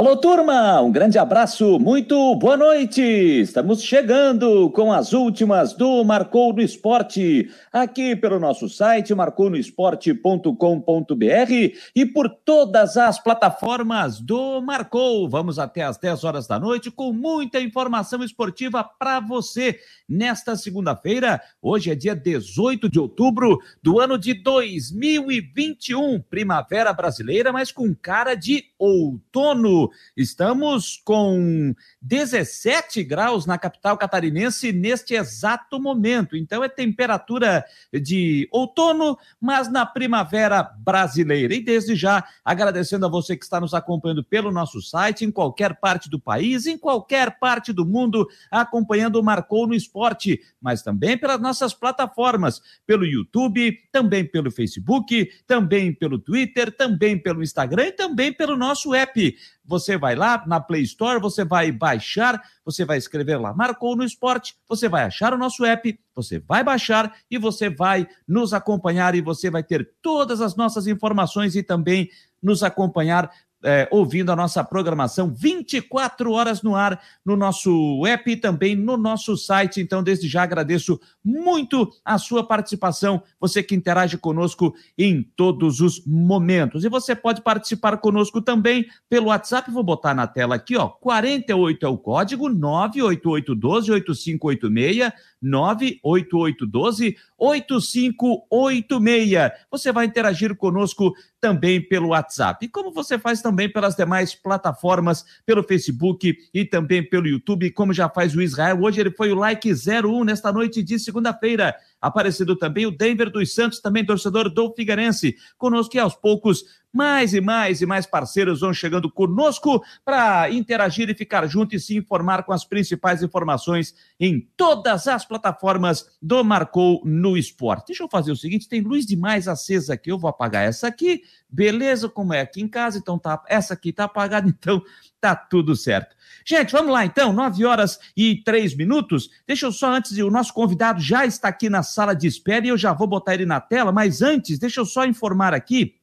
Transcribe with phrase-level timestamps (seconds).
[0.00, 0.80] Alô, turma!
[0.80, 3.02] Um grande abraço, muito boa noite!
[3.02, 11.52] Estamos chegando com as últimas do Marcou no Esporte, aqui pelo nosso site marcounoesporte.com.br
[11.94, 15.28] e por todas as plataformas do Marcou.
[15.28, 19.78] Vamos até às 10 horas da noite com muita informação esportiva para você
[20.08, 21.42] nesta segunda-feira.
[21.60, 28.34] Hoje é dia 18 de outubro do ano de 2021, primavera brasileira, mas com cara
[28.34, 29.90] de outono.
[30.16, 36.36] Estamos com 17 graus na capital catarinense neste exato momento.
[36.36, 41.54] Então é temperatura de outono, mas na primavera brasileira.
[41.54, 45.78] E desde já, agradecendo a você que está nos acompanhando pelo nosso site, em qualquer
[45.78, 51.18] parte do país, em qualquer parte do mundo, acompanhando o Marcou no Esporte, mas também
[51.18, 57.92] pelas nossas plataformas, pelo YouTube, também pelo Facebook, também pelo Twitter, também pelo Instagram e
[57.92, 59.36] também pelo nosso app.
[59.64, 64.04] Você vai lá na Play Store, você vai baixar, você vai escrever lá, marcou no
[64.04, 69.14] esporte, você vai achar o nosso app, você vai baixar e você vai nos acompanhar
[69.14, 72.08] e você vai ter todas as nossas informações e também
[72.42, 73.30] nos acompanhar
[73.62, 78.96] é, ouvindo a nossa programação 24 horas no ar no nosso app e também no
[78.96, 79.80] nosso site.
[79.80, 86.04] Então, desde já agradeço muito a sua participação, você que interage conosco em todos os
[86.06, 86.84] momentos.
[86.84, 91.84] E você pode participar conosco também pelo WhatsApp, vou botar na tela aqui, ó, 48
[91.84, 99.52] é o código 98812 8586 98812 8586.
[99.70, 102.66] Você vai interagir conosco também pelo WhatsApp.
[102.66, 107.92] E como você faz também pelas demais plataformas, pelo Facebook e também pelo YouTube, como
[107.92, 108.82] já faz o Israel.
[108.82, 111.74] Hoje ele foi o like 01 nesta noite de segunda-feira.
[112.00, 115.36] Aparecido também o Denver dos Santos, também torcedor do Figueirense.
[115.58, 121.08] Conosco e aos poucos mais e mais e mais parceiros vão chegando conosco para interagir
[121.08, 126.42] e ficar junto e se informar com as principais informações em todas as plataformas do
[126.42, 127.88] Marcou no Esporte.
[127.88, 131.22] Deixa eu fazer o seguinte: tem luz demais acesa aqui, eu vou apagar essa aqui,
[131.48, 132.08] beleza?
[132.08, 134.82] Como é aqui em casa, então tá, essa aqui tá apagada, então
[135.20, 136.16] tá tudo certo.
[136.46, 139.30] Gente, vamos lá então, nove horas e três minutos.
[139.46, 142.70] Deixa eu só antes, o nosso convidado já está aqui na sala de espera e
[142.70, 146.00] eu já vou botar ele na tela, mas antes, deixa eu só informar aqui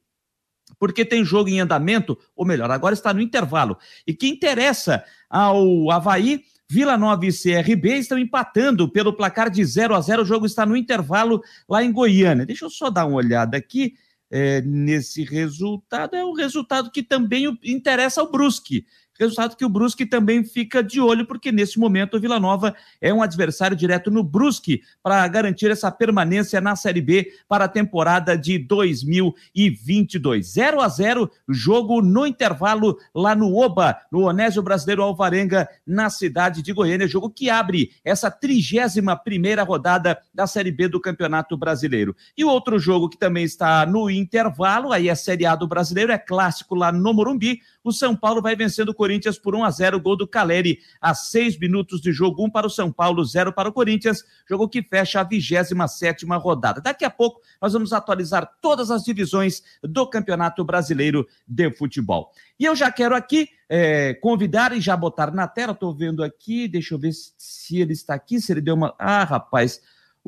[0.78, 3.76] porque tem jogo em andamento, ou melhor, agora está no intervalo.
[4.06, 9.94] E que interessa ao Havaí, Vila Nova e CRB estão empatando pelo placar de 0
[9.94, 12.44] a 0 O jogo está no intervalo lá em Goiânia.
[12.44, 13.94] Deixa eu só dar uma olhada aqui
[14.30, 16.14] é, nesse resultado.
[16.14, 18.84] É o resultado que também interessa ao Brusque.
[19.18, 23.12] Resultado que o Brusque também fica de olho, porque nesse momento o Vila Nova é
[23.12, 28.36] um adversário direto no Brusque para garantir essa permanência na Série B para a temporada
[28.36, 30.52] de 2022.
[30.52, 36.62] 0 a 0 jogo no intervalo lá no Oba, no Onésio Brasileiro Alvarenga, na cidade
[36.62, 37.08] de Goiânia.
[37.08, 42.14] Jogo que abre essa 31 primeira rodada da Série B do Campeonato Brasileiro.
[42.36, 46.12] E o outro jogo que também está no intervalo, aí é Série A do Brasileiro,
[46.12, 47.60] é clássico lá no Morumbi.
[47.88, 51.14] O São Paulo vai vencendo o Corinthians por 1 a 0 gol do Caleri, a
[51.14, 54.82] seis minutos de jogo, um para o São Paulo, zero para o Corinthians, jogo que
[54.82, 56.82] fecha a 27 rodada.
[56.82, 62.30] Daqui a pouco nós vamos atualizar todas as divisões do Campeonato Brasileiro de Futebol.
[62.60, 66.68] E eu já quero aqui é, convidar e já botar na tela, estou vendo aqui,
[66.68, 68.94] deixa eu ver se ele está aqui, se ele deu uma.
[68.98, 69.80] Ah, rapaz.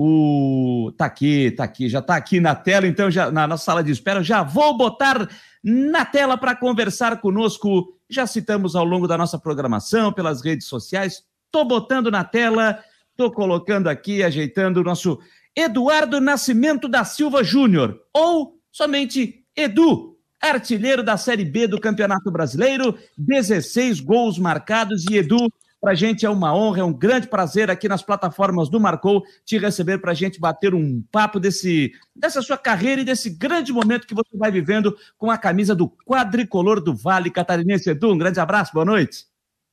[0.02, 3.84] O tá aqui, tá aqui, já tá aqui na tela, então já na nossa sala
[3.84, 5.28] de espera, já vou botar
[5.62, 7.94] na tela para conversar conosco.
[8.08, 11.22] Já citamos ao longo da nossa programação pelas redes sociais.
[11.52, 12.82] Tô botando na tela,
[13.14, 15.18] tô colocando aqui, ajeitando o nosso
[15.54, 22.96] Eduardo Nascimento da Silva Júnior, ou somente Edu, artilheiro da Série B do Campeonato Brasileiro,
[23.18, 25.46] 16 gols marcados e Edu
[25.80, 29.24] para a gente é uma honra, é um grande prazer aqui nas plataformas do Marcou
[29.46, 33.72] te receber para a gente bater um papo desse, dessa sua carreira e desse grande
[33.72, 37.88] momento que você vai vivendo com a camisa do quadricolor do Vale Catarinense.
[37.88, 39.24] Edu, um grande abraço, boa noite.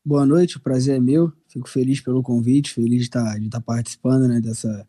[0.04, 1.34] Boa noite, o prazer é meu.
[1.50, 4.88] Fico feliz pelo convite, feliz de estar, tá, de estar tá participando né, dessa,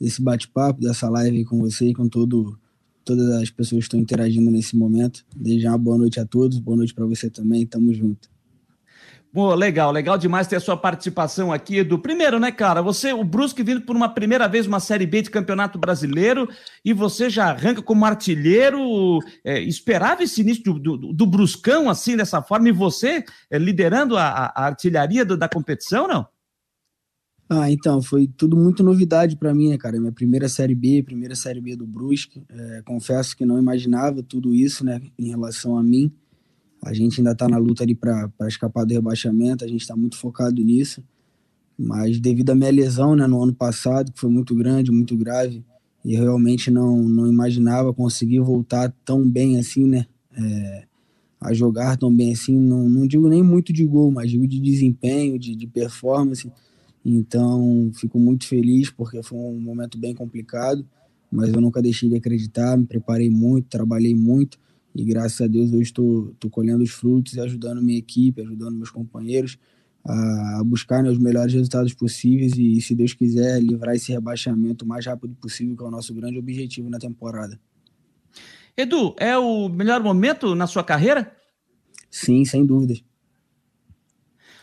[0.00, 2.58] desse bate-papo, dessa live com você e com todo,
[3.04, 5.24] todas as pessoas que estão interagindo nesse momento.
[5.36, 8.28] Desde uma boa noite a todos, boa noite para você também, tamo junto.
[9.30, 11.98] Pô, legal, legal demais ter a sua participação aqui, Edu.
[11.98, 15.30] Primeiro, né, cara, você, o Brusque vindo por uma primeira vez uma Série B de
[15.30, 16.48] Campeonato Brasileiro
[16.82, 19.18] e você já arranca como artilheiro.
[19.44, 24.16] É, esperava esse início do, do, do, Bruscão assim, dessa forma, e você é, liderando
[24.16, 26.26] a, a artilharia do, da competição, não?
[27.50, 29.98] Ah, então, foi tudo muito novidade para mim, né, cara?
[29.98, 32.42] Minha primeira Série B, primeira Série B do Brusque.
[32.48, 36.12] É, confesso que não imaginava tudo isso, né, em relação a mim.
[36.82, 40.16] A gente ainda está na luta ali para escapar do rebaixamento, a gente está muito
[40.16, 41.02] focado nisso.
[41.76, 45.64] Mas devido à minha lesão né, no ano passado, que foi muito grande, muito grave,
[46.04, 50.06] e realmente não, não imaginava conseguir voltar tão bem assim, né?
[50.36, 50.84] É,
[51.40, 54.58] a jogar tão bem assim, não, não digo nem muito de gol, mas digo de
[54.58, 56.50] desempenho, de, de performance.
[57.04, 60.84] Então, fico muito feliz porque foi um momento bem complicado,
[61.30, 64.58] mas eu nunca deixei de acreditar, me preparei muito, trabalhei muito
[64.98, 68.90] e graças a Deus hoje estou colhendo os frutos e ajudando minha equipe, ajudando meus
[68.90, 69.56] companheiros
[70.04, 74.84] a, a buscar né, os melhores resultados possíveis e, se Deus quiser, livrar esse rebaixamento
[74.84, 77.60] o mais rápido possível, que é o nosso grande objetivo na temporada.
[78.76, 81.30] Edu, é o melhor momento na sua carreira?
[82.10, 83.00] Sim, sem dúvidas.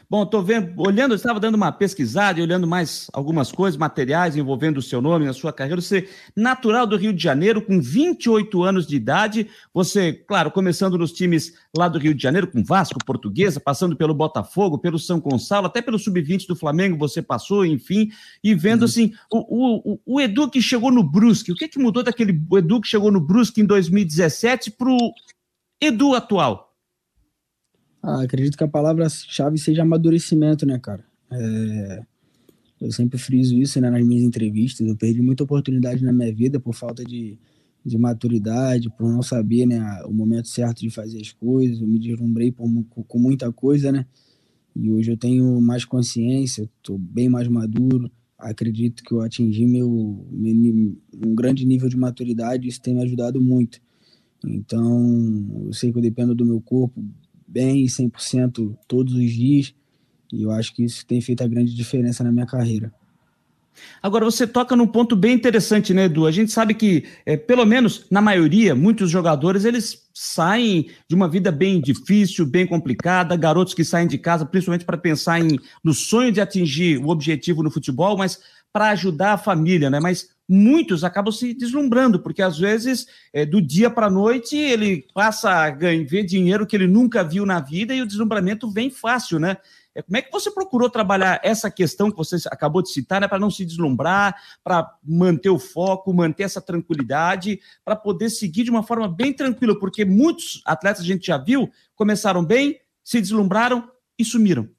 [0.08, 4.78] Bom, estou vendo, olhando, estava dando uma pesquisada e olhando mais algumas coisas, materiais envolvendo
[4.78, 5.82] o seu nome na sua carreira.
[5.82, 11.12] Você, natural do Rio de Janeiro, com 28 anos de idade, você, claro, começando nos
[11.12, 15.66] times lá do Rio de Janeiro, com Vasco, Portuguesa, passando pelo Botafogo, pelo São Gonçalo,
[15.66, 18.12] até pelo Sub-20 do Flamengo, você passou, enfim,
[18.44, 18.86] e vendo uhum.
[18.86, 22.80] assim, o, o, o Edu que chegou no Brusque, o que, que mudou daquele Edu
[22.80, 25.14] que chegou no Brusque em 2017 para o
[25.82, 26.75] Edu atual?
[28.08, 31.04] Ah, acredito que a palavra-chave seja amadurecimento, né, cara?
[31.32, 32.04] É,
[32.80, 34.86] eu sempre friso isso né, nas minhas entrevistas.
[34.86, 37.36] Eu perdi muita oportunidade na minha vida por falta de,
[37.84, 41.82] de maturidade, por não saber né, o momento certo de fazer as coisas.
[41.82, 42.70] Eu me deslumbrei por,
[43.08, 44.06] com muita coisa, né?
[44.76, 48.12] E hoje eu tenho mais consciência, estou bem mais maduro.
[48.38, 52.68] Acredito que eu atingi meu, meu, um grande nível de maturidade.
[52.68, 53.82] Isso tem me ajudado muito.
[54.46, 57.04] Então, eu sei que eu dependo do meu corpo
[57.48, 59.74] bem 100% todos os dias.
[60.32, 62.94] E eu acho que isso tem feito a grande diferença na minha carreira.
[64.02, 66.26] Agora, você toca num ponto bem interessante, né, Edu?
[66.26, 71.28] A gente sabe que, é, pelo menos na maioria, muitos jogadores, eles saem de uma
[71.28, 75.94] vida bem difícil, bem complicada, garotos que saem de casa, principalmente para pensar em, no
[75.94, 78.40] sonho de atingir o objetivo no futebol, mas
[78.72, 80.00] para ajudar a família, né?
[80.00, 85.08] Mas muitos acabam se deslumbrando, porque às vezes, é, do dia para a noite, ele
[85.14, 88.90] passa a ganhar, ver dinheiro que ele nunca viu na vida e o deslumbramento vem
[88.90, 89.58] fácil, né?
[89.96, 93.28] É, como é que você procurou trabalhar essa questão que você acabou de citar, né,
[93.30, 98.70] para não se deslumbrar, para manter o foco, manter essa tranquilidade, para poder seguir de
[98.70, 103.90] uma forma bem tranquila, porque muitos atletas a gente já viu começaram bem, se deslumbraram
[104.20, 104.75] e sumiram.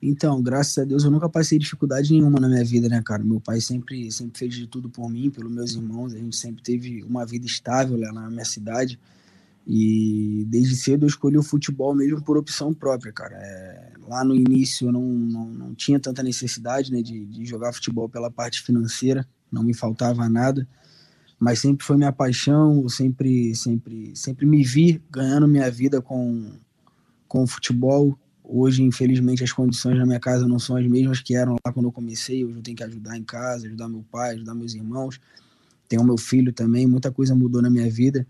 [0.00, 3.24] Então, graças a Deus, eu nunca passei dificuldade nenhuma na minha vida, né, cara?
[3.24, 6.14] Meu pai sempre, sempre fez de tudo por mim, pelos meus irmãos.
[6.14, 8.98] A gente sempre teve uma vida estável lá na minha cidade.
[9.66, 13.36] E desde cedo eu escolhi o futebol mesmo por opção própria, cara.
[13.36, 17.72] É, lá no início eu não, não, não tinha tanta necessidade né, de, de jogar
[17.72, 20.66] futebol pela parte financeira, não me faltava nada.
[21.40, 26.52] Mas sempre foi minha paixão, sempre, sempre, sempre me vi ganhando minha vida com,
[27.26, 28.18] com o futebol
[28.50, 31.84] Hoje, infelizmente, as condições na minha casa não são as mesmas que eram lá quando
[31.84, 32.42] eu comecei.
[32.46, 35.20] Hoje eu tenho que ajudar em casa, ajudar meu pai, ajudar meus irmãos.
[35.86, 36.86] Tenho meu filho também.
[36.86, 38.26] Muita coisa mudou na minha vida.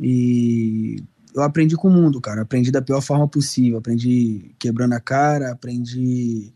[0.00, 0.96] E
[1.32, 2.42] eu aprendi com o mundo, cara.
[2.42, 3.78] Aprendi da pior forma possível.
[3.78, 6.52] Aprendi quebrando a cara, aprendi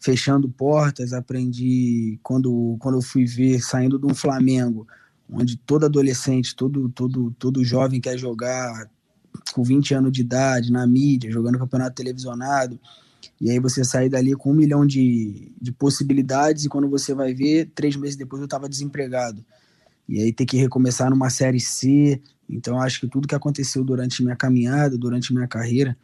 [0.00, 4.86] fechando portas, aprendi quando, quando eu fui ver saindo de um Flamengo,
[5.32, 8.90] onde todo adolescente, todo, todo, todo jovem quer jogar,
[9.52, 12.78] com 20 anos de idade, na mídia, jogando campeonato televisionado,
[13.40, 17.34] e aí você sair dali com um milhão de, de possibilidades, e quando você vai
[17.34, 19.44] ver, três meses depois eu estava desempregado.
[20.08, 22.20] E aí ter que recomeçar numa série C.
[22.48, 25.96] Então acho que tudo que aconteceu durante minha caminhada, durante minha carreira,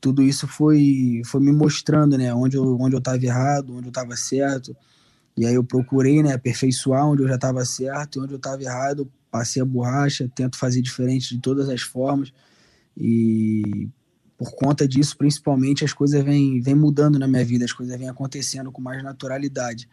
[0.00, 4.14] tudo isso foi, foi me mostrando, né, onde eu onde eu errado, onde eu estava
[4.16, 4.76] certo.
[5.36, 8.62] E aí eu procurei, né, aperfeiçoar onde eu já estava certo e onde eu estava
[8.62, 12.32] errado, passei a borracha, tento fazer diferente de todas as formas.
[12.98, 13.88] E
[14.36, 18.08] por conta disso, principalmente, as coisas vêm, vêm mudando na minha vida, as coisas vêm
[18.08, 19.88] acontecendo com mais naturalidade.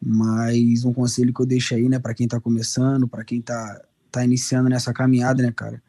[0.00, 3.80] Mas um conselho que eu deixo aí, né, para quem está começando, para quem está
[4.10, 5.82] tá iniciando nessa caminhada, né, cara?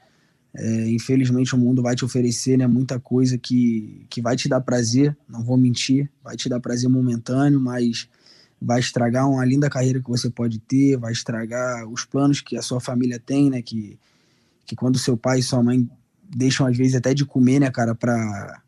[0.54, 4.60] É, infelizmente o mundo vai te oferecer né, muita coisa que, que vai te dar
[4.62, 8.10] prazer, não vou mentir, vai te dar prazer momentâneo, mas
[8.60, 12.62] vai estragar uma linda carreira que você pode ter, vai estragar os planos que a
[12.62, 13.62] sua família tem, né?
[13.62, 14.00] Que,
[14.66, 15.88] que quando seu pai e sua mãe
[16.36, 18.62] deixam às vezes até de comer, né, cara, para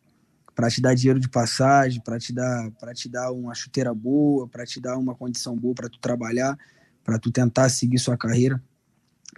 [0.54, 4.46] para te dar dinheiro de passagem, para te dar para te dar uma chuteira boa,
[4.46, 6.58] para te dar uma condição boa para tu trabalhar,
[7.02, 8.62] para tu tentar seguir sua carreira.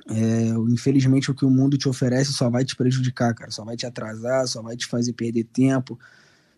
[0.09, 3.77] É, infelizmente o que o mundo te oferece só vai te prejudicar, cara, só vai
[3.77, 5.99] te atrasar, só vai te fazer perder tempo,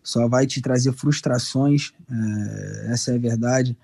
[0.01, 1.93] só vai te trazer frustrações.
[2.09, 3.77] É, essa é a verdade.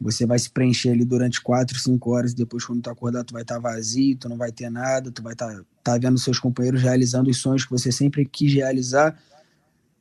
[0.00, 3.32] Você vai se preencher ali durante quatro, cinco horas, e depois quando tu acordar tu
[3.34, 6.18] vai estar tá vazio, tu não vai ter nada, tu vai estar tá, tá vendo
[6.18, 9.18] seus companheiros realizando os sonhos que você sempre quis realizar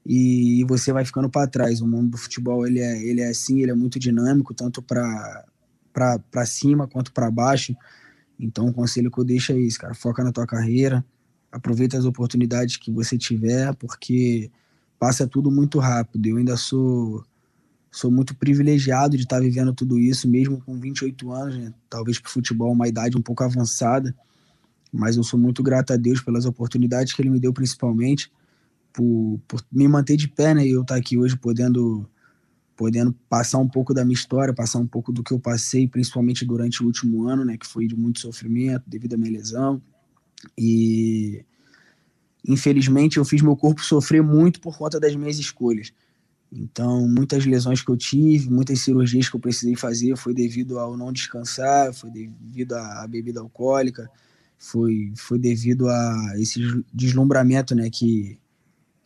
[0.05, 1.81] e você vai ficando para trás.
[1.81, 5.45] O mundo do futebol ele é, ele é assim, ele é muito dinâmico, tanto para
[5.91, 7.75] para cima quanto para baixo.
[8.39, 9.93] Então, o conselho que eu deixo é isso, cara.
[9.93, 11.03] Foca na tua carreira,
[11.51, 14.49] aproveita as oportunidades que você tiver, porque
[14.97, 16.25] passa tudo muito rápido.
[16.25, 17.25] Eu ainda sou
[17.91, 21.73] sou muito privilegiado de estar vivendo tudo isso, mesmo com 28 anos, né?
[21.89, 24.15] talvez para o futebol uma idade um pouco avançada,
[24.91, 28.31] mas eu sou muito grato a Deus pelas oportunidades que Ele me deu, principalmente
[28.93, 30.65] por, por me manter de pé, né?
[30.65, 32.07] E eu estar aqui hoje podendo
[32.75, 36.45] podendo passar um pouco da minha história, passar um pouco do que eu passei, principalmente
[36.45, 39.81] durante o último ano, né, que foi de muito sofrimento devido à minha lesão.
[40.57, 41.43] E
[42.47, 45.91] infelizmente eu fiz meu corpo sofrer muito por conta das minhas escolhas.
[46.51, 50.97] Então, muitas lesões que eu tive, muitas cirurgias que eu precisei fazer foi devido ao
[50.97, 54.09] não descansar, foi devido à bebida alcoólica,
[54.57, 56.59] foi, foi devido a esse
[56.91, 58.39] deslumbramento né, que,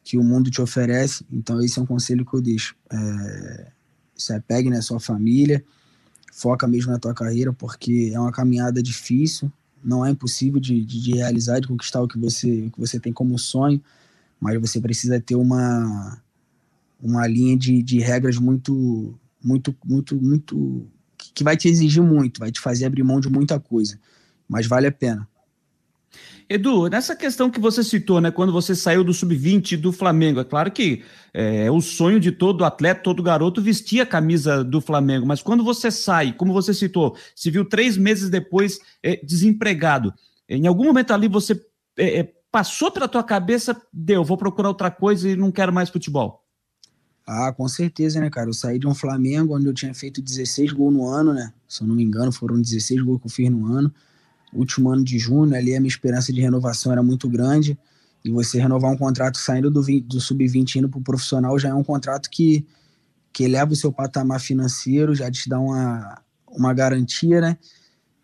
[0.04, 1.26] que o mundo te oferece.
[1.32, 2.76] Então, esse é um conselho que eu deixo.
[2.90, 3.72] É,
[4.16, 5.64] se apegue na sua família,
[6.32, 9.52] foca mesmo na tua carreira, porque é uma caminhada difícil,
[9.84, 13.00] não é impossível de, de, de realizar, de conquistar o que você, o que você
[13.00, 13.82] tem como sonho,
[14.40, 16.22] mas você precisa ter uma,
[17.04, 20.88] uma linha de, de regras muito, muito, muito, muito.
[21.36, 24.00] que vai te exigir muito, vai te fazer abrir mão de muita coisa,
[24.48, 25.28] mas vale a pena.
[26.50, 30.44] Edu, nessa questão que você citou, né, quando você saiu do sub-20 do Flamengo, é
[30.44, 31.02] claro que
[31.34, 35.42] é, é o sonho de todo atleta, todo garoto vestir a camisa do Flamengo, mas
[35.42, 40.14] quando você sai, como você citou, se viu três meses depois é, desempregado,
[40.48, 41.60] em algum momento ali você
[41.98, 45.90] é, é passou pela tua cabeça, deu, vou procurar outra coisa e não quero mais
[45.90, 46.43] futebol?
[47.26, 48.50] Ah, com certeza, né, cara?
[48.50, 51.54] Eu saí de um Flamengo onde eu tinha feito 16 gols no ano, né?
[51.68, 53.94] Se eu não me engano, foram 16 gols que eu fiz no ano
[54.54, 57.78] último ano de junho, ali a minha esperança de renovação era muito grande.
[58.24, 61.74] E você renovar um contrato saindo do, do sub-20 indo para o profissional já é
[61.74, 62.66] um contrato que,
[63.34, 67.58] que eleva o seu patamar financeiro, já te dá uma, uma garantia, né?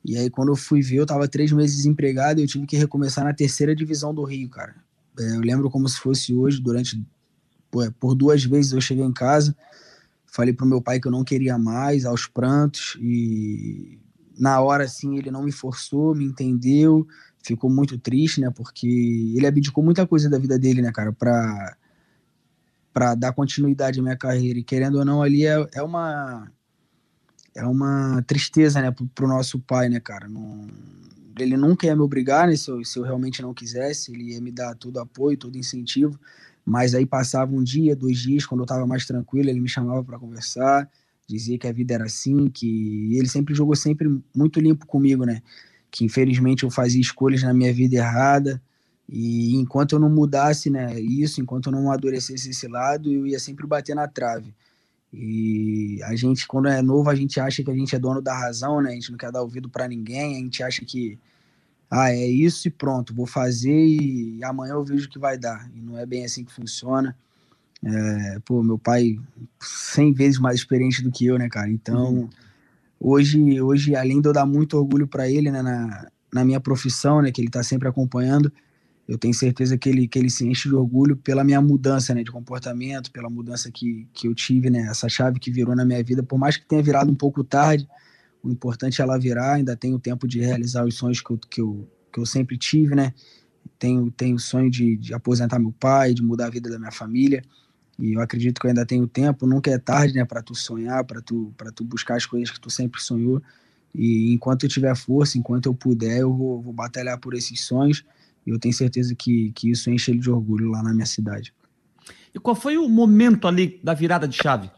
[0.05, 2.77] E aí, quando eu fui ver, eu estava três meses desempregado e eu tive que
[2.77, 4.73] recomeçar na terceira divisão do Rio, cara.
[5.19, 7.03] É, eu lembro como se fosse hoje, durante.
[7.71, 9.55] Por, duas vezes eu cheguei em casa,
[10.25, 13.99] falei pro meu pai que eu não queria mais, aos prantos, e
[14.39, 17.05] na hora, assim, ele não me forçou, me entendeu,
[17.43, 18.49] ficou muito triste, né?
[18.49, 18.87] Porque
[19.35, 21.77] ele abdicou muita coisa da vida dele, né, cara, pra,
[22.93, 24.57] pra dar continuidade à minha carreira.
[24.57, 26.49] E querendo ou não, ali é, é uma.
[27.55, 30.29] É uma tristeza, né, pro, pro nosso pai, né, cara?
[30.29, 30.67] Não,
[31.37, 34.41] ele nunca ia me obrigar, né, se eu, se eu realmente não quisesse, ele ia
[34.41, 36.17] me dar todo apoio, todo incentivo.
[36.69, 40.03] Mas aí passava um dia, dois dias, quando eu tava mais tranquilo, ele me chamava
[40.03, 40.89] para conversar
[41.29, 45.41] dizia que a vida era assim, que ele sempre jogou sempre muito limpo comigo, né?
[45.91, 48.61] Que infelizmente eu fazia escolhas na minha vida errada
[49.07, 53.39] e enquanto eu não mudasse, né, isso, enquanto eu não amadurecesse esse lado, eu ia
[53.39, 54.53] sempre bater na trave.
[55.11, 58.37] E a gente, quando é novo, a gente acha que a gente é dono da
[58.37, 58.91] razão, né?
[58.91, 61.17] A gente não quer dar ouvido para ninguém, a gente acha que
[61.89, 65.69] ah, é isso e pronto, vou fazer e amanhã eu vejo o que vai dar.
[65.75, 67.15] E não é bem assim que funciona.
[67.83, 69.17] É, pô, meu pai,
[69.59, 71.69] 100 vezes mais experiente do que eu, né, cara?
[71.69, 72.29] Então, uhum.
[72.99, 77.21] hoje, hoje, além de eu dar muito orgulho para ele, né, na, na minha profissão,
[77.21, 78.51] né, que ele tá sempre acompanhando,
[79.07, 82.23] eu tenho certeza que ele, que ele se enche de orgulho pela minha mudança, né,
[82.23, 86.03] de comportamento, pela mudança que, que eu tive, né, essa chave que virou na minha
[86.03, 87.87] vida, por mais que tenha virado um pouco tarde,
[88.43, 91.61] o importante é ela virar, ainda tenho tempo de realizar os sonhos que eu, que
[91.61, 93.13] eu, que eu sempre tive, né,
[93.77, 96.91] tenho, tenho o sonho de, de aposentar meu pai, de mudar a vida da minha
[96.91, 97.43] família,
[97.99, 101.03] e eu acredito que eu ainda tenho tempo, nunca é tarde, né, para tu sonhar,
[101.03, 103.41] para tu, para tu buscar as coisas que tu sempre sonhou.
[103.93, 108.05] E enquanto eu tiver força, enquanto eu puder, eu vou, vou batalhar por esses sonhos.
[108.47, 111.53] E eu tenho certeza que, que isso enche ele de orgulho lá na minha cidade.
[112.33, 114.71] E qual foi o momento ali da virada de chave?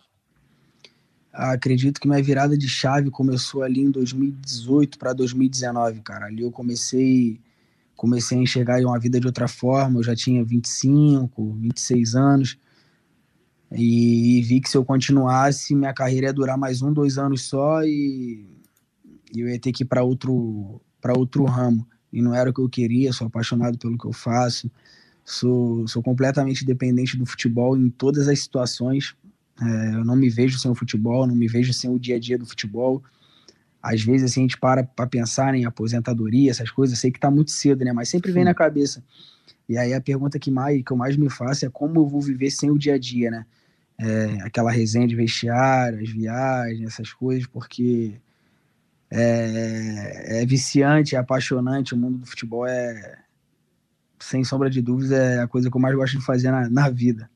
[1.33, 6.25] Acredito que minha virada de chave começou ali em 2018 para 2019, cara.
[6.25, 7.39] Ali eu comecei
[7.95, 9.99] comecei a enxergar uma vida de outra forma.
[9.99, 12.57] Eu já tinha 25, 26 anos
[13.73, 17.81] e vi que se eu continuasse, minha carreira ia durar mais um, dois anos só
[17.83, 18.45] e,
[19.33, 20.81] eu ia ter que ir para outro,
[21.15, 21.87] outro ramo.
[22.11, 24.69] E não era o que eu queria, sou apaixonado pelo que eu faço,
[25.23, 29.15] sou, sou completamente dependente do futebol em todas as situações.
[29.61, 32.19] É, eu não me vejo sem o futebol, não me vejo sem o dia a
[32.19, 33.03] dia do futebol.
[33.81, 37.31] Às vezes assim, a gente para para pensar em aposentadoria, essas coisas, sei que está
[37.31, 37.93] muito cedo, né?
[37.93, 38.45] Mas sempre vem Sim.
[38.49, 39.03] na cabeça.
[39.69, 42.21] E aí a pergunta que, mais, que eu mais me faço é como eu vou
[42.21, 43.45] viver sem o dia a dia, né?
[44.01, 48.19] é, aquela resenha de vestiário, as viagens, essas coisas, porque
[49.11, 51.93] é, é viciante, é apaixonante.
[51.93, 53.19] O mundo do futebol é,
[54.19, 56.89] sem sombra de dúvidas, é a coisa que eu mais gosto de fazer na, na
[56.89, 57.29] vida.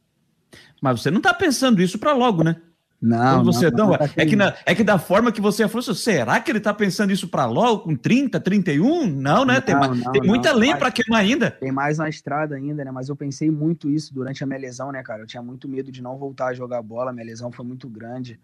[0.86, 2.58] Mas você não está pensando isso para logo, né?
[3.02, 5.68] Não, Quando você não, não, tá é, que na, é que da forma que você
[5.68, 9.08] falou, será que ele está pensando isso para logo, com 30, 31?
[9.08, 9.60] Não, né?
[9.62, 9.76] tem,
[10.14, 11.50] tem muita lenha para queimar ainda.
[11.50, 12.92] Tem mais na estrada ainda, né?
[12.92, 15.24] Mas eu pensei muito isso durante a minha lesão, né, cara?
[15.24, 18.40] Eu tinha muito medo de não voltar a jogar bola, minha lesão foi muito grande.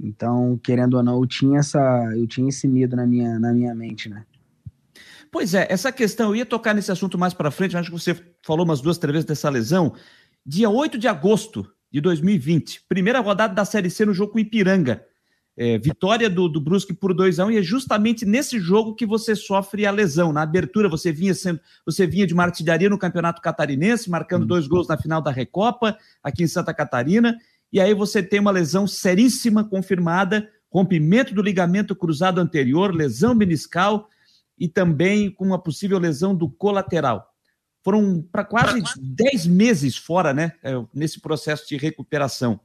[0.00, 1.78] Então, querendo ou não, eu tinha, essa,
[2.16, 4.24] eu tinha esse medo na minha, na minha mente, né?
[5.30, 8.14] Pois é, essa questão, eu ia tocar nesse assunto mais para frente, acho que você
[8.42, 9.92] falou umas duas, três vezes dessa lesão.
[10.46, 12.86] Dia 8 de agosto, de 2020.
[12.88, 15.06] Primeira rodada da Série C no jogo com Ipiranga.
[15.56, 18.96] É, vitória do, do Brusque por 2 a 1 um, e é justamente nesse jogo
[18.96, 20.32] que você sofre a lesão.
[20.32, 24.48] Na abertura, você vinha sendo, você vinha de uma artilharia no Campeonato Catarinense, marcando uhum.
[24.48, 27.38] dois gols na final da Recopa, aqui em Santa Catarina,
[27.72, 34.08] e aí você tem uma lesão seríssima confirmada, rompimento do ligamento cruzado anterior, lesão meniscal
[34.58, 37.33] e também com uma possível lesão do colateral
[37.84, 42.58] foram para quase 10 meses fora, né, é, nesse processo de recuperação.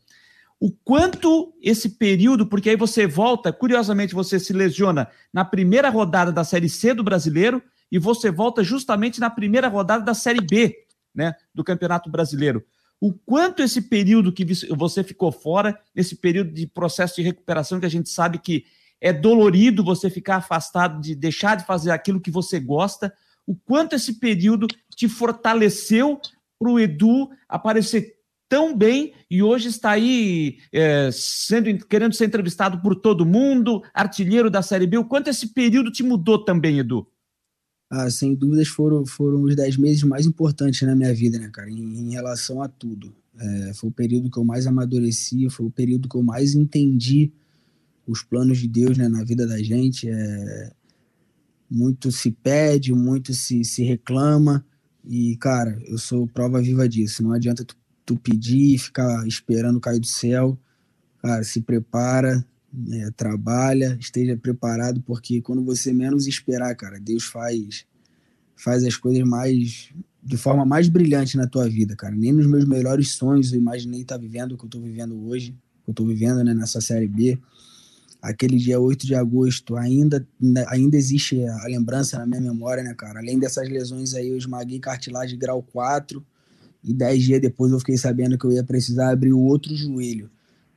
[0.58, 6.32] O quanto esse período, porque aí você volta, curiosamente, você se lesiona na primeira rodada
[6.32, 7.62] da Série C do Brasileiro
[7.92, 12.64] e você volta justamente na primeira rodada da Série B, né, do Campeonato Brasileiro.
[13.02, 14.46] O quanto esse período que
[14.76, 18.66] você ficou fora, esse período de processo de recuperação que a gente sabe que
[19.02, 23.14] é dolorido você ficar afastado de deixar de fazer aquilo que você gosta,
[23.50, 26.22] o quanto esse período te fortaleceu
[26.60, 28.13] para o Edu aparecer
[28.48, 34.51] tão bem e hoje está aí é, sendo querendo ser entrevistado por todo mundo, artilheiro
[34.51, 35.00] da Série B.
[35.00, 37.08] O quanto esse período te mudou também, Edu?
[37.89, 41.72] Ah, sem dúvidas foram, foram os dez meses mais importantes na minha vida, né, cara,
[41.72, 43.15] em, em relação a tudo.
[43.36, 47.32] É, foi o período que eu mais amadureci, foi o período que eu mais entendi
[48.06, 50.08] os planos de Deus né, na vida da gente.
[50.08, 50.72] É,
[51.70, 54.66] muito se pede, muito se, se reclama.
[55.06, 57.24] E, cara, eu sou prova viva disso.
[57.24, 60.58] Não adianta tu, tu pedir e ficar esperando cair do céu.
[61.22, 67.86] Cara, se prepara, né, trabalha, esteja preparado, porque quando você menos esperar, cara, Deus faz
[68.55, 69.90] faz as coisas mais
[70.22, 72.14] de forma mais brilhante na tua vida, cara.
[72.14, 75.51] Nem nos meus melhores sonhos eu imaginei estar vivendo o que eu estou vivendo hoje,
[75.84, 77.40] que eu estou vivendo né, nessa série B
[78.22, 80.25] aquele dia 8 de agosto, ainda,
[80.68, 83.20] ainda existe a lembrança na minha memória, né, cara?
[83.20, 86.24] Além dessas lesões aí, eu esmaguei cartilagem grau 4
[86.84, 90.29] e 10 dias depois eu fiquei sabendo que eu ia precisar abrir o outro joelho.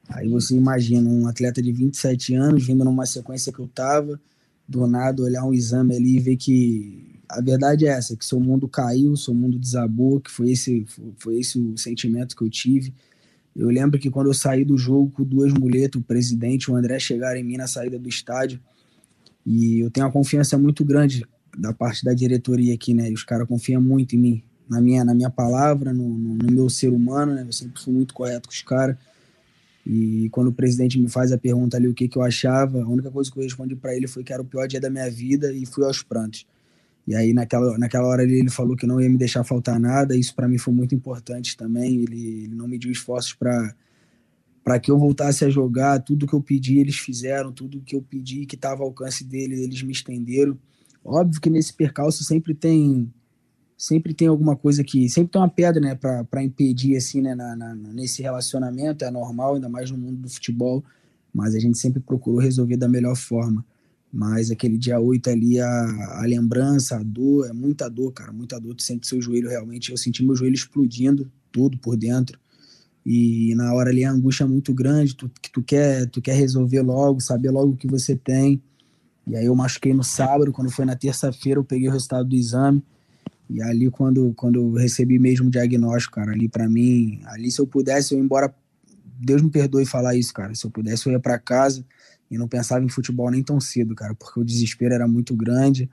[0.09, 4.21] Aí você imagina um atleta de 27 anos vindo numa sequência que eu tava,
[4.69, 8.39] do nada olhar um exame ali e ver que a verdade é essa, que seu
[8.39, 12.93] mundo caiu, seu mundo desabou, que foi esse, foi esse o sentimento que eu tive
[13.55, 16.77] eu lembro que quando eu saí do jogo com duas muletas, o presidente e o
[16.77, 18.59] André chegaram em mim na saída do estádio.
[19.45, 21.27] E eu tenho uma confiança muito grande
[21.59, 23.11] da parte da diretoria aqui, né?
[23.11, 26.71] E os caras confiam muito em mim, na minha, na minha palavra, no, no, meu
[26.71, 27.45] ser humano, né?
[27.47, 28.97] Eu sempre fui muito correto com os caras.
[29.85, 32.89] E quando o presidente me faz a pergunta ali o que, que eu achava, a
[32.89, 35.11] única coisa que eu respondi para ele foi que era o pior dia da minha
[35.11, 36.47] vida e fui aos prantos.
[37.07, 40.35] E aí naquela, naquela hora ele falou que não ia me deixar faltar nada, isso
[40.35, 42.03] para mim foi muito importante também.
[42.03, 43.75] Ele, ele não mediu esforços para
[44.65, 48.03] para que eu voltasse a jogar, tudo que eu pedi eles fizeram, tudo que eu
[48.03, 50.57] pedi que estava ao alcance deles, eles me estenderam.
[51.05, 53.13] Óbvio que nesse percalço sempre tem
[53.77, 57.57] sempre tem alguma coisa que sempre tem uma pedra, né, para impedir assim, né, na,
[57.57, 60.85] na, nesse relacionamento, é normal, ainda mais no mundo do futebol,
[61.35, 63.65] mas a gente sempre procurou resolver da melhor forma.
[64.13, 68.61] Mas aquele dia 8 ali, a, a lembrança, a dor, é muita dor, cara, muita
[68.61, 68.75] dor.
[68.75, 69.91] Tu sente seu joelho realmente.
[69.91, 72.39] Eu senti meu joelho explodindo, tudo por dentro.
[73.05, 76.35] E na hora ali a angústia é muito grande, tu, que tu quer, tu quer
[76.35, 78.63] resolver logo, saber logo o que você tem.
[79.27, 82.37] E aí eu machuquei no sábado, quando foi na terça-feira eu peguei o resultado do
[82.37, 82.83] exame.
[83.51, 87.61] E ali quando, quando eu recebi mesmo o diagnóstico, cara, ali para mim, ali se
[87.61, 88.55] eu pudesse eu ir embora,
[89.19, 91.85] Deus me perdoe falar isso, cara, se eu pudesse eu ia para casa,
[92.33, 95.89] e não pensava em futebol nem tão cedo, cara, porque o desespero era muito grande.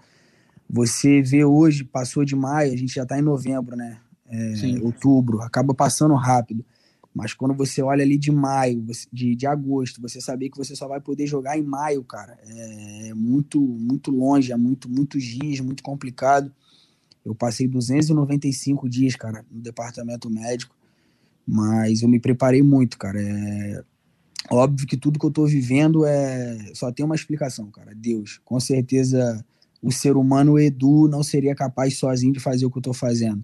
[0.70, 4.00] Você vê hoje, passou de maio, a gente já está em novembro, né?
[4.26, 6.64] É, outubro, acaba passando rápido.
[7.14, 10.88] Mas quando você olha ali de maio, de, de agosto, você saber que você só
[10.88, 15.84] vai poder jogar em maio, cara, é muito, muito longe, é muito, muito dias, muito
[15.84, 16.50] complicado.
[17.26, 20.74] Eu passei 295 dias, cara, no departamento médico,
[21.46, 23.22] mas eu me preparei muito, cara.
[23.22, 23.84] É,
[24.52, 27.94] Óbvio que tudo que eu estou vivendo é só tem uma explicação, cara.
[27.96, 28.40] Deus.
[28.44, 29.46] Com certeza
[29.82, 32.94] o ser humano o Edu não seria capaz sozinho de fazer o que eu estou
[32.94, 33.44] fazendo.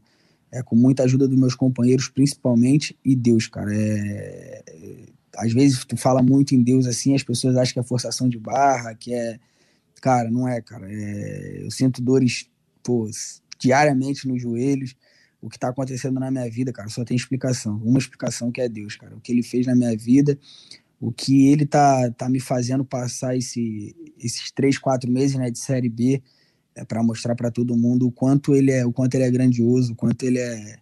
[0.51, 3.73] é com muita ajuda dos meus companheiros, principalmente, e Deus, cara.
[3.73, 5.05] É, é,
[5.37, 8.37] às vezes tu fala muito em Deus assim, as pessoas acham que é forçação de
[8.39, 9.39] barra, que é.
[10.01, 10.87] Cara, não é, cara.
[10.89, 12.49] É, eu sinto dores
[12.83, 13.09] pô,
[13.59, 14.95] diariamente nos joelhos.
[15.41, 17.77] O que está acontecendo na minha vida, cara, só tem explicação.
[17.83, 19.15] Uma explicação que é Deus, cara.
[19.15, 20.37] O que ele fez na minha vida,
[20.99, 25.59] o que ele tá, tá me fazendo passar esse, esses três, quatro meses né, de
[25.59, 26.21] Série B
[26.75, 29.93] é para mostrar para todo mundo o quanto ele é, o quanto ele é grandioso,
[29.93, 30.77] o quanto ele é,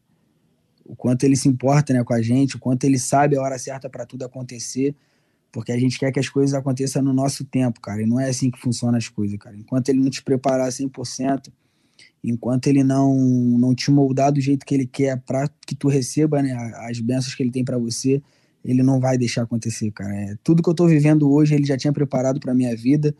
[0.85, 3.57] o quanto ele se importa, né, com a gente, o quanto ele sabe a hora
[3.57, 4.95] certa para tudo acontecer,
[5.51, 8.29] porque a gente quer que as coisas aconteçam no nosso tempo, cara, e não é
[8.29, 9.55] assim que funcionam as coisas, cara.
[9.55, 11.51] Enquanto ele não te preparar 100%,
[12.23, 16.41] enquanto ele não não te moldar do jeito que ele quer para que tu receba,
[16.41, 16.53] né,
[16.87, 18.21] as bênçãos que ele tem para você,
[18.63, 20.13] ele não vai deixar acontecer, cara.
[20.15, 23.15] É, tudo que eu tô vivendo hoje, ele já tinha preparado para minha vida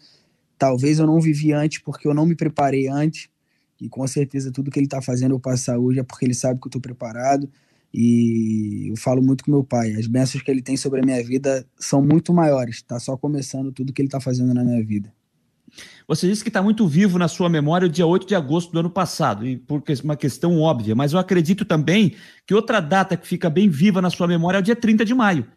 [0.64, 3.28] Talvez eu não vivi antes porque eu não me preparei antes.
[3.82, 6.58] E com certeza tudo que ele está fazendo eu passar hoje é porque ele sabe
[6.58, 7.50] que eu estou preparado.
[7.94, 9.92] E eu falo muito com meu pai.
[9.92, 12.78] As bênçãos que ele tem sobre a minha vida são muito maiores.
[12.78, 15.14] Está só começando tudo que ele está fazendo na minha vida.
[16.08, 18.80] Você disse que está muito vivo na sua memória o dia 8 de agosto do
[18.80, 23.26] ano passado, e por uma questão óbvia, mas eu acredito também que outra data que
[23.28, 25.48] fica bem viva na sua memória é o dia 30 de maio,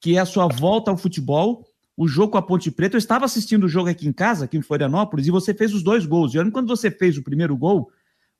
[0.00, 1.64] que é a sua volta ao futebol
[1.96, 2.96] o jogo com a Ponte Preta.
[2.96, 5.82] Eu estava assistindo o jogo aqui em casa, aqui em Florianópolis, e você fez os
[5.82, 6.34] dois gols.
[6.34, 7.90] E quando você fez o primeiro gol,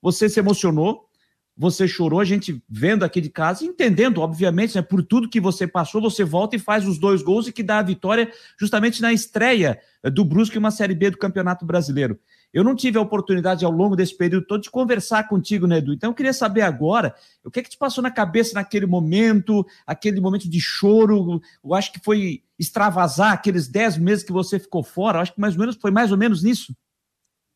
[0.03, 1.09] você se emocionou,
[1.57, 5.67] você chorou, a gente vendo aqui de casa, entendendo, obviamente, né, por tudo que você
[5.67, 9.13] passou, você volta e faz os dois gols e que dá a vitória justamente na
[9.13, 9.81] estreia
[10.13, 12.19] do Brusque, uma Série B do Campeonato Brasileiro.
[12.53, 15.93] Eu não tive a oportunidade ao longo desse período todo de conversar contigo, né, Edu?
[15.93, 17.15] Então eu queria saber agora
[17.45, 21.41] o que é que te passou na cabeça naquele momento, aquele momento de choro.
[21.65, 25.19] Eu acho que foi extravasar aqueles 10 meses que você ficou fora.
[25.19, 26.75] Eu acho que mais ou menos foi mais ou menos nisso.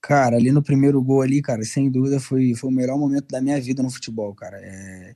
[0.01, 3.41] Cara, ali no primeiro gol ali, cara, sem dúvida foi, foi o melhor momento da
[3.41, 4.59] minha vida no futebol, cara.
[4.61, 5.15] É...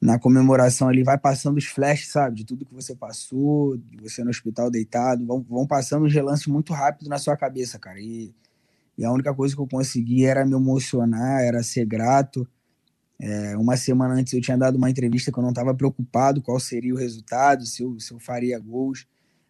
[0.00, 2.36] Na comemoração ali, vai passando os flashes, sabe?
[2.36, 6.46] De tudo que você passou, de você no hospital deitado, vão, vão passando os relances
[6.46, 8.00] muito rápido na sua cabeça, cara.
[8.00, 8.32] E
[8.98, 12.46] e a única coisa que eu consegui era me emocionar, era ser grato.
[13.20, 16.58] É, uma semana antes eu tinha dado uma entrevista que eu não estava preocupado qual
[16.58, 19.06] seria o resultado, se eu, se eu faria gols.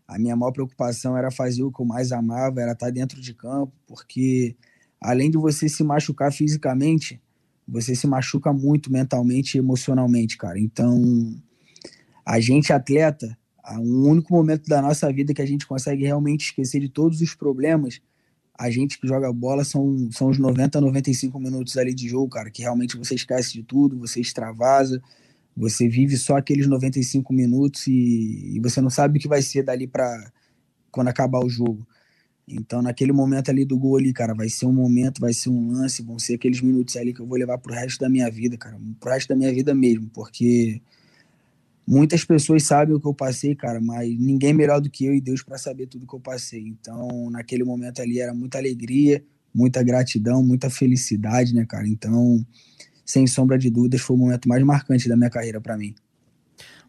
[0.09, 3.35] A minha maior preocupação era fazer o que eu mais amava, era estar dentro de
[3.35, 4.57] campo, porque
[5.01, 7.21] além de você se machucar fisicamente,
[7.66, 10.59] você se machuca muito mentalmente e emocionalmente, cara.
[10.59, 11.37] Então,
[12.25, 13.37] a gente atleta,
[13.79, 17.35] o único momento da nossa vida que a gente consegue realmente esquecer de todos os
[17.35, 18.01] problemas
[18.59, 22.51] a gente que joga bola são, são os 90, 95 minutos ali de jogo, cara,
[22.51, 25.01] que realmente você esquece de tudo, você extravasa,
[25.59, 29.64] você vive só aqueles 95 minutos e, e você não sabe o que vai ser
[29.64, 30.31] dali para
[30.92, 31.87] quando acabar o jogo.
[32.47, 35.73] Então, naquele momento ali do gol ali, cara, vai ser um momento, vai ser um
[35.73, 38.57] lance, vão ser aqueles minutos ali que eu vou levar pro resto da minha vida,
[38.57, 40.81] cara, pro resto da minha vida mesmo, porque
[41.87, 45.21] muitas pessoas sabem o que eu passei, cara, mas ninguém melhor do que eu e
[45.21, 46.62] Deus para saber tudo que eu passei.
[46.62, 51.87] Então, naquele momento ali era muita alegria, muita gratidão, muita felicidade, né, cara?
[51.88, 52.47] Então,
[53.09, 55.94] sem sombra de dúvidas, foi o momento mais marcante da minha carreira para mim.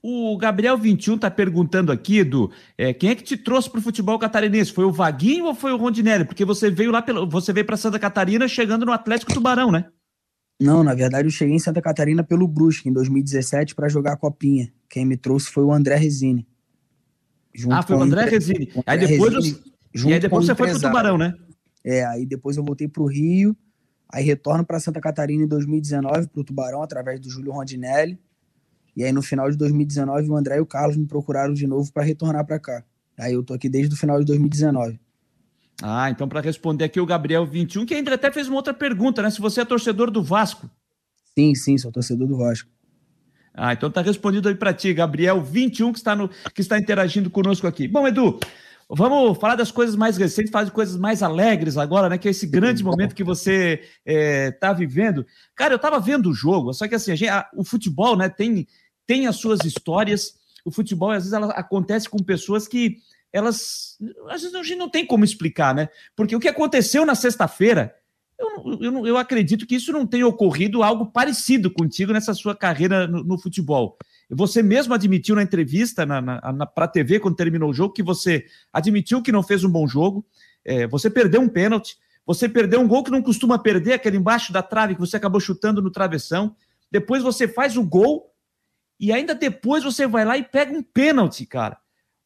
[0.04, 3.82] O Gabriel 21 tá perguntando aqui, Edu, é, quem é que te trouxe para o
[3.82, 4.74] futebol catarinense?
[4.74, 6.26] Foi o Vaguinho ou foi o Rondinelli?
[6.26, 9.86] Porque você veio lá, pelo, você veio para Santa Catarina chegando no Atlético Tubarão, né?
[10.62, 14.18] Não, na verdade eu cheguei em Santa Catarina pelo Brusque em 2017 para jogar a
[14.18, 14.74] Copinha.
[14.90, 16.46] Quem me trouxe foi o André Resine.
[17.72, 18.70] ah, foi o André Resine.
[18.86, 19.60] Aí depois, Resine,
[19.94, 20.10] eu...
[20.10, 21.34] e aí depois você foi pro Tubarão, né?
[21.82, 23.56] É, aí depois eu voltei pro Rio,
[24.12, 28.20] aí retorno para Santa Catarina em 2019 pro Tubarão através do Júlio Rondinelli.
[28.96, 31.92] E aí no final de 2019 o André e o Carlos me procuraram de novo
[31.94, 32.84] para retornar para cá.
[33.18, 35.00] Aí eu tô aqui desde o final de 2019.
[35.82, 39.22] Ah, então para responder aqui o Gabriel 21, que ainda até fez uma outra pergunta,
[39.22, 39.30] né?
[39.30, 40.70] Se você é torcedor do Vasco.
[41.38, 42.70] Sim, sim, sou torcedor do Vasco.
[43.54, 47.30] Ah, então tá respondido aí para ti, Gabriel 21, que está, no, que está interagindo
[47.30, 47.88] conosco aqui.
[47.88, 48.40] Bom, Edu,
[48.90, 52.18] vamos falar das coisas mais recentes, falar de coisas mais alegres agora, né?
[52.18, 55.26] Que é esse grande momento que você está é, vivendo.
[55.56, 58.28] Cara, eu estava vendo o jogo, só que assim, a gente, a, o futebol, né,
[58.30, 58.68] tem,
[59.06, 60.34] tem as suas histórias.
[60.66, 62.98] O futebol, às vezes, ela acontece com pessoas que
[63.32, 63.98] elas
[64.28, 65.90] às vezes a gente não tem como explicar, né?
[66.16, 67.94] Porque o que aconteceu na sexta-feira,
[68.40, 73.06] eu, eu, eu, acredito que isso não tenha ocorrido algo parecido contigo nessa sua carreira
[73.06, 73.98] no, no futebol.
[74.30, 77.94] Você mesmo admitiu na entrevista na, na, na para a TV, quando terminou o jogo,
[77.94, 80.26] que você admitiu que não fez um bom jogo,
[80.64, 84.54] é, você perdeu um pênalti, você perdeu um gol que não costuma perder, aquele embaixo
[84.54, 86.56] da trave que você acabou chutando no travessão.
[86.92, 88.34] Depois você faz o gol
[89.00, 91.78] e ainda depois você vai lá e pega um pênalti, cara.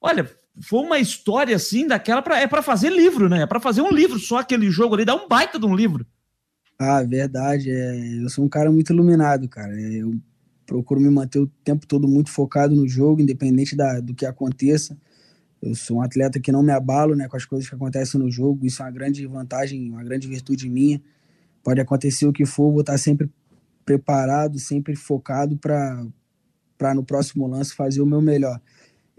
[0.01, 0.29] Olha,
[0.61, 3.41] foi uma história assim daquela pra, é para fazer livro, né?
[3.41, 6.05] É para fazer um livro só aquele jogo ali, dá um baita de um livro.
[6.77, 7.69] Ah, verdade.
[7.69, 9.73] É, eu sou um cara muito iluminado, cara.
[9.79, 10.15] Eu
[10.65, 14.97] procuro me manter o tempo todo muito focado no jogo, independente da, do que aconteça.
[15.61, 18.29] Eu sou um atleta que não me abalo né, com as coisas que acontecem no
[18.29, 18.65] jogo.
[18.65, 21.01] Isso é uma grande vantagem, uma grande virtude minha.
[21.63, 23.29] Pode acontecer o que for, vou estar sempre
[23.85, 28.59] preparado, sempre focado para no próximo lance fazer o meu melhor.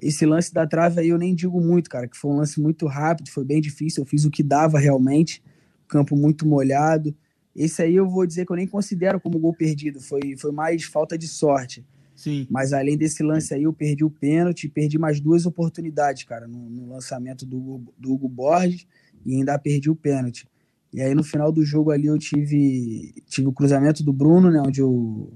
[0.05, 2.87] Esse lance da trave aí eu nem digo muito, cara, que foi um lance muito
[2.87, 5.43] rápido, foi bem difícil, eu fiz o que dava realmente,
[5.89, 7.17] campo muito molhado.
[7.57, 10.85] Esse aí eu vou dizer que eu nem considero como gol perdido, foi, foi mais
[10.85, 11.83] falta de sorte.
[12.15, 12.47] Sim.
[12.51, 16.69] Mas além desse lance aí, eu perdi o pênalti, perdi mais duas oportunidades, cara, no,
[16.69, 18.87] no lançamento do, do Hugo Borges
[19.25, 20.47] e ainda perdi o pênalti.
[20.93, 24.61] E aí no final do jogo ali eu tive, tive o cruzamento do Bruno, né,
[24.61, 25.33] onde eu,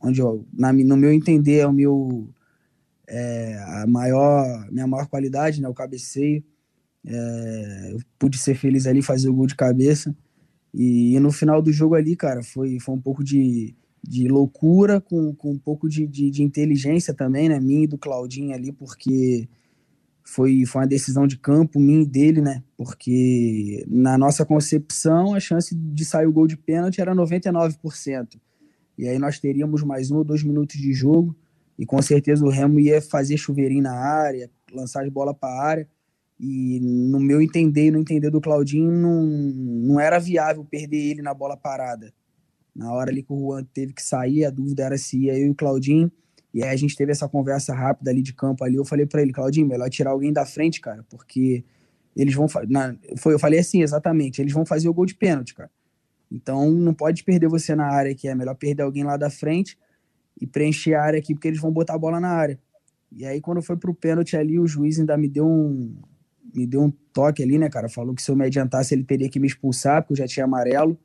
[0.00, 2.30] onde eu, na, no meu entender, é o meu
[3.10, 6.42] é, a maior, minha maior qualidade, né, o cabeceio.
[7.04, 10.14] É, eu pude ser feliz ali, fazer o gol de cabeça.
[10.72, 13.74] E, e, no final do jogo ali, cara, foi, foi um pouco de,
[14.06, 17.98] de loucura com, com um pouco de, de, de inteligência também, né, minha e do
[17.98, 19.48] Claudinho ali, porque
[20.22, 22.62] foi, foi uma decisão de campo minha e dele, né?
[22.76, 28.38] Porque na nossa concepção a chance de sair o gol de pênalti era 99%.
[28.96, 31.34] E aí nós teríamos mais um ou dois minutos de jogo
[31.80, 35.64] e com certeza o Remo ia fazer chuveirinho na área, lançar de bola para a
[35.64, 35.88] área.
[36.38, 41.22] E no meu entender e no entender do Claudinho, não, não era viável perder ele
[41.22, 42.12] na bola parada.
[42.76, 45.46] Na hora ali que o Juan teve que sair, a dúvida era se ia eu
[45.46, 46.12] e o Claudinho.
[46.52, 48.76] E aí a gente teve essa conversa rápida ali de campo ali.
[48.76, 51.64] Eu falei para ele, Claudinho, melhor tirar alguém da frente, cara, porque
[52.14, 52.46] eles vão.
[52.68, 55.70] Na, foi, eu falei assim, exatamente, eles vão fazer o gol de pênalti, cara.
[56.30, 59.78] Então não pode perder você na área, que é melhor perder alguém lá da frente
[60.40, 62.58] e preencher a área aqui, porque eles vão botar a bola na área.
[63.12, 65.96] E aí, quando foi pro pênalti ali, o juiz ainda me deu um,
[66.54, 67.88] me deu um toque ali, né, cara?
[67.88, 70.44] Falou que se eu me adiantasse, ele teria que me expulsar, porque eu já tinha
[70.44, 70.98] amarelo.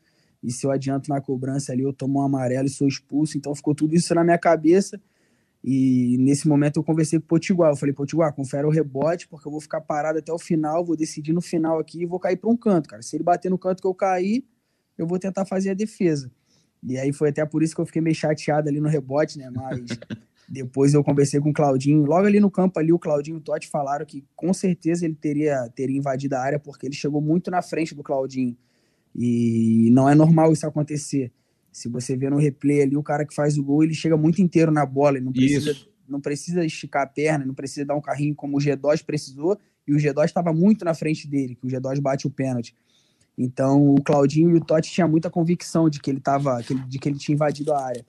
[0.43, 3.37] E se eu adianto na cobrança ali, eu tomo um amarelo e sou expulso.
[3.37, 5.01] Então ficou tudo isso na minha cabeça.
[5.63, 7.71] E nesse momento eu conversei com o Potiguar.
[7.71, 10.95] Eu falei, Potiguar, confere o rebote, porque eu vou ficar parado até o final, vou
[10.95, 13.01] decidir no final aqui e vou cair para um canto, cara.
[13.01, 14.45] Se ele bater no canto que eu cair,
[14.95, 16.31] eu vou tentar fazer a defesa.
[16.87, 19.49] E aí foi até por isso que eu fiquei meio chateado ali no rebote, né?
[19.49, 19.81] Mas
[20.47, 22.05] depois eu conversei com o Claudinho.
[22.05, 25.15] Logo ali no campo ali, o Claudinho e o Totti falaram que com certeza ele
[25.15, 28.55] teria, teria invadido a área, porque ele chegou muito na frente do Claudinho.
[29.15, 31.31] E não é normal isso acontecer.
[31.71, 34.41] Se você vê no replay ali, o cara que faz o gol, ele chega muito
[34.41, 35.17] inteiro na bola.
[35.17, 35.75] Ele não precisa,
[36.07, 39.57] não precisa esticar a perna, não precisa dar um carrinho como o G2 precisou.
[39.87, 42.75] E o G2 estava muito na frente dele, que o G2 bate o pênalti.
[43.37, 47.09] Então o Claudinho e o Totti tinham muita convicção de que ele tava, de que
[47.09, 48.05] ele tinha invadido a área.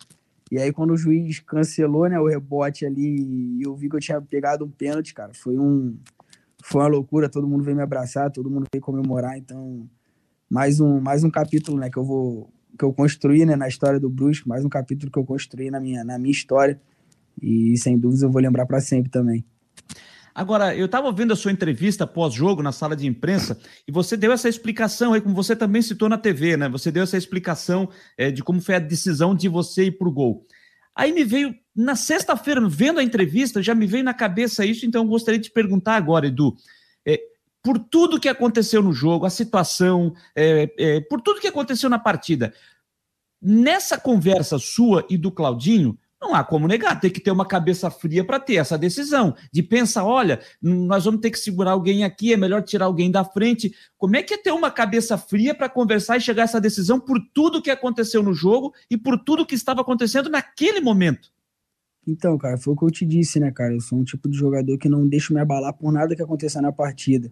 [0.50, 4.00] E aí quando o juiz cancelou, né, o rebote ali, e eu vi que eu
[4.00, 5.96] tinha pegado um pênalti, cara, foi um
[6.62, 9.88] foi uma loucura, todo mundo veio me abraçar, todo mundo veio comemorar, então
[10.48, 13.98] mais um mais um capítulo, né, que eu vou que eu construí, né, na história
[13.98, 16.80] do Brusque, mais um capítulo que eu construí na minha na minha história.
[17.40, 19.44] E sem dúvidas eu vou lembrar para sempre também.
[20.36, 24.30] Agora, eu estava ouvindo a sua entrevista pós-jogo na sala de imprensa e você deu
[24.32, 26.68] essa explicação aí, como você também citou na TV, né?
[26.68, 30.12] Você deu essa explicação é, de como foi a decisão de você ir para o
[30.12, 30.46] gol.
[30.94, 35.04] Aí me veio, na sexta-feira, vendo a entrevista, já me veio na cabeça isso, então
[35.04, 36.54] eu gostaria de te perguntar agora, Edu.
[37.06, 37.18] É,
[37.62, 41.98] por tudo que aconteceu no jogo, a situação, é, é, por tudo que aconteceu na
[41.98, 42.52] partida,
[43.40, 47.90] nessa conversa sua e do Claudinho, não há como negar, tem que ter uma cabeça
[47.90, 52.32] fria para ter essa decisão, de pensar, olha, nós vamos ter que segurar alguém aqui,
[52.32, 53.74] é melhor tirar alguém da frente.
[53.98, 56.98] Como é que é ter uma cabeça fria para conversar e chegar a essa decisão
[56.98, 61.30] por tudo que aconteceu no jogo e por tudo que estava acontecendo naquele momento?
[62.06, 63.74] Então, cara, foi o que eu te disse, né, cara?
[63.74, 66.62] Eu sou um tipo de jogador que não deixo me abalar por nada que aconteça
[66.62, 67.30] na partida.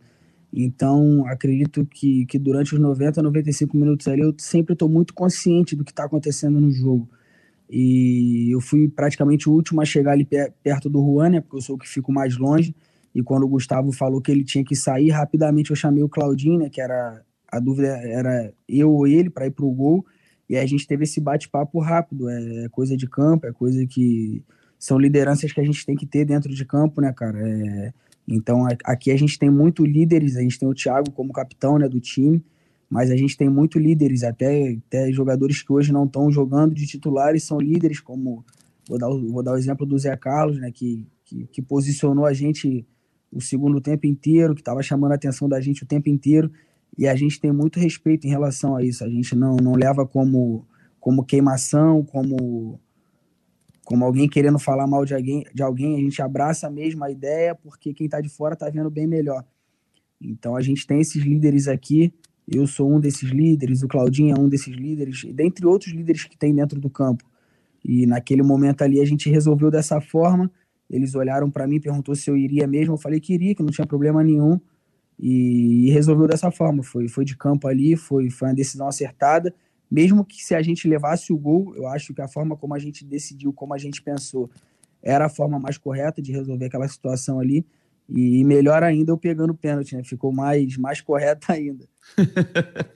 [0.53, 5.75] Então, acredito que, que durante os 90, 95 minutos ali, eu sempre estou muito consciente
[5.75, 7.09] do que está acontecendo no jogo.
[7.71, 10.27] E eu fui praticamente o último a chegar ali
[10.63, 11.41] perto do Juan, né?
[11.41, 12.75] Porque eu sou o que fico mais longe.
[13.15, 16.59] E quando o Gustavo falou que ele tinha que sair, rapidamente eu chamei o Claudinho,
[16.59, 16.69] né?
[16.69, 20.05] Que era a dúvida era eu ou ele para ir pro gol.
[20.49, 22.29] E a gente teve esse bate-papo rápido.
[22.29, 24.43] É coisa de campo, é coisa que
[24.79, 27.39] são lideranças que a gente tem que ter dentro de campo, né, cara?
[27.41, 27.93] É...
[28.27, 31.89] Então aqui a gente tem muito líderes, a gente tem o Thiago como capitão né,
[31.89, 32.43] do time
[32.95, 36.87] mas a gente tem muito líderes, até, até jogadores que hoje não estão jogando de
[36.87, 38.45] titulares são líderes, como
[38.89, 42.33] vou dar, vou dar o exemplo do Zé Carlos, né, que, que, que posicionou a
[42.33, 42.87] gente
[43.33, 46.53] o segundo tempo inteiro, que estava chamando a atenção da gente o tempo inteiro,
[46.97, 49.03] e a gente tem muito respeito em relação a isso.
[49.03, 50.65] A gente não, não leva como,
[51.01, 52.79] como queimação, como,
[53.85, 57.57] como alguém querendo falar mal de alguém, de alguém, a gente abraça mesmo a ideia,
[57.57, 59.45] porque quem está de fora está vendo bem melhor.
[60.21, 62.15] Então a gente tem esses líderes aqui
[62.47, 66.37] Eu sou um desses líderes, o Claudinho é um desses líderes, dentre outros líderes que
[66.37, 67.25] tem dentro do campo.
[67.85, 70.51] E naquele momento ali a gente resolveu dessa forma.
[70.89, 72.95] Eles olharam para mim, perguntou se eu iria mesmo.
[72.95, 74.61] Eu falei que iria, que não tinha problema nenhum.
[75.19, 76.83] E, e, resolveu dessa forma.
[76.83, 79.55] Foi, foi de campo ali, foi, foi uma decisão acertada.
[79.91, 82.79] Mesmo que se a gente levasse o gol, eu acho que a forma como a
[82.79, 84.51] gente decidiu, como a gente pensou,
[85.03, 87.65] era a forma mais correta de resolver aquela situação ali.
[88.09, 90.05] E melhor ainda eu pegando pênalti, né?
[90.05, 91.87] Ficou mais, mais correto ainda.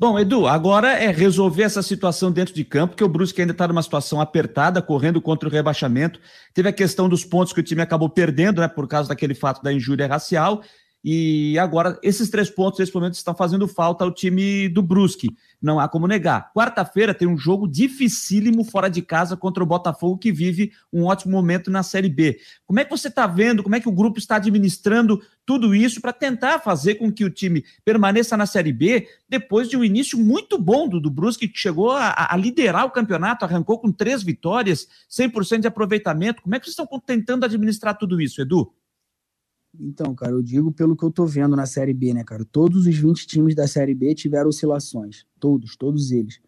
[0.00, 3.66] Bom, Edu, agora é resolver essa situação dentro de campo, que o Brusque ainda está
[3.66, 6.20] numa situação apertada, correndo contra o rebaixamento.
[6.54, 9.60] Teve a questão dos pontos que o time acabou perdendo, né, por causa daquele fato
[9.60, 10.62] da injúria racial.
[11.04, 15.28] E agora, esses três pontos, nesse momento, estão fazendo falta ao time do Brusque.
[15.62, 16.52] Não há como negar.
[16.52, 21.32] Quarta-feira tem um jogo dificílimo fora de casa contra o Botafogo, que vive um ótimo
[21.32, 22.38] momento na Série B.
[22.66, 26.00] Como é que você está vendo, como é que o grupo está administrando tudo isso
[26.00, 30.18] para tentar fazer com que o time permaneça na Série B depois de um início
[30.18, 34.22] muito bom do, do Brusque, que chegou a, a liderar o campeonato, arrancou com três
[34.22, 36.42] vitórias, 100% de aproveitamento.
[36.42, 38.72] Como é que vocês estão tentando administrar tudo isso, Edu?
[39.78, 42.44] Então, cara, eu digo pelo que eu tô vendo na Série B, né, cara?
[42.44, 45.26] Todos os 20 times da Série B tiveram oscilações.
[45.38, 46.40] Todos, todos eles.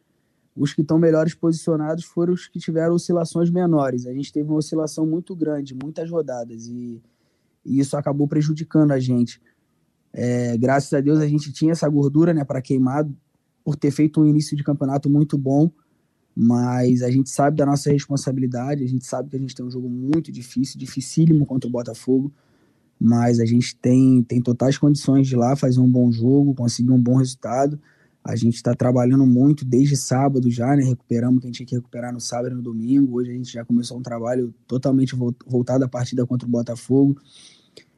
[0.56, 4.06] Os que estão melhores posicionados foram os que tiveram oscilações menores.
[4.06, 7.00] A gente teve uma oscilação muito grande, muitas rodadas, e,
[7.64, 9.40] e isso acabou prejudicando a gente.
[10.12, 13.08] É, graças a Deus a gente tinha essa gordura, né, para queimar,
[13.62, 15.70] por ter feito um início de campeonato muito bom,
[16.34, 19.70] mas a gente sabe da nossa responsabilidade, a gente sabe que a gente tem um
[19.70, 22.32] jogo muito difícil, dificílimo contra o Botafogo
[23.00, 26.90] mas a gente tem, tem totais condições de ir lá fazer um bom jogo, conseguir
[26.90, 27.80] um bom resultado.
[28.22, 30.84] A gente está trabalhando muito desde sábado já, né?
[30.84, 33.16] Recuperamos o que a gente tinha que recuperar no sábado e no domingo.
[33.16, 37.16] Hoje a gente já começou um trabalho totalmente voltado à partida contra o Botafogo.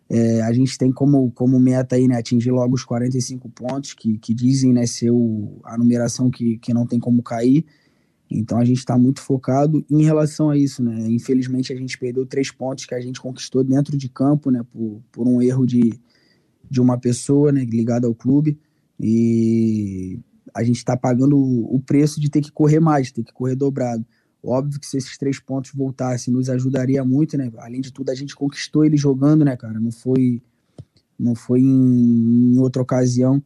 [0.08, 4.18] É, a gente tem como, como meta aí, né, atingir logo os 45 pontos, que,
[4.18, 7.64] que dizem né, ser o, a numeração que, que não tem como cair.
[8.38, 11.06] Então a gente está muito focado em relação a isso, né?
[11.08, 14.62] Infelizmente a gente perdeu três pontos que a gente conquistou dentro de campo, né?
[14.70, 15.92] Por, por um erro de,
[16.70, 17.64] de uma pessoa, né?
[17.64, 18.58] Ligada ao clube
[18.98, 20.20] e
[20.54, 24.04] a gente está pagando o preço de ter que correr mais, ter que correr dobrado.
[24.42, 27.50] Óbvio que se esses três pontos voltassem, nos ajudaria muito, né?
[27.58, 29.78] Além de tudo, a gente conquistou ele jogando, né, cara?
[29.78, 30.42] Não foi,
[31.18, 33.42] não foi em, em outra ocasião.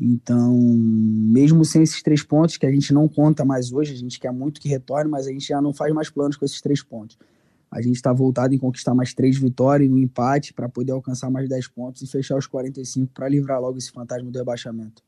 [0.00, 4.18] Então, mesmo sem esses três pontos, que a gente não conta mais hoje, a gente
[4.18, 6.82] quer muito que retorne, mas a gente já não faz mais planos com esses três
[6.82, 7.18] pontos.
[7.70, 11.30] A gente está voltado em conquistar mais três vitórias e um empate para poder alcançar
[11.30, 15.02] mais 10 pontos e fechar os 45 para livrar logo esse fantasma do rebaixamento.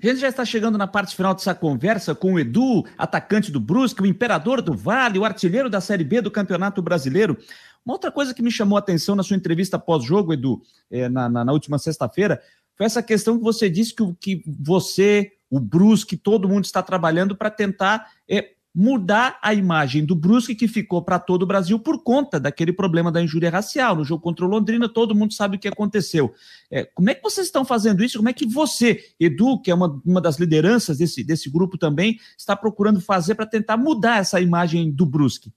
[0.00, 3.58] A gente já está chegando na parte final dessa conversa com o Edu, atacante do
[3.58, 7.36] Brusque, o imperador do Vale, o artilheiro da Série B do Campeonato Brasileiro.
[7.84, 11.28] Uma outra coisa que me chamou a atenção na sua entrevista pós-jogo, Edu, é, na,
[11.28, 12.40] na, na última sexta-feira,
[12.76, 17.36] foi essa questão que você disse que, que você, o Brusque, todo mundo está trabalhando
[17.36, 22.02] para tentar é, mudar a imagem do Brusque que ficou para todo o Brasil por
[22.02, 23.94] conta daquele problema da injúria racial.
[23.94, 26.34] No jogo contra o Londrina, todo mundo sabe o que aconteceu.
[26.70, 28.16] É, como é que vocês estão fazendo isso?
[28.16, 32.18] Como é que você, Edu, que é uma, uma das lideranças desse, desse grupo também,
[32.36, 35.52] está procurando fazer para tentar mudar essa imagem do Brusque?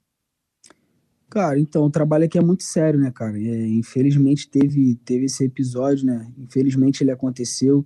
[1.29, 3.37] Cara, então, o trabalho aqui é muito sério, né, cara?
[3.37, 6.31] É, infelizmente teve, teve esse episódio, né?
[6.37, 7.85] Infelizmente ele aconteceu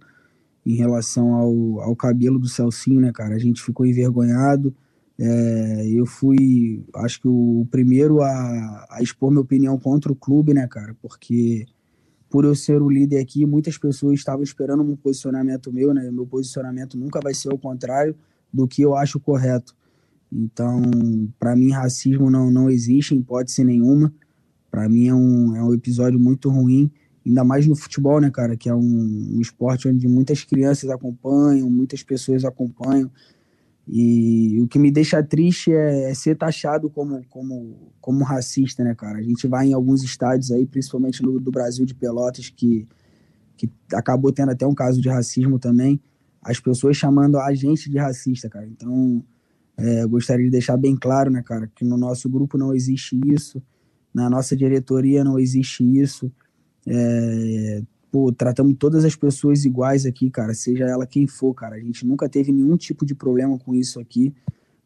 [0.65, 3.35] em relação ao, ao cabelo do Celcinho, né, cara?
[3.35, 4.75] A gente ficou envergonhado.
[5.19, 10.53] É, eu fui, acho que o primeiro a, a expor minha opinião contra o clube,
[10.53, 10.95] né, cara?
[11.01, 11.65] Porque
[12.29, 16.09] por eu ser o líder aqui, muitas pessoas estavam esperando um posicionamento meu, né?
[16.11, 18.15] Meu posicionamento nunca vai ser o contrário
[18.53, 19.75] do que eu acho correto.
[20.31, 20.81] Então,
[21.37, 24.13] para mim, racismo não, não existe em hipótese nenhuma.
[24.69, 26.89] Para mim é um, é um episódio muito ruim,
[27.25, 28.55] ainda mais no futebol, né, cara?
[28.55, 33.11] Que é um, um esporte onde muitas crianças acompanham, muitas pessoas acompanham.
[33.87, 38.95] E o que me deixa triste é, é, ser taxado como, como, como racista, né,
[38.95, 39.19] cara?
[39.19, 42.87] A gente vai em alguns estádios aí, principalmente no do Brasil de Pelotas, que,
[43.57, 45.99] que acabou tendo até um caso de racismo também,
[46.41, 48.65] as pessoas chamando a gente de racista, cara.
[48.65, 49.21] Então,
[49.77, 53.61] é, gostaria de deixar bem claro, né, cara, que no nosso grupo não existe isso,
[54.13, 56.31] na nossa diretoria não existe isso.
[56.85, 57.81] É,
[58.11, 61.75] pô, tratamos todas as pessoas iguais aqui, cara, seja ela quem for, cara.
[61.75, 64.33] A gente nunca teve nenhum tipo de problema com isso aqui.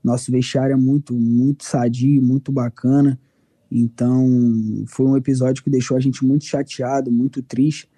[0.03, 3.19] Nosso vestiário é muito, muito sadio, muito bacana.
[3.71, 7.89] Então, foi um episódio que deixou a gente muito chateado, muito triste.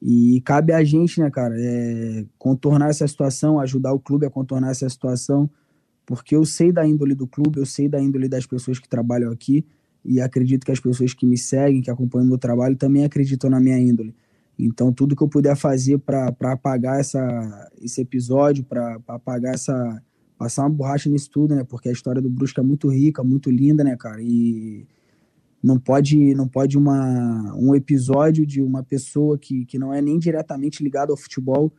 [0.00, 4.70] E cabe a gente, né, cara, é, contornar essa situação, ajudar o clube a contornar
[4.70, 5.50] essa situação
[6.06, 9.30] porque eu sei da índole do clube, eu sei da índole das pessoas que trabalham
[9.32, 9.66] aqui
[10.04, 13.50] e acredito que as pessoas que me seguem, que acompanham o meu trabalho, também acreditam
[13.50, 14.14] na minha índole.
[14.56, 20.02] Então, tudo que eu puder fazer para apagar essa, esse episódio, para apagar essa.
[20.38, 21.64] passar uma borracha nisso tudo, né?
[21.64, 24.22] Porque a história do Brusque é muito rica, muito linda, né, cara?
[24.22, 24.86] E
[25.62, 30.18] não pode não pode uma, um episódio de uma pessoa que, que não é nem
[30.18, 31.72] diretamente ligada ao futebol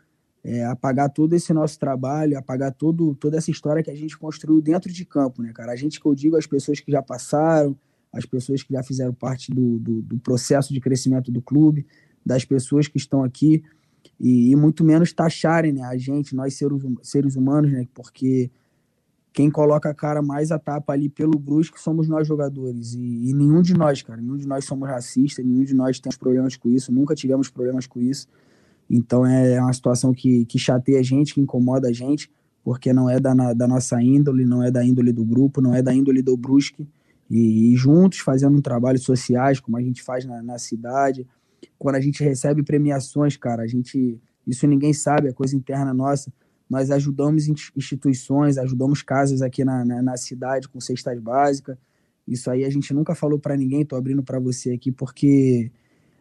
[0.48, 4.62] é, apagar todo esse nosso trabalho, apagar todo, toda essa história que a gente construiu
[4.62, 5.74] dentro de campo, né, cara?
[5.74, 7.78] A gente que eu digo, as pessoas que já passaram,
[8.14, 11.86] as pessoas que já fizeram parte do, do, do processo de crescimento do clube,
[12.26, 13.62] das pessoas que estão aqui,
[14.18, 17.86] e, e, muito menos taxarem né, a gente, nós seres, seres humanos, né?
[17.94, 18.50] Porque
[19.34, 22.94] quem coloca a cara mais a tapa ali pelo Brusque somos nós jogadores.
[22.94, 26.16] E, e, nenhum de nós, cara, nenhum de nós somos racistas, nenhum de nós temos
[26.16, 28.30] problemas com isso, nunca tivemos problemas com isso.
[28.90, 32.32] Então é uma situação que, que chateia a gente, que incomoda a gente,
[32.64, 35.82] porque não é da, da nossa índole, não é da índole do grupo, não é
[35.82, 36.88] da índole do Brusque.
[37.30, 41.28] E, e juntos, fazendo um trabalho sociais, como a gente faz na, na cidade.
[41.78, 44.20] Quando a gente recebe premiações, cara, a gente.
[44.46, 46.32] Isso ninguém sabe, é coisa interna nossa.
[46.70, 51.78] Nós ajudamos instituições, ajudamos casas aqui na, na, na cidade com cestas básicas.
[52.28, 55.72] Isso aí a gente nunca falou para ninguém, tô abrindo para você aqui, porque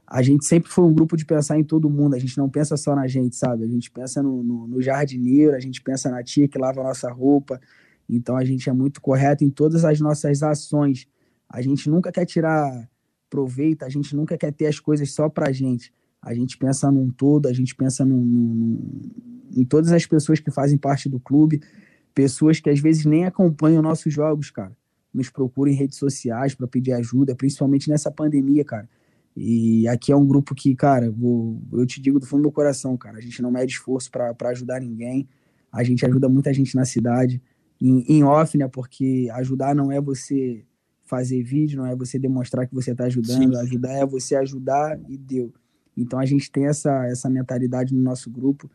[0.07, 2.77] a gente sempre foi um grupo de pensar em todo mundo, a gente não pensa
[2.77, 3.65] só na gente, sabe?
[3.65, 6.85] A gente pensa no, no, no jardineiro, a gente pensa na tia que lava a
[6.85, 7.61] nossa roupa,
[8.09, 11.09] então a gente é muito correto em todas as nossas ações.
[11.49, 12.89] A gente nunca quer tirar
[13.29, 15.93] proveito, a gente nunca quer ter as coisas só pra gente.
[16.23, 19.11] A gente pensa num todo, a gente pensa num, num,
[19.57, 21.61] em todas as pessoas que fazem parte do clube,
[22.15, 24.77] pessoas que às vezes nem acompanham nossos jogos, cara.
[25.13, 28.89] Nos procuram em redes sociais para pedir ajuda, principalmente nessa pandemia, cara.
[29.37, 32.53] E aqui é um grupo que, cara, vou, eu te digo do fundo do meu
[32.53, 35.28] coração, cara, a gente não mede esforço para ajudar ninguém,
[35.70, 37.43] a gente ajuda muita gente na cidade,
[37.78, 40.64] em, em, off, né, porque ajudar não é você
[41.05, 43.61] fazer vídeo, não é você demonstrar que você está ajudando, Sim.
[43.61, 45.53] ajudar é você ajudar e deu.
[45.95, 48.70] Então a gente tem essa, essa mentalidade no nosso grupo,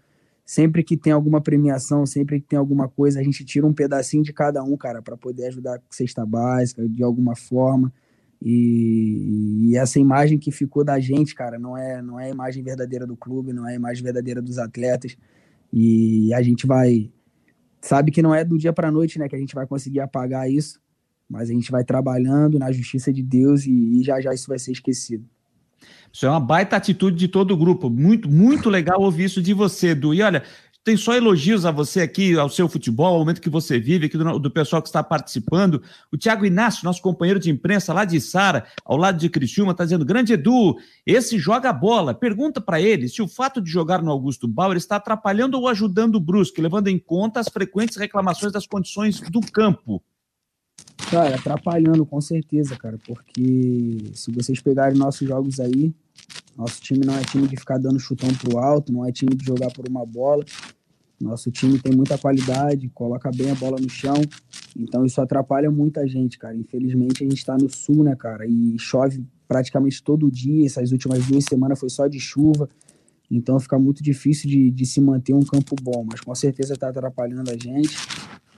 [0.46, 4.22] sempre que tem alguma premiação, sempre que tem alguma coisa, a gente tira um pedacinho
[4.24, 7.92] de cada um, cara, para poder ajudar com cesta básica, de alguma forma,
[8.42, 12.64] e, e, essa imagem que ficou da gente, cara, não é, não é a imagem
[12.64, 15.16] verdadeira do clube, não é a imagem verdadeira dos atletas.
[15.72, 17.12] E a gente vai.
[17.80, 20.50] Sabe que não é do dia para noite, né, que a gente vai conseguir apagar
[20.50, 20.80] isso,
[21.30, 24.58] mas a gente vai trabalhando na justiça de Deus e, e já já isso vai
[24.58, 25.26] ser esquecido.
[26.12, 27.90] Isso é uma baita atitude de todo o grupo.
[27.90, 30.14] Muito, muito legal ouvir isso de você, Edu.
[30.14, 30.44] E olha,
[30.84, 34.18] tem só elogios a você aqui, ao seu futebol, ao momento que você vive, aqui
[34.18, 35.82] do, do pessoal que está participando.
[36.12, 39.84] O Tiago Inácio, nosso companheiro de imprensa lá de Sara, ao lado de Criciúma, está
[39.84, 40.76] dizendo: Grande Edu,
[41.06, 42.14] esse joga bola.
[42.14, 46.16] Pergunta para ele se o fato de jogar no Augusto Bauer está atrapalhando ou ajudando
[46.16, 50.04] o Brusque, levando em conta as frequentes reclamações das condições do campo.
[51.10, 55.94] Cara, atrapalhando com certeza, cara, porque se vocês pegarem nossos jogos aí,
[56.58, 59.46] nosso time não é time de ficar dando chutão pro alto, não é time de
[59.46, 60.46] jogar por uma bola.
[61.20, 64.16] Nosso time tem muita qualidade, coloca bem a bola no chão.
[64.78, 66.56] Então isso atrapalha muita gente, cara.
[66.56, 68.46] Infelizmente a gente tá no sul, né, cara?
[68.48, 70.66] E chove praticamente todo dia.
[70.66, 72.70] Essas últimas duas semanas foi só de chuva.
[73.32, 76.06] Então fica muito difícil de, de se manter um campo bom.
[76.06, 77.96] Mas com certeza tá atrapalhando a gente.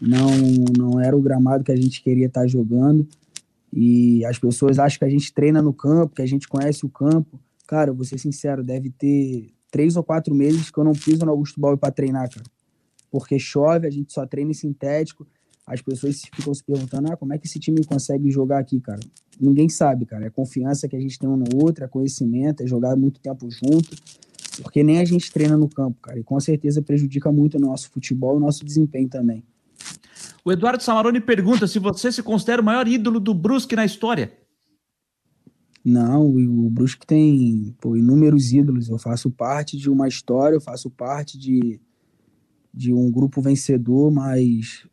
[0.01, 0.29] Não,
[0.75, 3.07] não era o gramado que a gente queria estar tá jogando.
[3.71, 6.89] E as pessoas acham que a gente treina no campo, que a gente conhece o
[6.89, 7.39] campo.
[7.67, 11.31] Cara, vou ser sincero, deve ter três ou quatro meses que eu não piso no
[11.31, 12.45] Augusto Bauer para treinar, cara.
[13.09, 15.25] Porque chove, a gente só treina em sintético.
[15.65, 18.99] As pessoas ficam se perguntando, ah, como é que esse time consegue jogar aqui, cara?
[19.39, 20.25] Ninguém sabe, cara.
[20.25, 23.49] É confiança que a gente tem um no outro, é conhecimento, é jogar muito tempo
[23.49, 23.95] junto.
[24.61, 26.19] Porque nem a gente treina no campo, cara.
[26.19, 29.43] E com certeza prejudica muito o nosso futebol e o nosso desempenho também.
[30.45, 34.31] O Eduardo Samaroni pergunta se você se considera o maior ídolo do Brusque na história.
[35.83, 38.89] Não, o Brusque tem pô, inúmeros ídolos.
[38.89, 41.79] Eu faço parte de uma história, eu faço parte de,
[42.73, 44.87] de um grupo vencedor, mas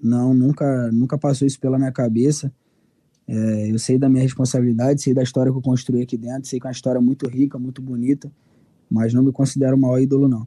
[0.00, 2.52] não, nunca, nunca passou isso pela minha cabeça.
[3.26, 6.58] É, eu sei da minha responsabilidade, sei da história que eu construí aqui dentro, sei
[6.58, 8.32] que é uma história muito rica, muito bonita,
[8.90, 10.46] mas não me considero o maior ídolo, não.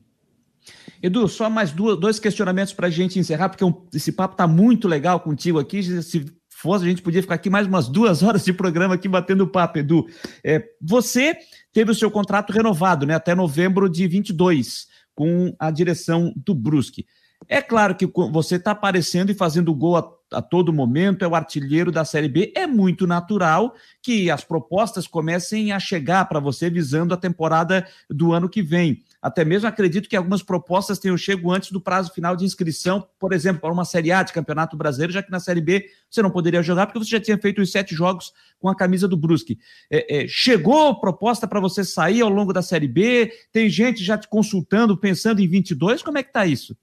[1.01, 4.87] Edu, só mais duas, dois questionamentos para a gente encerrar, porque esse papo está muito
[4.87, 5.81] legal contigo aqui.
[6.03, 9.47] Se fosse, a gente podia ficar aqui mais umas duas horas de programa aqui batendo
[9.47, 10.05] papo, Edu.
[10.43, 11.35] É, você
[11.73, 17.05] teve o seu contrato renovado, né, até novembro de 22, com a direção do Brusque.
[17.47, 21.35] É claro que você está aparecendo e fazendo gol a a todo momento, é o
[21.35, 22.53] artilheiro da Série B.
[22.55, 28.31] É muito natural que as propostas comecem a chegar para você visando a temporada do
[28.33, 29.03] ano que vem.
[29.21, 33.33] Até mesmo acredito que algumas propostas tenham chego antes do prazo final de inscrição, por
[33.33, 36.31] exemplo, para uma Série A de Campeonato Brasileiro, já que na Série B você não
[36.31, 39.59] poderia jogar porque você já tinha feito os sete jogos com a camisa do Brusque.
[39.89, 43.31] É, é, chegou proposta para você sair ao longo da Série B?
[43.51, 46.01] Tem gente já te consultando, pensando em 22?
[46.01, 46.75] Como é que está isso?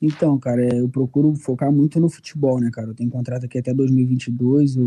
[0.00, 2.88] Então, cara, é, eu procuro focar muito no futebol, né, cara?
[2.88, 4.86] Eu tenho contrato aqui até 2022, eu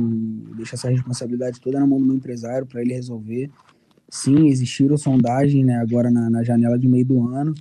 [0.56, 3.50] deixo essa responsabilidade toda na mão do meu empresário para ele resolver.
[4.10, 7.54] Sim, existiram sondagens, né, agora na, na, janela de meio do ano,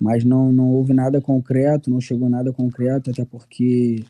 [0.00, 4.04] mas não, não houve nada concreto, não chegou nada concreto, até porque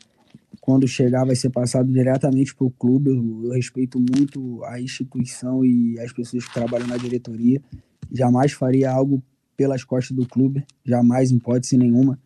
[0.60, 3.10] quando chegar vai ser passado diretamente para o clube.
[3.10, 7.62] Eu, eu respeito muito a instituição e as pessoas que trabalham na diretoria.
[8.10, 9.22] Jamais faria algo
[9.56, 12.18] pelas costas do clube, jamais, em hipótese nenhuma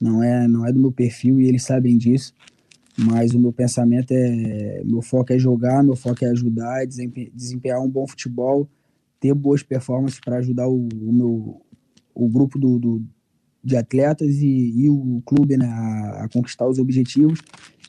[0.00, 2.32] não é, não é do meu perfil e eles sabem disso.
[2.98, 7.88] Mas o meu pensamento é, meu foco é jogar, meu foco é ajudar, desempenhar um
[7.88, 8.68] bom futebol,
[9.18, 11.62] ter boas performances para ajudar o, o, meu
[12.14, 13.02] o grupo do, do
[13.62, 17.40] de atletas e, e, o clube né, a, a, conquistar os objetivos.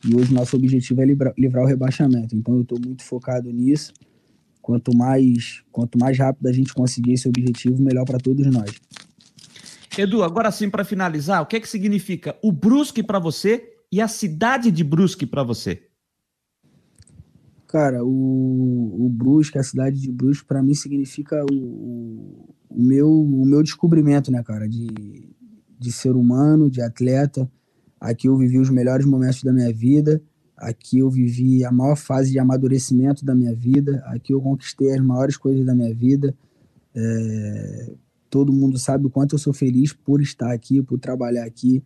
[0.06, 2.36] E hoje nosso objetivo é livrar, livrar o rebaixamento.
[2.36, 3.94] Então eu estou muito focado nisso.
[4.62, 8.72] Quanto mais, quanto mais rápido a gente conseguir esse objetivo, melhor para todos nós.
[9.98, 14.00] Edu, agora sim, para finalizar, o que é que significa o Brusque para você e
[14.00, 15.84] a cidade de Brusque para você?
[17.68, 23.46] Cara, o, o Brusque, a cidade de Brusque, para mim significa o, o, meu, o
[23.46, 25.30] meu descobrimento, né, cara, de,
[25.80, 27.50] de ser humano, de atleta.
[28.00, 30.22] Aqui eu vivi os melhores momentos da minha vida.
[30.56, 34.04] Aqui eu vivi a maior fase de amadurecimento da minha vida.
[34.08, 36.36] Aqui eu conquistei as maiores coisas da minha vida.
[36.94, 37.94] É,
[38.32, 41.84] todo mundo sabe o quanto eu sou feliz por estar aqui, por trabalhar aqui.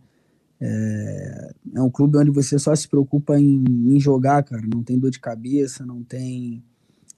[0.60, 4.62] É, é um clube onde você só se preocupa em, em, jogar, cara.
[4.72, 6.62] Não tem dor de cabeça, não tem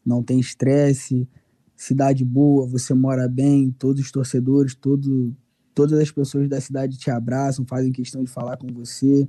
[0.05, 1.29] não tem estresse,
[1.77, 5.37] cidade boa, você mora bem, todos os torcedores, todo,
[5.75, 9.29] todas as pessoas da cidade te abraçam, fazem questão de falar com você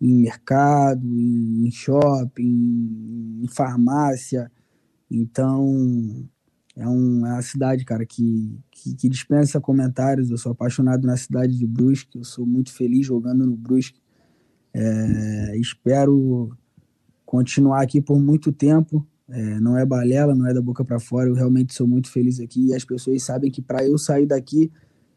[0.00, 4.50] em mercado, em, em shopping, em farmácia.
[5.10, 6.26] Então,
[6.76, 10.30] é, um, é uma cidade, cara, que, que, que, dispensa comentários.
[10.30, 14.00] Eu sou apaixonado na cidade de Brusque, eu sou muito feliz jogando no Brusque.
[14.72, 16.50] É, espero
[17.24, 19.06] continuar aqui por muito tempo.
[19.28, 21.28] É, não é balela, não é da boca para fora.
[21.28, 24.70] Eu realmente sou muito feliz aqui e as pessoas sabem que para eu sair daqui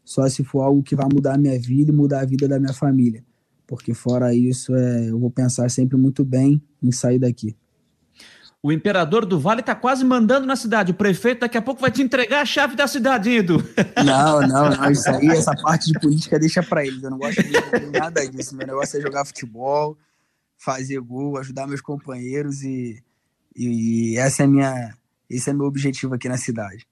[0.04, 2.58] só se for algo que vai mudar a minha vida e mudar a vida da
[2.58, 3.22] minha família.
[3.66, 7.54] Porque fora isso, é, eu vou pensar sempre muito bem em sair daqui.
[8.60, 10.90] O imperador do Vale está quase mandando na cidade.
[10.90, 13.58] O prefeito daqui a pouco vai te entregar a chave da cidade, Edu.
[14.04, 14.90] Não, não, não.
[14.90, 17.02] Isso aí, essa parte de política deixa para eles.
[17.02, 17.52] Eu não gosto de
[17.98, 18.56] nada disso.
[18.56, 19.96] Meu negócio é jogar futebol,
[20.56, 23.02] fazer gol, ajudar meus companheiros e,
[23.54, 24.94] e essa é minha,
[25.30, 26.86] esse é meu objetivo aqui na cidade.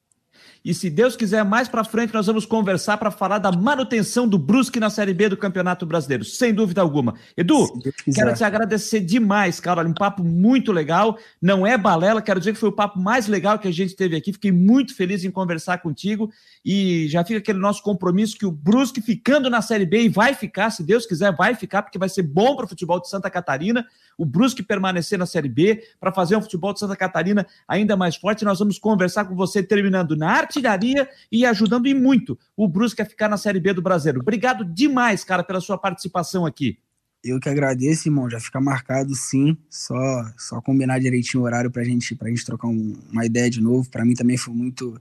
[0.65, 4.39] E se Deus quiser, mais para frente nós vamos conversar para falar da manutenção do
[4.39, 7.15] Brusque na Série B do Campeonato Brasileiro, sem dúvida alguma.
[7.37, 7.81] Edu,
[8.15, 9.87] quero te agradecer demais, cara.
[9.87, 11.19] um papo muito legal.
[11.41, 14.17] Não é balela, quero dizer que foi o papo mais legal que a gente teve
[14.17, 14.33] aqui.
[14.33, 16.31] Fiquei muito feliz em conversar contigo
[16.65, 20.35] e já fica aquele nosso compromisso que o Brusque ficando na Série B e vai
[20.35, 23.31] ficar, se Deus quiser, vai ficar, porque vai ser bom para o futebol de Santa
[23.31, 23.87] Catarina.
[24.19, 28.17] O Brusque permanecer na Série B para fazer um futebol de Santa Catarina ainda mais
[28.17, 28.45] forte.
[28.45, 33.07] Nós vamos conversar com você terminando na artilharia e ajudando e muito o Brusque a
[33.07, 34.21] ficar na Série B do Brasileiro.
[34.21, 36.79] Obrigado demais, cara, pela sua participação aqui.
[37.23, 38.31] Eu que agradeço, irmão.
[38.31, 39.57] Já fica marcado sim.
[39.69, 39.97] Só
[40.37, 43.89] só combinar direitinho o horário pra gente, pra gente trocar um, uma ideia de novo.
[43.91, 45.01] Para mim também foi muito,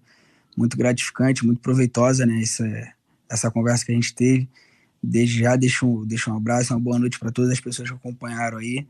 [0.57, 2.41] muito gratificante, muito proveitosa, né?
[2.41, 2.93] Essa,
[3.29, 4.49] essa conversa que a gente teve.
[5.01, 8.57] Desde já, deixo, deixo um abraço, uma boa noite para todas as pessoas que acompanharam
[8.57, 8.87] aí.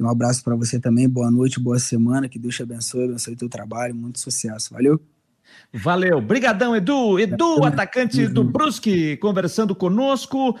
[0.00, 1.08] Um abraço para você também.
[1.08, 2.28] Boa noite, boa semana.
[2.28, 3.94] Que Deus te abençoe, abençoe teu trabalho.
[3.94, 4.72] Muito sucesso.
[4.72, 5.00] Valeu!
[5.72, 6.20] Valeu.
[6.20, 7.18] Brigadão, Edu.
[7.18, 10.58] Edu, atacante do Brusque, conversando conosco,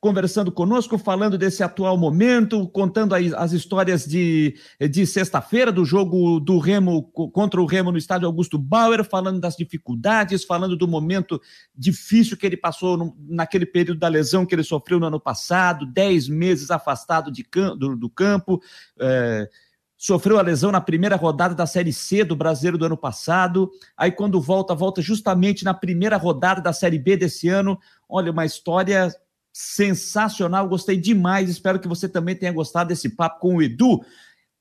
[0.00, 4.56] conversando conosco, falando desse atual momento, contando as histórias de,
[4.90, 9.56] de sexta-feira do jogo do Remo contra o Remo no estádio Augusto Bauer, falando das
[9.56, 11.40] dificuldades, falando do momento
[11.72, 15.86] difícil que ele passou no, naquele período da lesão que ele sofreu no ano passado,
[15.86, 17.46] dez meses afastado de,
[17.78, 18.60] do, do campo.
[18.98, 19.48] É,
[19.96, 23.70] sofreu a lesão na primeira rodada da Série C do Brasileiro do ano passado.
[23.96, 27.78] Aí, quando volta, volta justamente na primeira rodada da Série B desse ano.
[28.08, 29.14] Olha, uma história
[29.52, 31.48] sensacional, gostei demais.
[31.48, 34.04] Espero que você também tenha gostado desse papo com o Edu.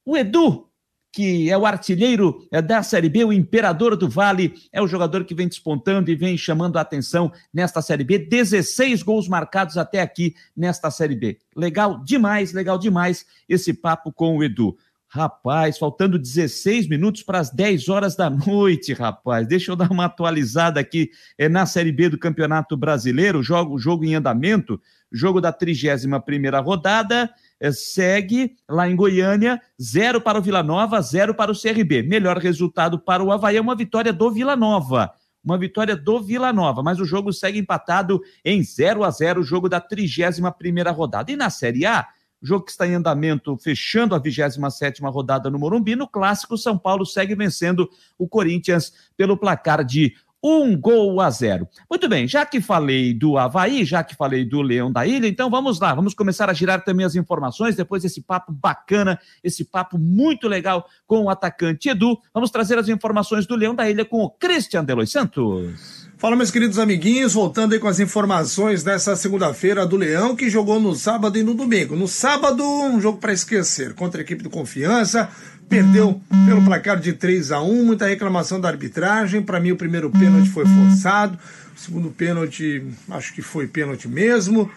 [0.05, 0.69] O Edu,
[1.11, 5.25] que é o artilheiro é, da Série B, o imperador do Vale, é o jogador
[5.25, 8.19] que vem despontando e vem chamando a atenção nesta Série B.
[8.19, 11.39] 16 gols marcados até aqui nesta Série B.
[11.55, 14.77] Legal demais, legal demais esse papo com o Edu.
[15.15, 19.47] Rapaz, faltando 16 minutos para as 10 horas da noite, rapaz.
[19.47, 24.03] Deixa eu dar uma atualizada aqui é, na Série B do Campeonato Brasileiro, jogo, jogo
[24.03, 24.77] em andamento,
[25.09, 30.99] jogo da 31 primeira rodada, é, segue lá em Goiânia, zero para o Vila Nova,
[30.99, 32.03] zero para o CRB.
[32.03, 35.13] Melhor resultado para o Havaí é uma vitória do Vila Nova.
[35.41, 39.43] Uma vitória do Vila Nova, mas o jogo segue empatado em 0 a 0 o
[39.45, 41.31] jogo da 31 primeira rodada.
[41.31, 42.05] E na Série A,
[42.45, 45.95] jogo que está em andamento, fechando a 27 rodada no Morumbi.
[45.95, 50.13] No clássico, São Paulo segue vencendo o Corinthians pelo placar de
[50.47, 51.67] um gol a zero.
[51.89, 55.49] Muito bem, já que falei do Havaí, já que falei do Leão da Ilha, então
[55.49, 59.97] vamos lá, vamos começar a girar também as informações, depois desse papo bacana, esse papo
[59.97, 62.19] muito legal com o atacante Edu.
[62.31, 66.05] Vamos trazer as informações do Leão da Ilha com o Christian Delois Santos.
[66.25, 70.79] Fala, meus queridos amiguinhos, voltando aí com as informações dessa segunda-feira do Leão, que jogou
[70.79, 71.95] no sábado e no domingo.
[71.95, 75.29] No sábado, um jogo para esquecer, contra a equipe do Confiança,
[75.69, 79.43] perdeu pelo placar de 3 a 1 muita reclamação da arbitragem.
[79.43, 81.37] Para mim, o primeiro pênalti foi forçado,
[81.77, 84.67] o segundo pênalti, acho que foi pênalti mesmo.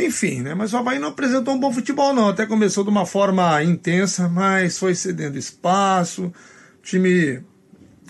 [0.00, 0.54] Enfim, né?
[0.54, 2.30] Mas o Havaí não apresentou um bom futebol, não.
[2.30, 6.32] Até começou de uma forma intensa, mas foi cedendo espaço.
[6.78, 7.42] O time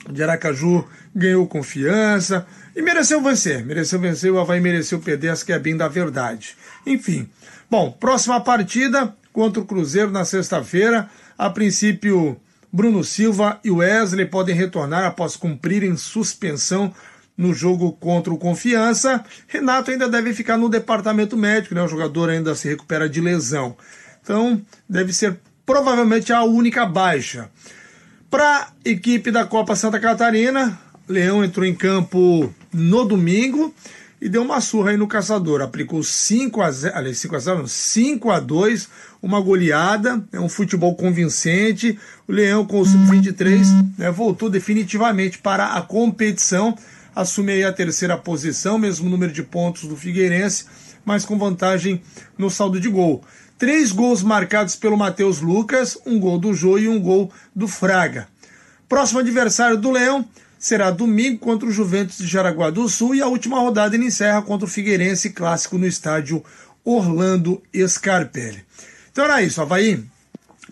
[0.09, 2.47] de Aracaju ganhou confiança.
[2.77, 6.55] E mereceu vencer, mereceu vencer, o Havaí mereceu perder, essa que é bem da verdade.
[6.85, 7.27] Enfim,
[7.71, 11.09] bom, próxima partida contra o Cruzeiro na sexta-feira.
[11.39, 12.39] A princípio,
[12.71, 16.93] Bruno Silva e Wesley podem retornar após cumprirem suspensão
[17.35, 19.25] no jogo contra o Confiança.
[19.47, 21.81] Renato ainda deve ficar no departamento médico, né?
[21.83, 23.75] O jogador ainda se recupera de lesão.
[24.23, 27.49] Então, deve ser provavelmente a única baixa.
[28.29, 30.79] Para a equipe da Copa Santa Catarina,
[31.09, 33.75] Leão entrou em campo no domingo
[34.21, 35.61] e deu uma surra aí no caçador.
[35.61, 38.89] Aplicou 5 a 0, aliás, 5 a 0, não, 5 a 2,
[39.23, 41.99] uma goleada, é um futebol convincente.
[42.27, 46.77] O Leão com o sub-23 né, voltou definitivamente para a competição,
[47.15, 50.65] assume aí a terceira posição, mesmo número de pontos do Figueirense,
[51.05, 52.03] mas com vantagem
[52.37, 53.23] no saldo de gol.
[53.59, 58.29] Três gols marcados pelo Matheus Lucas, um gol do Jô e um gol do Fraga.
[58.89, 60.29] Próximo adversário do Leão,
[60.59, 64.43] será domingo contra o Juventus de Jaraguá do Sul e a última rodada ele encerra
[64.43, 66.43] contra o Figueirense clássico no estádio
[66.85, 68.65] Orlando Scarpelli.
[69.11, 70.05] Então era isso, Havaí.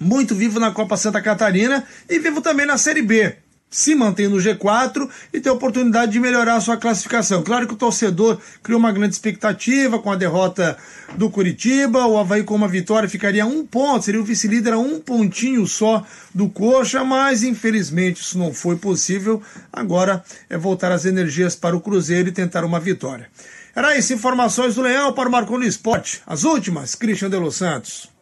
[0.01, 3.44] Muito vivo na Copa Santa Catarina e vivo também na Série B
[3.75, 7.43] se mantém no G4 e ter oportunidade de melhorar a sua classificação.
[7.43, 10.79] Claro que o torcedor criou uma grande expectativa com a derrota
[11.17, 15.01] do Curitiba, o Havaí com uma vitória ficaria um ponto, seria o vice-líder a um
[15.01, 19.43] pontinho só do Coxa, mas infelizmente isso não foi possível.
[19.73, 23.29] Agora é voltar as energias para o Cruzeiro e tentar uma vitória.
[23.75, 26.23] Era isso, informações do Leão para o Marcou no Esporte.
[26.25, 28.14] As últimas, Christian de Los Santos.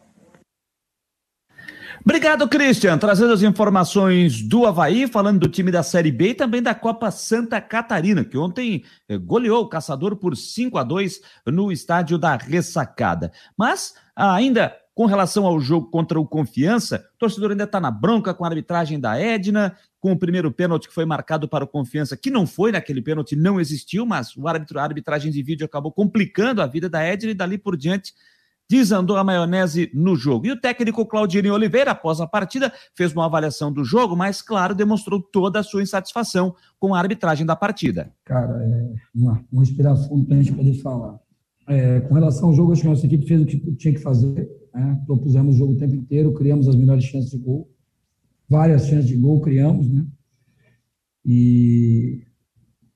[2.05, 6.61] Obrigado, Christian, trazendo as informações do Havaí, falando do time da Série B e também
[6.61, 11.71] da Copa Santa Catarina, que ontem eh, goleou o Caçador por 5 a 2 no
[11.71, 13.31] estádio da Ressacada.
[13.57, 18.33] Mas, ainda com relação ao jogo contra o Confiança, o torcedor ainda está na bronca
[18.33, 22.17] com a arbitragem da Edna, com o primeiro pênalti que foi marcado para o Confiança,
[22.17, 25.91] que não foi naquele pênalti, não existiu, mas o árbitro, a arbitragem de vídeo acabou
[25.91, 28.13] complicando a vida da Edna e dali por diante
[28.69, 30.47] desandou a maionese no jogo.
[30.47, 34.73] E o técnico Claudinho Oliveira, após a partida, fez uma avaliação do jogo, mas, claro,
[34.73, 38.11] demonstrou toda a sua insatisfação com a arbitragem da partida.
[38.25, 41.19] Cara, é uma, uma inspiração para a gente poder falar.
[41.67, 44.01] É, com relação ao jogo, acho que a nossa equipe fez o que tinha que
[44.01, 44.49] fazer.
[44.73, 45.01] Né?
[45.05, 47.69] Propusemos o jogo o tempo inteiro, criamos as melhores chances de gol.
[48.49, 50.05] Várias chances de gol criamos, né?
[51.25, 52.21] E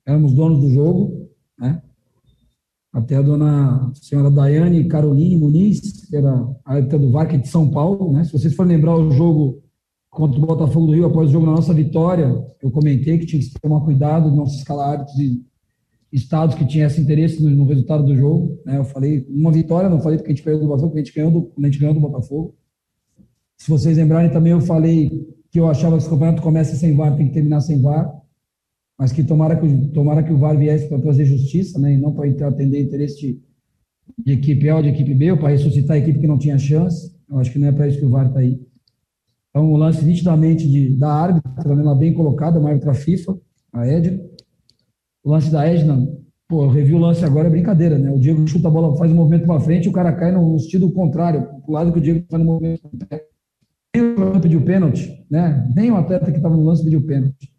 [0.06, 1.82] éramos donos do jogo, né?
[2.92, 6.32] Até a dona senhora Daiane Caroline Muniz, que era
[6.66, 8.12] a árbitra do VAR, de São Paulo.
[8.14, 8.24] Né?
[8.24, 9.62] Se vocês forem lembrar o jogo
[10.10, 13.42] contra o Botafogo do Rio, após o jogo na nossa vitória, eu comentei que tinha
[13.42, 15.42] que tomar cuidado, não se escalar árbitros de
[16.12, 18.58] estados que tinham esse interesse no, no resultado do jogo.
[18.66, 18.78] Né?
[18.78, 21.16] Eu falei uma vitória, não falei porque a gente perdeu do Botafogo, porque a gente
[21.16, 22.56] ganhou do, a gente ganhou do Botafogo.
[23.58, 27.16] Se vocês lembrarem também, eu falei que eu achava que esse campeonato começa sem VAR,
[27.16, 28.12] tem que terminar sem VAR
[28.98, 32.14] mas que tomara que, tomara que o VAR viesse para trazer justiça, né, e não
[32.14, 33.42] para atender interesse de,
[34.26, 36.58] de, equipe A ou de equipe B, ou para ressuscitar a equipe que não tinha
[36.58, 37.16] chance.
[37.30, 38.60] Eu acho que não é para isso que o VAR está aí.
[39.50, 43.38] Então, o lance nitidamente de, da árbitra, né, ela bem colocada, uma árbitra FIFA,
[43.74, 44.20] a Edna.
[45.24, 46.08] O lance da Edna,
[46.48, 48.10] pô, eu revi o lance agora, é brincadeira, né?
[48.12, 50.92] O Diego chuta a bola, faz um movimento para frente, o cara cai no sentido
[50.92, 52.90] contrário, pro lado que o Diego faz no movimento
[54.38, 55.68] o pediu pênalti, né?
[55.76, 57.52] Nem o atleta que estava no lance pediu pênalti.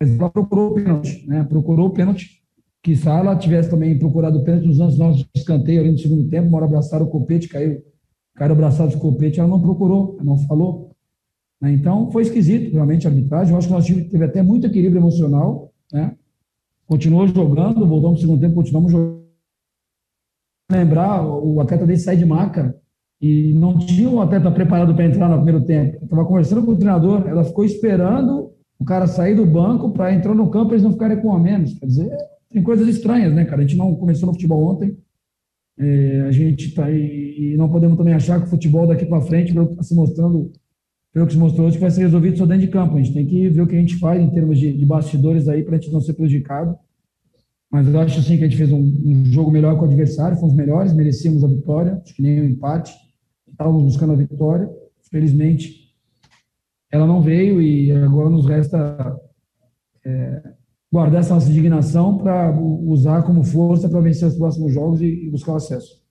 [0.00, 1.44] Mas ela procurou o pênalti, né?
[1.44, 2.42] Procurou o pênalti.
[2.82, 6.28] Que se ela tivesse também procurado o pênalti nos lances nossos escanteio ali no segundo
[6.28, 7.82] tempo, uma hora abraçaram o copete, caiu,
[8.36, 10.92] caiu abraçado de copete, ela não procurou, não falou.
[11.60, 11.72] Né?
[11.72, 13.52] Então, foi esquisito, realmente, a arbitragem.
[13.52, 16.16] Eu acho que nós time teve até muito equilíbrio emocional, né?
[16.86, 19.26] Continuou jogando, voltamos no segundo tempo, continuamos jogando.
[20.70, 22.76] Lembrar, o atleta dele sai de maca,
[23.20, 26.04] e não tinha um atleta preparado para entrar no primeiro tempo.
[26.04, 30.34] Estava conversando com o treinador, ela ficou esperando o cara sair do banco para entrar
[30.34, 31.74] no campo e eles não ficarem com a menos.
[31.74, 32.16] Quer dizer,
[32.50, 33.62] tem coisas estranhas, né, cara?
[33.62, 34.96] A gente não começou no futebol ontem,
[35.78, 39.20] é, a gente está aí e não podemos também achar que o futebol daqui para
[39.20, 40.52] frente, pelo que está se mostrando,
[41.12, 42.96] pelo que se mostrou hoje, vai ser resolvido só dentro de campo.
[42.96, 45.48] A gente tem que ver o que a gente faz em termos de, de bastidores
[45.48, 46.76] aí para a gente não ser prejudicado.
[47.70, 50.38] Mas eu acho assim que a gente fez um, um jogo melhor com o adversário,
[50.38, 52.94] fomos melhores, merecíamos a vitória, acho que nem o um empate
[53.50, 54.70] estávamos buscando a vitória.
[55.10, 55.85] Felizmente,
[56.96, 59.16] ela não veio e agora nos resta
[60.04, 60.42] é,
[60.92, 65.30] guardar essa nossa indignação para usar como força para vencer os próximos jogos e, e
[65.30, 66.04] buscar o acesso.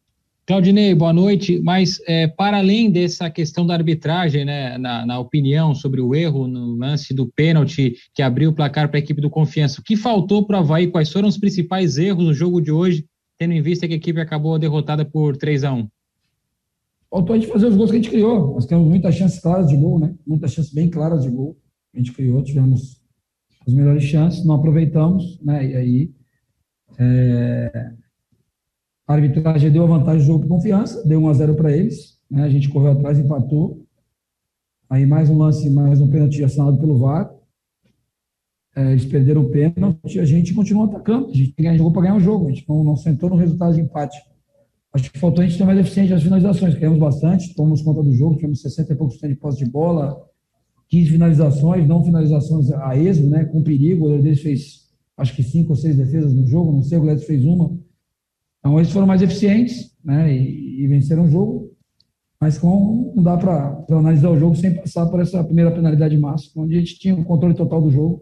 [0.45, 1.59] Claudinei, boa noite.
[1.63, 6.47] Mas, é, para além dessa questão da arbitragem, né, na, na, opinião sobre o erro
[6.47, 9.95] no lance do pênalti que abriu o placar para a equipe do Confiança, o que
[9.95, 10.87] faltou para o Havaí?
[10.87, 13.05] Quais foram os principais erros no jogo de hoje,
[13.39, 15.87] tendo em vista que a equipe acabou derrotada por 3 a 1
[17.15, 18.53] faltou a gente fazer os gols que a gente criou.
[18.53, 20.13] Nós temos muitas chances claras de gol, né?
[20.27, 21.57] Muitas chances bem claras de gol.
[21.93, 23.01] A gente criou, tivemos
[23.65, 25.65] as melhores chances, não aproveitamos, né?
[25.65, 26.11] E aí
[26.99, 27.93] é...
[29.07, 32.19] a arbitragem deu a vantagem do jogo de confiança, deu 1 a 0 para eles,
[32.29, 32.43] né?
[32.43, 33.85] A gente correu atrás, empatou.
[34.89, 37.33] Aí mais um lance, mais um pênalti assinado pelo VAR.
[38.75, 42.19] É, eles perderam o pênalti, a gente continuou atacando, a gente jogou para ganhar o
[42.19, 44.17] jogo, a gente não, não sentou no resultado de empate.
[44.95, 46.73] Acho que faltou a gente ter mais eficiente nas finalizações.
[46.73, 50.17] Criamos bastante, tomamos conta do jogo, tivemos 60 e poucos de posse de bola,
[50.87, 54.05] 15 finalizações, não finalizações a esmo, né, com perigo.
[54.05, 57.25] O Leandro fez, acho que cinco ou seis defesas no jogo, não sei, o Leandro
[57.25, 57.77] fez uma.
[58.59, 61.73] Então, eles foram mais eficientes né, e, e venceram o jogo,
[62.39, 66.63] mas com, não dá para analisar o jogo sem passar por essa primeira penalidade máxima,
[66.63, 68.21] onde a gente tinha o controle total do jogo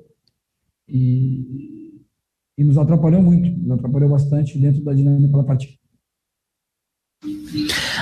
[0.89, 2.01] e,
[2.57, 5.82] e nos atrapalhou muito, nos atrapalhou bastante dentro da dinâmica da partida.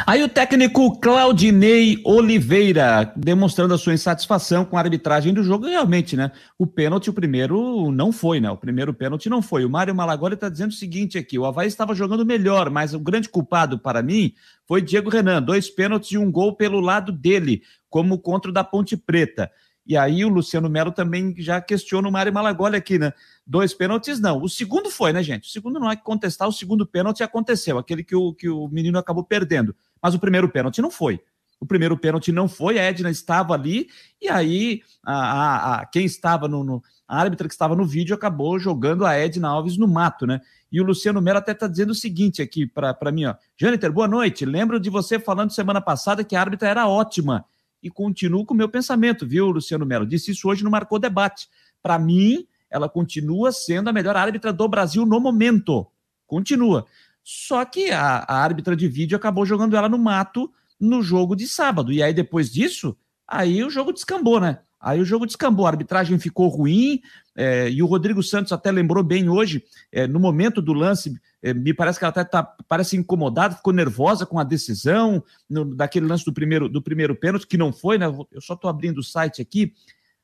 [0.05, 5.67] Aí o técnico Claudinei Oliveira demonstrando a sua insatisfação com a arbitragem do jogo.
[5.67, 6.31] Realmente, né?
[6.57, 8.49] O pênalti, o primeiro, não foi, né?
[8.49, 9.65] O primeiro pênalti não foi.
[9.65, 12.99] O Mário Malagoli está dizendo o seguinte aqui: o Havaí estava jogando melhor, mas o
[12.99, 14.33] grande culpado para mim
[14.67, 15.41] foi Diego Renan.
[15.41, 19.51] Dois pênaltis e um gol pelo lado dele, como contra o da Ponte Preta.
[19.85, 23.13] E aí o Luciano Melo também já questiona o Mário Malagoli aqui, né?
[23.45, 24.41] Dois pênaltis, não.
[24.41, 25.49] O segundo foi, né, gente?
[25.49, 28.67] O segundo não é que contestar, o segundo pênalti aconteceu, aquele que o, que o
[28.67, 29.75] menino acabou perdendo.
[30.01, 31.19] Mas o primeiro pênalti não foi.
[31.59, 33.87] O primeiro pênalti não foi, a Edna estava ali,
[34.19, 38.15] e aí a, a, a quem estava no, no, A árbitra que estava no vídeo
[38.15, 40.41] acabou jogando a Edna Alves no mato, né?
[40.71, 43.35] E o Luciano Melo até está dizendo o seguinte aqui para mim, ó.
[43.57, 44.45] Jâniter, boa noite.
[44.45, 47.45] Lembro de você falando semana passada que a árbitra era ótima
[47.81, 50.05] e continuo com o meu pensamento, viu, Luciano Melo?
[50.05, 51.49] Disse isso hoje no Marcou Debate.
[51.81, 55.87] Para mim, ela continua sendo a melhor árbitra do Brasil no momento.
[56.27, 56.85] Continua.
[57.23, 61.47] Só que a, a árbitra de vídeo acabou jogando ela no mato no jogo de
[61.47, 61.91] sábado.
[61.91, 64.59] E aí, depois disso, aí o jogo descambou, né?
[64.81, 67.01] Aí o jogo descambou, a arbitragem ficou ruim,
[67.35, 71.53] é, e o Rodrigo Santos até lembrou bem hoje, é, no momento do lance, é,
[71.53, 76.07] me parece que ela até tá, parece incomodada, ficou nervosa com a decisão no, daquele
[76.07, 78.05] lance do primeiro, do primeiro pênalti, que não foi, né?
[78.31, 79.73] Eu só estou abrindo o site aqui.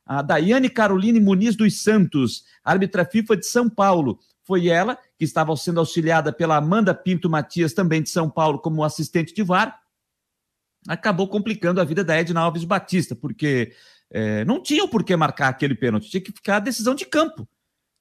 [0.06, 4.20] A Daiane Caroline Muniz dos Santos, árbitra FIFA de São Paulo.
[4.44, 8.84] Foi ela que estava sendo auxiliada pela Amanda Pinto Matias, também de São Paulo, como
[8.84, 9.78] assistente de VAR.
[10.88, 13.74] Acabou complicando a vida da Edna Alves Batista, porque
[14.12, 17.48] é, não tinha o porquê marcar aquele pênalti, tinha que ficar a decisão de campo.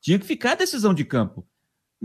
[0.01, 1.47] Tinha que ficar a decisão de campo.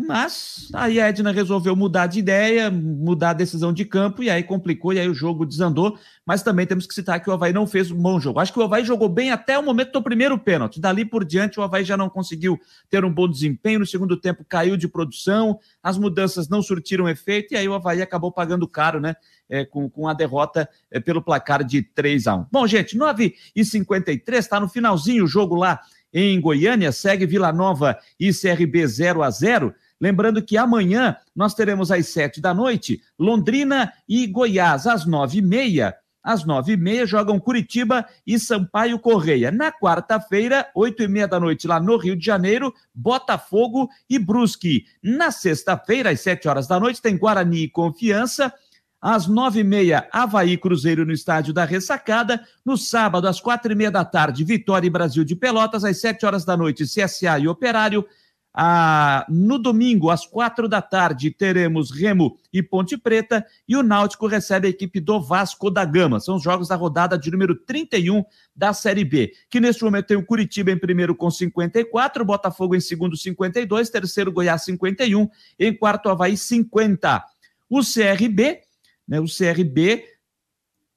[0.07, 4.41] Mas aí a Edna resolveu mudar de ideia, mudar a decisão de campo, e aí
[4.43, 5.97] complicou, e aí o jogo desandou.
[6.25, 8.39] Mas também temos que citar que o Havaí não fez um bom jogo.
[8.39, 10.79] Acho que o Havaí jogou bem até o momento do primeiro pênalti.
[10.79, 13.79] Dali por diante, o Havaí já não conseguiu ter um bom desempenho.
[13.79, 18.01] No segundo tempo, caiu de produção, as mudanças não surtiram efeito, e aí o Havaí
[18.01, 19.15] acabou pagando caro, né?
[19.49, 24.37] É, com, com a derrota é, pelo placar de 3 a 1 Bom, gente, 9h53,
[24.37, 25.81] está no finalzinho o jogo lá
[26.13, 31.91] em Goiânia, segue Vila Nova e CRB 0 a 0 Lembrando que amanhã nós teremos
[31.91, 35.95] às sete da noite Londrina e Goiás, às nove e meia.
[36.23, 39.51] Às nove e meia jogam Curitiba e Sampaio Correia.
[39.51, 44.85] Na quarta-feira, oito e meia da noite, lá no Rio de Janeiro, Botafogo e Brusque.
[45.03, 48.51] Na sexta-feira, às sete horas da noite, tem Guarani e Confiança.
[48.99, 52.43] Às nove e meia, Havaí Cruzeiro no estádio da Ressacada.
[52.63, 55.83] No sábado, às quatro e meia da tarde, Vitória e Brasil de Pelotas.
[55.83, 58.05] Às sete horas da noite, CSA e Operário.
[58.53, 64.27] Ah, no domingo, às quatro da tarde, teremos Remo e Ponte Preta e o Náutico
[64.27, 66.19] recebe a equipe do Vasco da Gama.
[66.19, 70.17] São os jogos da rodada de número 31 da Série B, que neste momento tem
[70.17, 76.09] o Curitiba em primeiro com 54, Botafogo em segundo 52, terceiro Goiás 51, em quarto
[76.09, 77.23] Havaí 50.
[77.69, 78.59] O CRB,
[79.07, 80.03] né, o CRB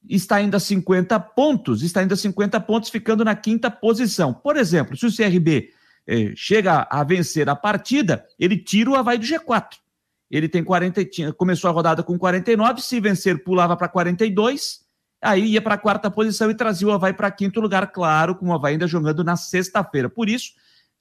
[0.08, 4.34] está ainda 50 pontos, está ainda 50 pontos, ficando na quinta posição.
[4.34, 5.70] Por exemplo, se o CRB
[6.06, 9.76] eh, chega a vencer a partida, ele tira o Havaí do G4.
[10.30, 14.80] Ele tem 40, tinha, começou a rodada com 49, se vencer, pulava para 42,
[15.22, 18.48] aí ia para a quarta posição e trazia o Havaí para quinto lugar, claro, com
[18.48, 20.08] o Havaí ainda jogando na sexta-feira.
[20.08, 20.52] Por isso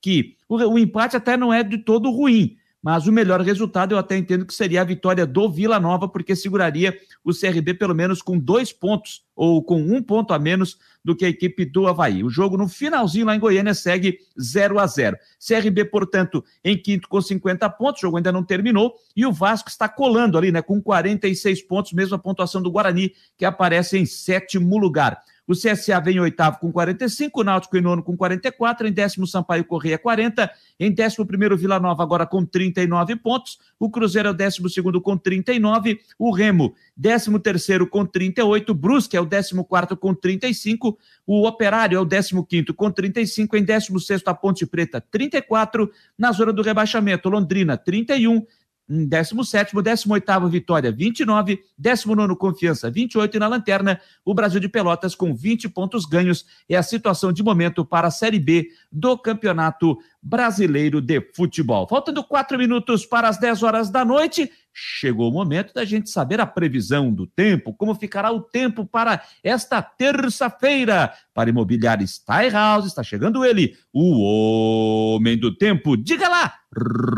[0.01, 3.97] que o, o empate até não é de todo ruim, mas o melhor resultado eu
[3.97, 8.21] até entendo que seria a vitória do Vila Nova, porque seguraria o CRB pelo menos
[8.21, 12.25] com dois pontos ou com um ponto a menos do que a equipe do Havaí.
[12.25, 17.07] O jogo no finalzinho lá em Goiânia segue 0 a 0 CRB, portanto, em quinto
[17.07, 20.61] com 50 pontos, o jogo ainda não terminou, e o Vasco está colando ali, né,
[20.61, 25.17] com 46 pontos, mesma pontuação do Guarani, que aparece em sétimo lugar.
[25.47, 29.27] O CSA vem em oitavo com 45, o Náutico em nono com 44, em décimo
[29.27, 34.31] Sampaio Correia 40, em décimo primeiro Vila Nova agora com 39 pontos, o Cruzeiro é
[34.31, 39.65] o décimo segundo com 39, o Remo décimo terceiro com 38, Brusque é o décimo
[39.65, 44.33] quarto com 35, o Operário é o décimo quinto com 35, em décimo sexto a
[44.33, 48.45] Ponte Preta 34, na zona do rebaixamento Londrina 31,
[48.89, 55.33] 17º, 18º Vitória, 29, 19º Confiança, 28 e na lanterna o Brasil de Pelotas com
[55.33, 56.45] 20 pontos ganhos.
[56.67, 61.85] É a situação de momento para a Série B do Campeonato Brasileiro de Futebol.
[61.87, 66.39] Faltando quatro minutos para as 10 horas da noite, chegou o momento da gente saber
[66.39, 71.13] a previsão do tempo, como ficará o tempo para esta terça-feira.
[71.33, 72.05] Para Imobiliária
[72.51, 75.97] House está chegando ele, o homem do tempo.
[75.97, 76.53] Diga lá,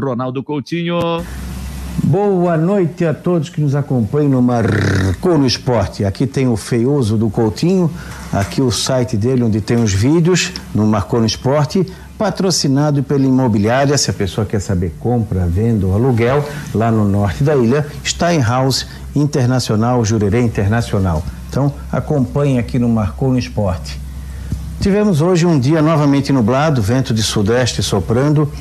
[0.04, 1.00] Ronaldo Coutinho.
[2.04, 6.06] Boa noite a todos que nos acompanham no Marcou no Esporte.
[6.06, 7.90] Aqui tem o feioso do Coutinho,
[8.32, 11.86] aqui o site dele onde tem os vídeos no Marcou no Esporte,
[12.18, 13.98] patrocinado pela imobiliária.
[13.98, 18.34] Se a pessoa quer saber compra, venda ou aluguel, lá no norte da ilha, está
[18.34, 21.24] em House Internacional, Jurerê Internacional.
[21.50, 24.00] Então acompanhe aqui no Marcou no Esporte.
[24.80, 28.52] Tivemos hoje um dia novamente nublado, vento de sudeste soprando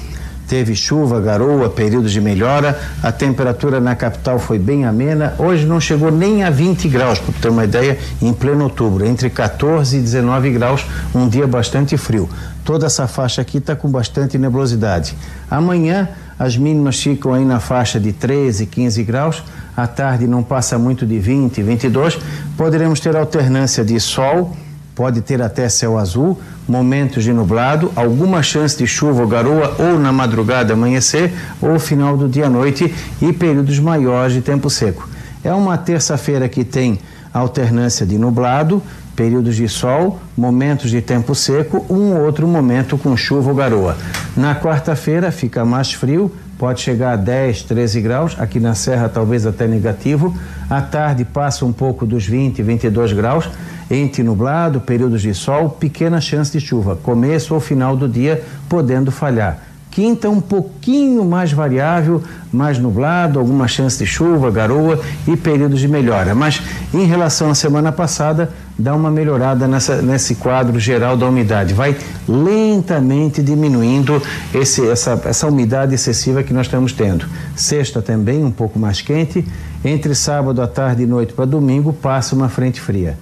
[0.48, 2.78] teve chuva, garoa, períodos de melhora.
[3.02, 5.34] A temperatura na capital foi bem amena.
[5.38, 9.30] Hoje não chegou nem a 20 graus, para ter uma ideia, em pleno outubro, entre
[9.30, 10.84] 14 e 19 graus,
[11.14, 12.28] um dia bastante frio.
[12.64, 15.14] Toda essa faixa aqui está com bastante nebulosidade.
[15.50, 19.42] Amanhã as mínimas ficam aí na faixa de 13, 15 graus.
[19.76, 22.18] À tarde não passa muito de 20, 22.
[22.56, 24.56] Poderemos ter alternância de sol,
[24.94, 29.98] pode ter até céu azul momentos de nublado, alguma chance de chuva ou garoa ou
[29.98, 35.08] na madrugada amanhecer ou final do dia à noite e períodos maiores de tempo seco.
[35.42, 36.98] É uma terça-feira que tem
[37.32, 38.82] alternância de nublado,
[39.14, 43.96] períodos de sol, momentos de tempo seco, um outro momento com chuva ou garoa.
[44.36, 46.32] Na quarta-feira fica mais frio,
[46.64, 50.34] pode chegar a 10, 13 graus, aqui na Serra talvez até negativo.
[50.70, 53.50] À tarde passa um pouco dos 20, 22 graus
[53.90, 59.12] entre nublado, períodos de sol, pequena chance de chuva, começo ou final do dia podendo
[59.12, 59.73] falhar.
[59.94, 62.20] Quinta um pouquinho mais variável,
[62.52, 66.34] mais nublado, alguma chance de chuva, garoa e períodos de melhora.
[66.34, 66.60] Mas
[66.92, 71.74] em relação à semana passada, dá uma melhorada nessa, nesse quadro geral da umidade.
[71.74, 71.96] Vai
[72.28, 74.20] lentamente diminuindo
[74.52, 77.24] esse, essa, essa umidade excessiva que nós estamos tendo.
[77.54, 79.46] Sexta também um pouco mais quente.
[79.84, 83.16] Entre sábado à tarde e noite para domingo passa uma frente fria.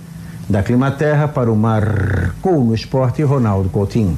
[0.48, 4.16] Da Climaterra para o Marcou no Esporte, Ronaldo Coutinho.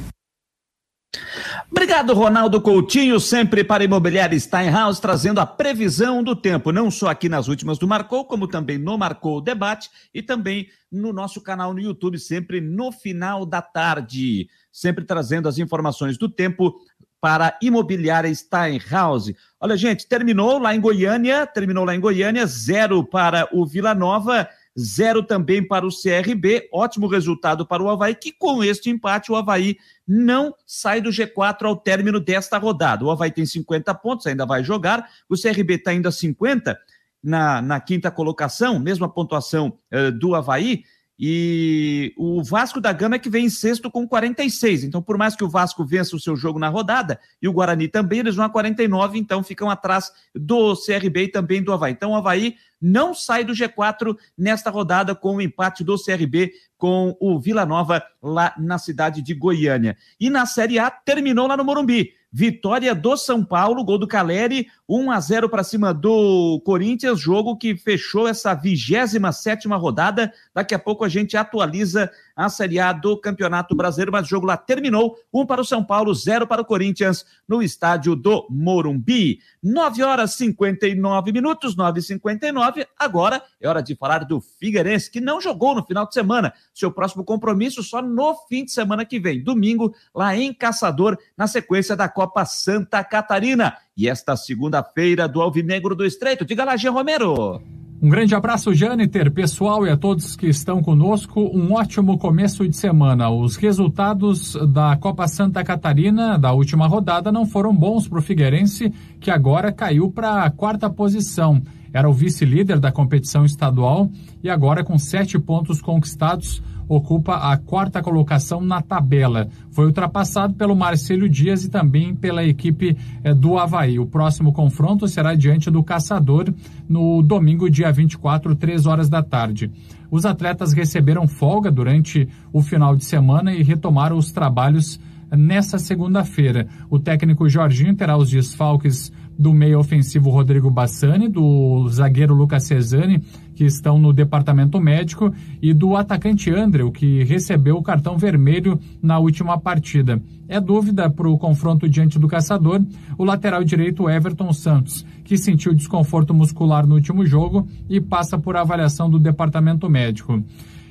[1.77, 7.27] Obrigado, Ronaldo Coutinho, sempre para Imobiliária Steinhaus, trazendo a previsão do tempo, não só aqui
[7.27, 11.81] nas últimas do Marcou, como também no Marcou Debate e também no nosso canal no
[11.81, 16.79] YouTube, sempre no final da tarde, sempre trazendo as informações do tempo
[17.19, 19.29] para Imobiliária Steinhaus.
[19.59, 24.47] Olha, gente, terminou lá em Goiânia, terminou lá em Goiânia, zero para o Vila Nova
[24.77, 29.35] zero também para o CRB, ótimo resultado para o Havaí, que com este empate o
[29.35, 33.05] Havaí não sai do G4 ao término desta rodada.
[33.05, 36.77] O Havaí tem 50 pontos, ainda vai jogar, o CRB está ainda 50
[37.23, 40.83] na, na quinta colocação, mesma pontuação uh, do Havaí,
[41.17, 44.83] e o Vasco da Gama é que vem em sexto com 46.
[44.83, 47.87] Então, por mais que o Vasco vença o seu jogo na rodada, e o Guarani
[47.87, 51.93] também, eles vão a 49, então ficam atrás do CRB e também do Havaí.
[51.93, 52.55] Então, o Havaí
[52.85, 58.03] não sai do G4 nesta rodada com o empate do CRB com o Vila Nova
[58.21, 59.97] lá na cidade de Goiânia.
[60.19, 62.13] E na Série A terminou lá no Morumbi.
[62.31, 67.57] Vitória do São Paulo, gol do Caleri, 1 a 0 para cima do Corinthians, jogo
[67.57, 70.31] que fechou essa 27 rodada.
[70.53, 74.45] Daqui a pouco a gente atualiza a Série A do Campeonato Brasileiro, mas o jogo
[74.45, 79.39] lá terminou, 1 para o São Paulo, 0 para o Corinthians, no estádio do Morumbi.
[79.63, 85.21] 9 horas 59 minutos, 9 e 59 Agora é hora de falar do Figueirense, que
[85.21, 86.53] não jogou no final de semana.
[86.73, 91.47] Seu próximo compromisso só no fim de semana que vem, domingo, lá em Caçador, na
[91.47, 93.77] sequência da Copa Santa Catarina.
[93.95, 96.43] E esta segunda-feira do Alvinegro do Estreito.
[96.43, 97.61] Diga lá, Jean Romero.
[98.01, 101.39] Um grande abraço, Jâniter, pessoal e a todos que estão conosco.
[101.39, 103.29] Um ótimo começo de semana.
[103.29, 108.93] Os resultados da Copa Santa Catarina da última rodada não foram bons para o Figueirense,
[109.19, 111.61] que agora caiu para a quarta posição.
[111.93, 114.09] Era o vice-líder da competição estadual
[114.43, 119.47] e agora, com sete pontos conquistados, ocupa a quarta colocação na tabela.
[119.71, 123.99] Foi ultrapassado pelo Marcelo Dias e também pela equipe eh, do Havaí.
[123.99, 126.53] O próximo confronto será diante do Caçador
[126.87, 129.71] no domingo, dia 24, 3 horas da tarde.
[130.09, 134.99] Os atletas receberam folga durante o final de semana e retomaram os trabalhos
[135.31, 136.67] nessa segunda-feira.
[136.89, 143.21] O técnico Jorginho terá os desfalques do meio ofensivo Rodrigo Bassani, do zagueiro Lucas Cesani,
[143.55, 149.17] que estão no departamento médico, e do atacante André, que recebeu o cartão vermelho na
[149.17, 150.21] última partida.
[150.47, 152.83] É dúvida para o confronto diante do caçador
[153.17, 158.55] o lateral direito Everton Santos, que sentiu desconforto muscular no último jogo e passa por
[158.55, 160.43] avaliação do departamento médico.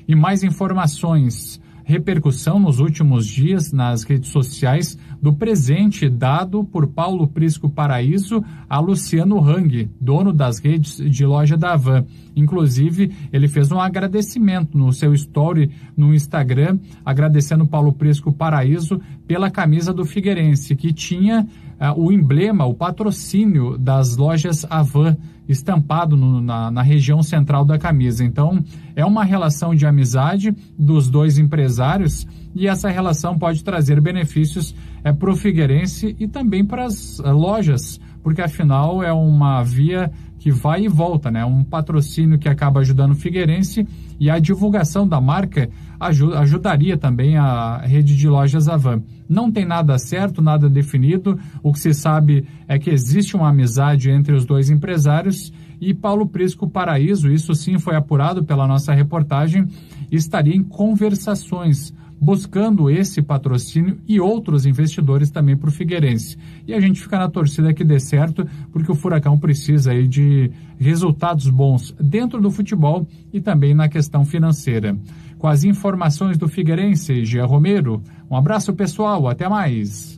[0.09, 7.27] E mais informações repercussão nos últimos dias nas redes sociais do presente dado por Paulo
[7.27, 12.05] Prisco Paraíso a Luciano Hang, dono das redes de loja da Van.
[12.37, 19.51] Inclusive, ele fez um agradecimento no seu story no Instagram, agradecendo Paulo Prisco Paraíso pela
[19.51, 21.41] camisa do Figueirense, que tinha
[21.81, 25.17] uh, o emblema, o patrocínio das lojas Avan
[25.49, 28.23] estampado no, na, na região central da camisa.
[28.25, 28.63] Então,
[28.95, 34.75] é uma relação de amizade dos dois empresários e essa relação pode trazer benefícios
[35.05, 40.11] é, para o Figueirense e também para as uh, lojas, porque afinal é uma via
[40.39, 41.45] que vai e volta, né?
[41.45, 43.87] Um patrocínio que acaba ajudando o Figueirense
[44.19, 49.03] e a divulgação da marca ajudaria também a rede de lojas Avan.
[49.27, 51.39] Não tem nada certo, nada definido.
[51.63, 55.51] O que se sabe é que existe uma amizade entre os dois empresários
[55.81, 59.67] e Paulo Prisco Paraíso, isso sim foi apurado pela nossa reportagem,
[60.11, 61.93] estaria em conversações
[62.25, 66.39] buscando esse patrocínio e outros investidores também para o Figueirense.
[66.67, 70.51] E a gente fica na torcida que dê certo, porque o Furacão precisa aí de
[70.79, 74.97] resultados bons dentro do futebol e também na questão financeira.
[75.37, 80.14] Com as informações do Figueirense, Gia Romero, um abraço pessoal, até mais.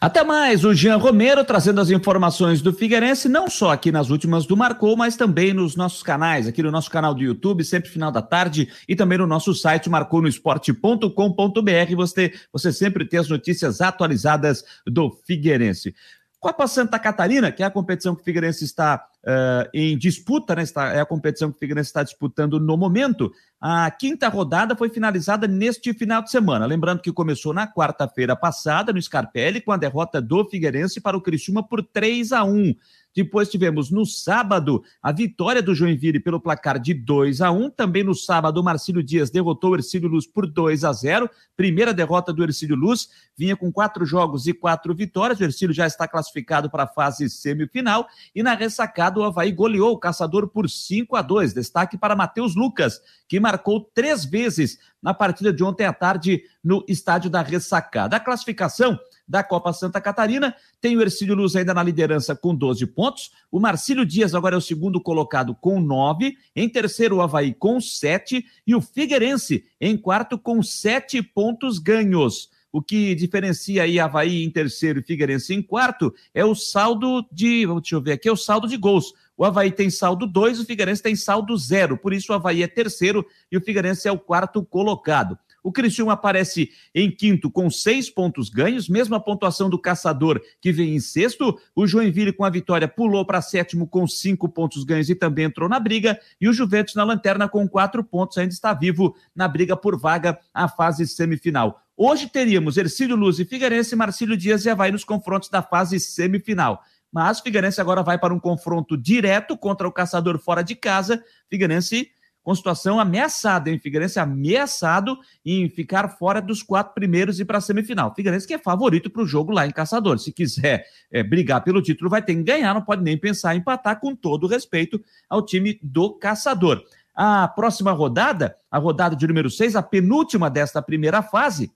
[0.00, 4.46] Até mais, o Jean Romero trazendo as informações do Figueirense, não só aqui nas últimas
[4.46, 8.12] do Marcou, mas também nos nossos canais, aqui no nosso canal do YouTube, sempre final
[8.12, 11.96] da tarde, e também no nosso site marconosport.com.br.
[11.96, 15.92] Você, você sempre tem as notícias atualizadas do Figueirense.
[16.40, 20.62] Copa Santa Catarina, que é a competição que o Figueirense está uh, em disputa, né?
[20.62, 23.32] Está, é a competição que o Figueirense está disputando no momento.
[23.60, 26.64] A quinta rodada foi finalizada neste final de semana.
[26.64, 31.20] Lembrando que começou na quarta-feira passada, no Scarpelli, com a derrota do Figueirense para o
[31.20, 32.74] Criciúma por 3 a 1
[33.14, 37.70] depois tivemos no sábado a vitória do Joinville pelo placar de 2 a 1.
[37.70, 41.28] Também no sábado, o Marcílio Dias derrotou o Ercílio Luz por 2 a 0.
[41.56, 45.40] Primeira derrota do Ercílio Luz, vinha com quatro jogos e quatro vitórias.
[45.40, 48.06] O Ercílio já está classificado para a fase semifinal.
[48.34, 51.54] E na ressacada, o Havaí goleou o Caçador por 5 a 2.
[51.54, 56.84] Destaque para Matheus Lucas, que marcou três vezes na partida de ontem à tarde no
[56.88, 58.16] estádio da ressacada.
[58.16, 58.98] A classificação
[59.28, 60.54] da Copa Santa Catarina.
[60.80, 63.30] Tem o Ercílio Luz ainda na liderança com 12 pontos.
[63.50, 66.34] O Marcílio Dias agora é o segundo colocado com 9.
[66.56, 68.44] Em terceiro, o Havaí com 7.
[68.66, 72.48] E o Figueirense em quarto com 7 pontos ganhos.
[72.70, 77.66] O que diferencia aí Havaí em terceiro e Figueirense em quarto é o saldo de.
[77.66, 79.14] Deixa eu ver aqui, é o saldo de gols.
[79.36, 81.96] O Havaí tem saldo 2, o Figueirense tem saldo 0.
[81.96, 85.38] Por isso, o Havaí é terceiro e o Figueirense é o quarto colocado.
[85.68, 90.96] O Criciúma aparece em quinto com seis pontos ganhos, mesma pontuação do Caçador, que vem
[90.96, 91.60] em sexto.
[91.76, 95.68] O Joinville, com a vitória, pulou para sétimo com cinco pontos ganhos e também entrou
[95.68, 96.18] na briga.
[96.40, 100.38] E o Juventus na lanterna com quatro pontos, ainda está vivo na briga por vaga
[100.54, 101.82] à fase semifinal.
[101.94, 106.82] Hoje teríamos Ercílio Luz e Figueirense, Marcílio Dias e Havaí nos confrontos da fase semifinal.
[107.12, 111.22] Mas Figueirense agora vai para um confronto direto contra o Caçador fora de casa.
[111.50, 112.10] Figueirense
[112.48, 113.78] com situação ameaçada, hein?
[113.78, 118.14] Figueirense ameaçado em ficar fora dos quatro primeiros e para a semifinal.
[118.14, 120.18] Figueirense que é favorito para o jogo lá em Caçador.
[120.18, 123.58] Se quiser é, brigar pelo título, vai ter que ganhar, não pode nem pensar em
[123.58, 126.82] empatar, com todo respeito ao time do Caçador.
[127.14, 131.70] A próxima rodada, a rodada de número 6, a penúltima desta primeira fase,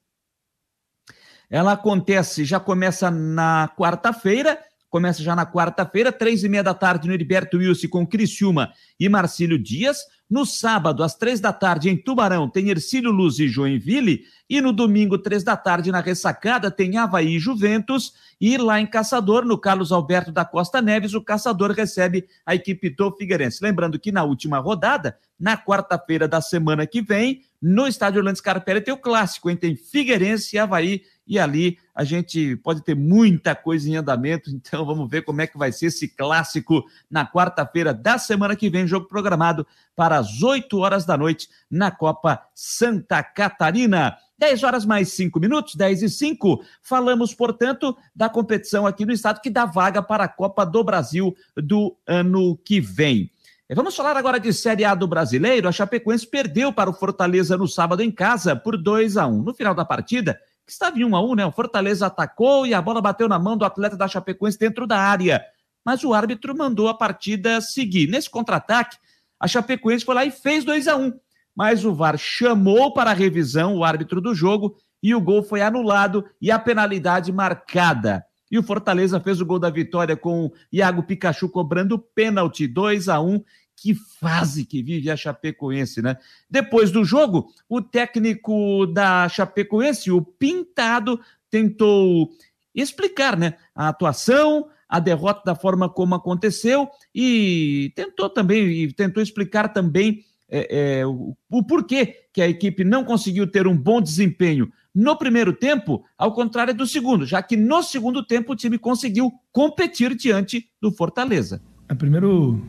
[1.50, 4.58] ela acontece, já começa na quarta-feira,
[4.92, 9.08] começa já na quarta-feira, três e meia da tarde no Heriberto Wilson com Criciúma e
[9.08, 10.00] Marcílio Dias.
[10.28, 14.24] No sábado, às três da tarde, em Tubarão, tem Ercílio Luz e Joinville.
[14.50, 18.12] E no domingo, três da tarde, na Ressacada, tem Havaí e Juventus.
[18.38, 22.90] E lá em Caçador, no Carlos Alberto da Costa Neves, o Caçador recebe a equipe
[22.90, 23.64] do Figueirense.
[23.64, 28.82] Lembrando que na última rodada, na quarta-feira da semana que vem, no estádio Orlando Scarpelli,
[28.82, 29.56] tem o clássico, hein?
[29.56, 34.84] Tem Figueirense e Havaí e ali a gente pode ter muita coisa em andamento, então
[34.84, 38.86] vamos ver como é que vai ser esse clássico na quarta-feira da semana que vem,
[38.86, 44.16] jogo programado para as 8 horas da noite na Copa Santa Catarina.
[44.38, 46.64] 10 horas mais 5 minutos, 10 e 5.
[46.82, 51.36] Falamos, portanto, da competição aqui no estado que dá vaga para a Copa do Brasil
[51.56, 53.30] do ano que vem.
[53.74, 55.68] Vamos falar agora de Série A do Brasileiro.
[55.68, 59.42] A Chapecoense perdeu para o Fortaleza no sábado em casa por 2 a 1.
[59.42, 61.46] No final da partida, que estava em 1 a 1, né?
[61.46, 64.98] O Fortaleza atacou e a bola bateu na mão do atleta da Chapecoense dentro da
[64.98, 65.44] área.
[65.84, 68.08] Mas o árbitro mandou a partida seguir.
[68.08, 68.96] Nesse contra-ataque,
[69.38, 71.12] a Chapecoense foi lá e fez 2 a 1.
[71.54, 75.60] Mas o VAR chamou para a revisão o árbitro do jogo e o gol foi
[75.60, 78.24] anulado e a penalidade marcada.
[78.50, 83.08] E o Fortaleza fez o gol da vitória com o Iago Pikachu cobrando pênalti 2
[83.08, 83.42] a 1
[83.76, 86.16] que fase que vive a Chapecoense, né?
[86.48, 91.20] Depois do jogo, o técnico da Chapecoense, o Pintado,
[91.50, 92.30] tentou
[92.74, 99.22] explicar, né, a atuação, a derrota da forma como aconteceu e tentou também e tentou
[99.22, 104.00] explicar também é, é, o, o porquê que a equipe não conseguiu ter um bom
[104.00, 108.78] desempenho no primeiro tempo, ao contrário do segundo, já que no segundo tempo o time
[108.78, 111.62] conseguiu competir diante do Fortaleza.
[111.88, 112.62] É, primeiro,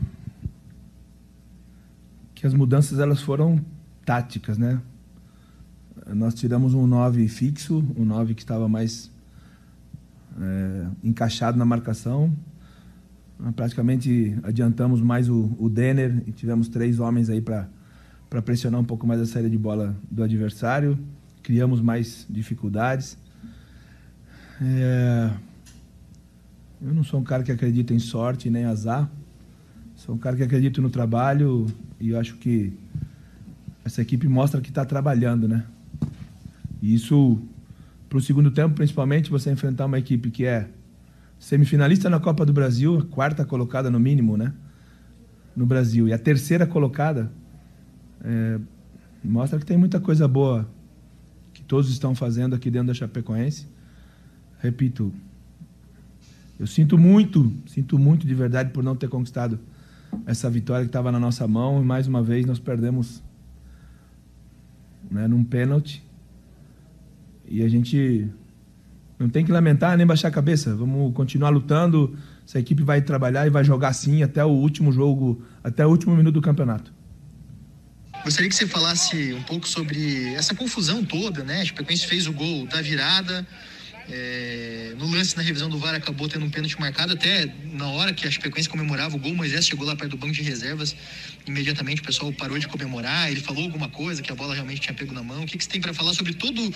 [2.44, 3.58] que as mudanças elas foram
[4.04, 4.78] táticas, né?
[6.08, 9.10] Nós tiramos um 9 fixo, um 9 que estava mais
[10.38, 12.30] é, encaixado na marcação.
[13.56, 17.66] Praticamente adiantamos mais o, o Denner e tivemos três homens aí para
[18.42, 20.98] pressionar um pouco mais a saída de bola do adversário.
[21.42, 23.16] Criamos mais dificuldades.
[24.60, 25.30] É,
[26.82, 29.10] eu não sou um cara que acredita em sorte nem azar.
[30.04, 31.66] Sou um cara que acredita no trabalho
[31.98, 32.74] e eu acho que
[33.82, 35.64] essa equipe mostra que está trabalhando, né?
[36.82, 37.40] E isso,
[38.06, 40.68] para o segundo tempo, principalmente, você enfrentar uma equipe que é
[41.38, 44.52] semifinalista na Copa do Brasil, a quarta colocada no mínimo, né?
[45.56, 46.06] No Brasil.
[46.06, 47.32] E a terceira colocada
[48.22, 48.60] é,
[49.24, 50.68] mostra que tem muita coisa boa
[51.54, 53.66] que todos estão fazendo aqui dentro da Chapecoense.
[54.58, 55.10] Repito,
[56.60, 59.58] eu sinto muito, sinto muito de verdade por não ter conquistado
[60.26, 63.22] essa vitória que estava na nossa mão e mais uma vez nós perdemos
[65.10, 66.02] né, num pênalti.
[67.46, 68.28] E a gente
[69.18, 70.74] não tem que lamentar nem baixar a cabeça.
[70.74, 72.16] Vamos continuar lutando.
[72.46, 76.14] Essa equipe vai trabalhar e vai jogar sim até o último jogo, até o último
[76.16, 76.92] minuto do campeonato.
[78.24, 81.60] Gostaria que você falasse um pouco sobre essa confusão toda, né?
[81.60, 83.46] A Chapecoense fez o gol da virada,
[84.10, 88.12] é, no lance na revisão do VAR acabou tendo um pênalti marcado até na hora
[88.12, 90.94] que a Chapecoense comemorava o gol, Moisés chegou lá perto do banco de reservas,
[91.46, 94.94] imediatamente o pessoal parou de comemorar, ele falou alguma coisa que a bola realmente tinha
[94.94, 95.42] pego na mão.
[95.42, 96.72] O que, que você tem para falar sobre todo,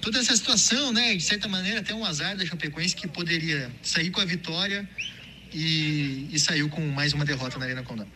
[0.00, 1.14] toda essa situação, né?
[1.14, 4.88] De certa maneira até um azar da Chapecoense que poderia sair com a vitória
[5.52, 8.06] e, e saiu com mais uma derrota na Arena Condá.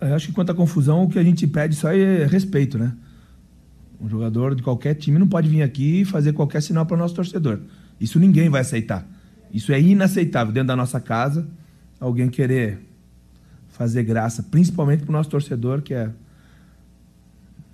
[0.00, 2.92] Eu acho que quanto à confusão, o que a gente pede só é respeito, né?
[4.00, 6.98] Um jogador de qualquer time não pode vir aqui e fazer qualquer sinal para o
[6.98, 7.60] nosso torcedor.
[8.00, 9.06] Isso ninguém vai aceitar.
[9.52, 11.48] Isso é inaceitável dentro da nossa casa.
[11.98, 12.78] Alguém querer
[13.68, 16.10] fazer graça, principalmente para o nosso torcedor, que é,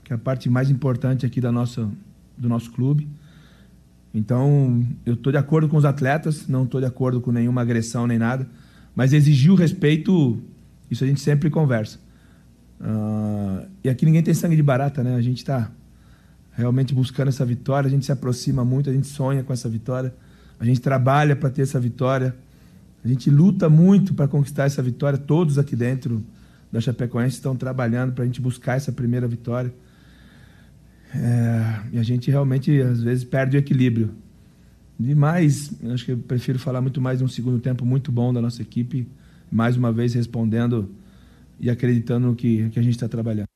[0.02, 1.88] que é a parte mais importante aqui da nossa,
[2.36, 3.08] do nosso clube.
[4.14, 8.06] Então, eu estou de acordo com os atletas, não estou de acordo com nenhuma agressão
[8.06, 8.48] nem nada,
[8.94, 10.40] mas exigir o respeito,
[10.90, 11.98] isso a gente sempre conversa.
[12.80, 15.16] Uh, e aqui ninguém tem sangue de barata, né?
[15.16, 15.70] A gente está
[16.56, 17.88] realmente buscando essa vitória.
[17.88, 20.14] A gente se aproxima muito, a gente sonha com essa vitória,
[20.58, 22.34] a gente trabalha para ter essa vitória,
[23.04, 25.18] a gente luta muito para conquistar essa vitória.
[25.18, 26.24] Todos aqui dentro
[26.72, 29.72] da Chapecoense estão trabalhando para a gente buscar essa primeira vitória.
[31.14, 34.10] É, e a gente realmente, às vezes, perde o equilíbrio.
[34.98, 38.40] Demais, acho que eu prefiro falar muito mais de um segundo tempo muito bom da
[38.40, 39.08] nossa equipe,
[39.50, 40.90] mais uma vez respondendo
[41.60, 43.53] e acreditando no que, que a gente está trabalhando.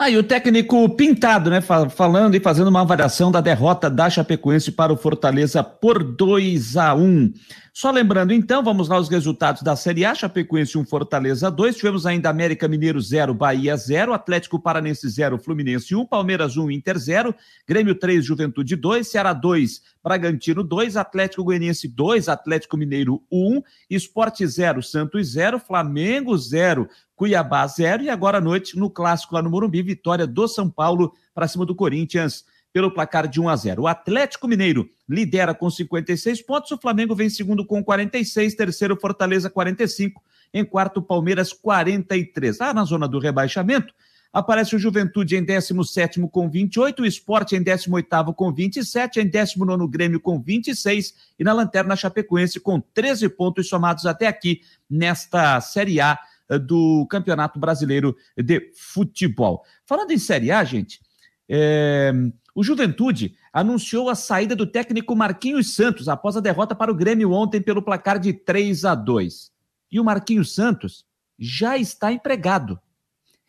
[0.00, 4.92] Aí o técnico pintado, né, falando e fazendo uma avaliação da derrota da Chapecoense para
[4.92, 7.32] o Fortaleza por 2 a 1.
[7.72, 12.06] Só lembrando então, vamos lá os resultados da Série A, Chapecoense 1, Fortaleza 2, tivemos
[12.06, 17.34] ainda América Mineiro 0, Bahia 0, Atlético Paranense 0, Fluminense 1, Palmeiras 1, Inter 0,
[17.66, 24.46] Grêmio 3, Juventude 2, Ceará 2, Bragantino 2, Atlético Goianiense 2, Atlético Mineiro 1, Esporte
[24.46, 26.88] 0, Santos 0, Flamengo 0,
[27.18, 31.12] Cuiabá 0 e agora à noite no clássico lá no Morumbi, vitória do São Paulo
[31.34, 33.82] para cima do Corinthians pelo placar de 1 a 0.
[33.82, 39.50] O Atlético Mineiro lidera com 56 pontos, o Flamengo vem segundo com 46, terceiro Fortaleza
[39.50, 40.22] 45,
[40.54, 42.60] em quarto Palmeiras 43.
[42.60, 43.92] Ah, na zona do rebaixamento,
[44.32, 49.88] aparece o Juventude em 17 com 28, o Esporte em 18 com 27, em 19
[49.88, 56.00] Grêmio com 26 e na lanterna Chapecoense com 13 pontos somados até aqui nesta Série
[56.00, 56.16] A
[56.56, 59.62] do Campeonato Brasileiro de Futebol.
[59.84, 61.00] Falando em Série A, gente,
[61.48, 62.12] é,
[62.54, 67.30] o Juventude anunciou a saída do técnico Marquinhos Santos após a derrota para o Grêmio
[67.32, 69.50] ontem pelo placar de 3 a 2.
[69.90, 71.04] E o Marquinhos Santos
[71.38, 72.78] já está empregado.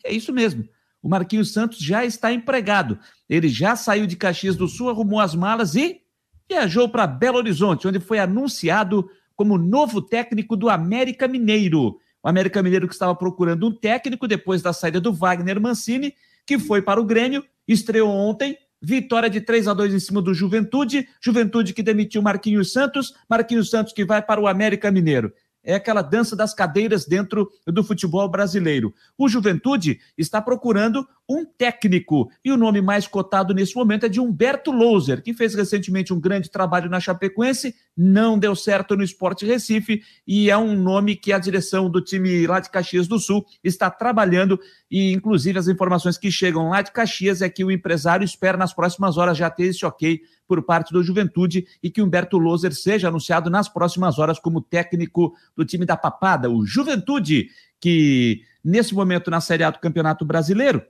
[0.04, 0.68] É isso mesmo.
[1.02, 3.00] O Marquinhos Santos já está empregado.
[3.30, 6.02] Ele já saiu de Caxias do Sul, arrumou as malas e
[6.48, 11.98] viajou para Belo Horizonte, onde foi anunciado como novo técnico do América Mineiro.
[12.24, 16.14] O América Mineiro que estava procurando um técnico depois da saída do Wagner Mancini,
[16.46, 20.34] que foi para o Grêmio, estreou ontem, vitória de 3 a 2 em cima do
[20.34, 25.34] Juventude, Juventude que demitiu Marquinhos Santos, Marquinhos Santos que vai para o América Mineiro
[25.64, 28.94] é aquela dança das cadeiras dentro do futebol brasileiro.
[29.18, 34.20] O Juventude está procurando um técnico e o nome mais cotado nesse momento é de
[34.20, 39.46] Humberto Louser, que fez recentemente um grande trabalho na Chapecoense, não deu certo no Esporte
[39.46, 43.46] Recife e é um nome que a direção do time lá de Caxias do Sul
[43.64, 48.26] está trabalhando e inclusive as informações que chegam lá de Caxias é que o empresário
[48.26, 52.40] espera nas próximas horas já ter esse ok por parte do Juventude e que Humberto
[52.40, 57.50] Loser seja anunciado nas próximas horas como técnico do time da Papada, o Juventude,
[57.80, 60.82] que nesse momento na Série A do Campeonato Brasileiro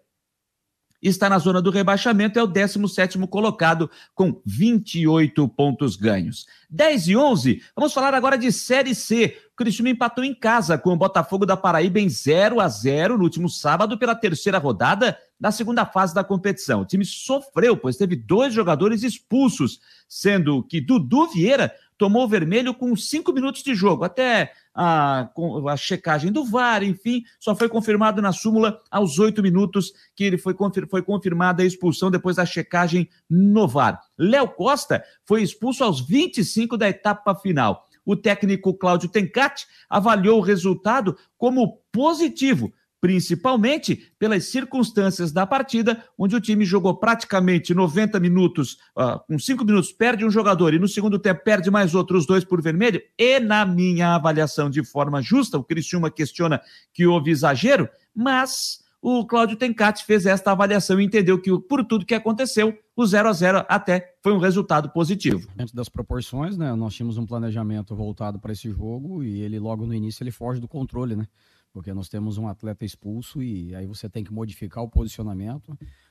[1.01, 6.45] está na zona do rebaixamento, é o 17 colocado com 28 pontos ganhos.
[6.69, 9.37] 10 e 11, vamos falar agora de Série C.
[9.53, 13.23] O Cristiano empatou em casa com o Botafogo da Paraíba em 0 a 0 no
[13.23, 16.81] último sábado pela terceira rodada da segunda fase da competição.
[16.81, 22.95] O time sofreu, pois teve dois jogadores expulsos, sendo que Dudu Vieira tomou vermelho com
[22.95, 24.05] cinco minutos de jogo.
[24.05, 25.29] Até a,
[25.69, 30.37] a checagem do VAR, enfim, só foi confirmado na súmula aos oito minutos que ele
[30.37, 34.01] foi, confir, foi confirmada a expulsão depois da checagem no VAR.
[34.17, 37.85] Léo Costa foi expulso aos 25 da etapa final.
[38.05, 46.35] O técnico Cláudio Tencati avaliou o resultado como positivo, principalmente pelas circunstâncias da partida, onde
[46.35, 50.87] o time jogou praticamente 90 minutos, uh, com 5 minutos perde um jogador e no
[50.87, 55.57] segundo tempo perde mais outros dois por vermelho, e na minha avaliação de forma justa,
[55.57, 56.61] o Criciúma questiona
[56.93, 62.05] que houve exagero, mas o Cláudio Tencati fez esta avaliação e entendeu que por tudo
[62.05, 65.47] que aconteceu, o 0 a 0 até foi um resultado positivo.
[65.55, 69.85] Dentro das proporções, né, nós tínhamos um planejamento voltado para esse jogo e ele logo
[69.85, 71.25] no início ele foge do controle, né?
[71.71, 75.69] Porque nós temos um atleta expulso e aí você tem que modificar o posicionamento,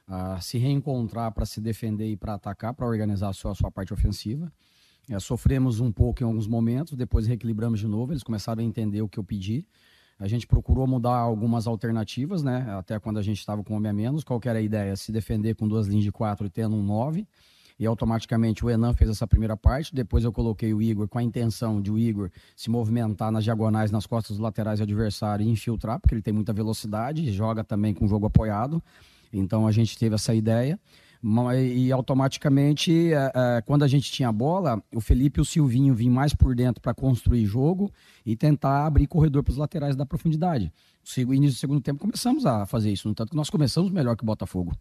[0.08, 3.70] uh, se reencontrar para se defender e para atacar, para organizar a sua, a sua
[3.70, 4.52] parte ofensiva.
[5.10, 9.00] É, sofremos um pouco em alguns momentos, depois reequilibramos de novo, eles começaram a entender
[9.00, 9.66] o que eu pedi.
[10.18, 12.66] A gente procurou mudar algumas alternativas, né?
[12.76, 14.24] Até quando a gente estava com homem a menos.
[14.24, 14.96] Qual era a ideia?
[14.96, 17.26] Se defender com duas linhas de quatro e tendo um nove
[17.78, 19.94] e automaticamente o Enan fez essa primeira parte.
[19.94, 23.90] Depois eu coloquei o Igor com a intenção de o Igor se movimentar nas diagonais,
[23.90, 27.94] nas costas dos laterais do adversário e infiltrar, porque ele tem muita velocidade, joga também
[27.94, 28.82] com o jogo apoiado.
[29.32, 30.78] Então a gente teve essa ideia.
[31.74, 35.92] E automaticamente, é, é, quando a gente tinha a bola, o Felipe e o Silvinho
[35.92, 37.90] vinham mais por dentro para construir jogo
[38.24, 40.72] e tentar abrir corredor para os laterais da profundidade.
[41.16, 44.16] No início do segundo tempo começamos a fazer isso, no tanto que nós começamos melhor
[44.16, 44.72] que o Botafogo.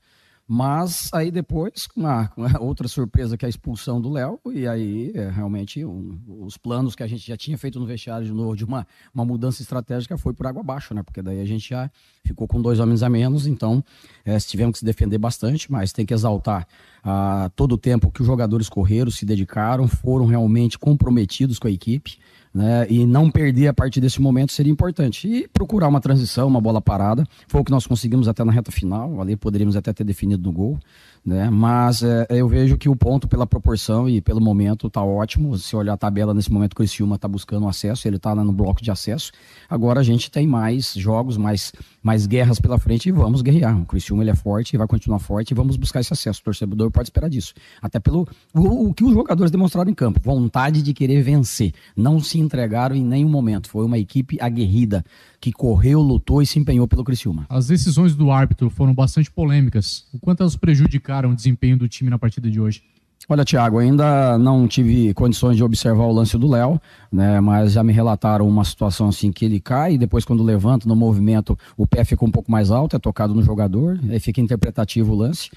[0.48, 4.40] Mas aí depois, com a, com a outra surpresa que é a expulsão do Léo,
[4.54, 8.26] e aí é, realmente um, os planos que a gente já tinha feito no vestiário
[8.26, 11.04] de novo de uma, uma mudança estratégica foi por água abaixo, né?
[11.04, 11.92] Porque daí a gente já
[12.24, 13.84] ficou com dois homens a menos, então
[14.24, 16.66] é, tivemos que se defender bastante, mas tem que exaltar
[17.04, 21.72] ah, todo o tempo que os jogadores correram, se dedicaram, foram realmente comprometidos com a
[21.72, 22.20] equipe.
[22.58, 22.88] Né?
[22.90, 25.28] E não perder a partir desse momento seria importante.
[25.28, 27.24] E procurar uma transição, uma bola parada.
[27.48, 29.22] Foi o que nós conseguimos até na reta final.
[29.22, 30.80] Ali poderíamos até ter definido no gol.
[31.24, 31.52] Né?
[31.52, 35.56] Mas é, eu vejo que o ponto, pela proporção e pelo momento, está ótimo.
[35.56, 38.82] Se olhar a tabela nesse momento, o Criciúma está buscando acesso, ele está no bloco
[38.82, 39.32] de acesso.
[39.70, 41.72] Agora a gente tem mais jogos, mais,
[42.02, 43.80] mais guerras pela frente e vamos guerrear.
[43.80, 46.40] O Criciúma ele é forte e vai continuar forte e vamos buscar esse acesso.
[46.40, 47.54] O torcedor pode esperar disso.
[47.82, 51.72] Até pelo o, o que os jogadores demonstraram em campo, vontade de querer vencer.
[51.96, 53.70] Não se entregaram em nenhum momento.
[53.70, 55.06] Foi uma equipe aguerrida
[55.40, 57.46] que correu, lutou e se empenhou pelo Criciúma.
[57.48, 60.06] As decisões do árbitro foram bastante polêmicas.
[60.12, 62.82] O quanto elas prejudicaram o desempenho do time na partida de hoje?
[63.30, 66.80] Olha, Thiago, ainda não tive condições de observar o lance do Léo,
[67.12, 67.42] né?
[67.42, 70.96] Mas já me relataram uma situação assim que ele cai e depois quando levanta no
[70.96, 75.12] movimento o pé fica um pouco mais alto, é tocado no jogador, aí fica interpretativo
[75.12, 75.50] o lance.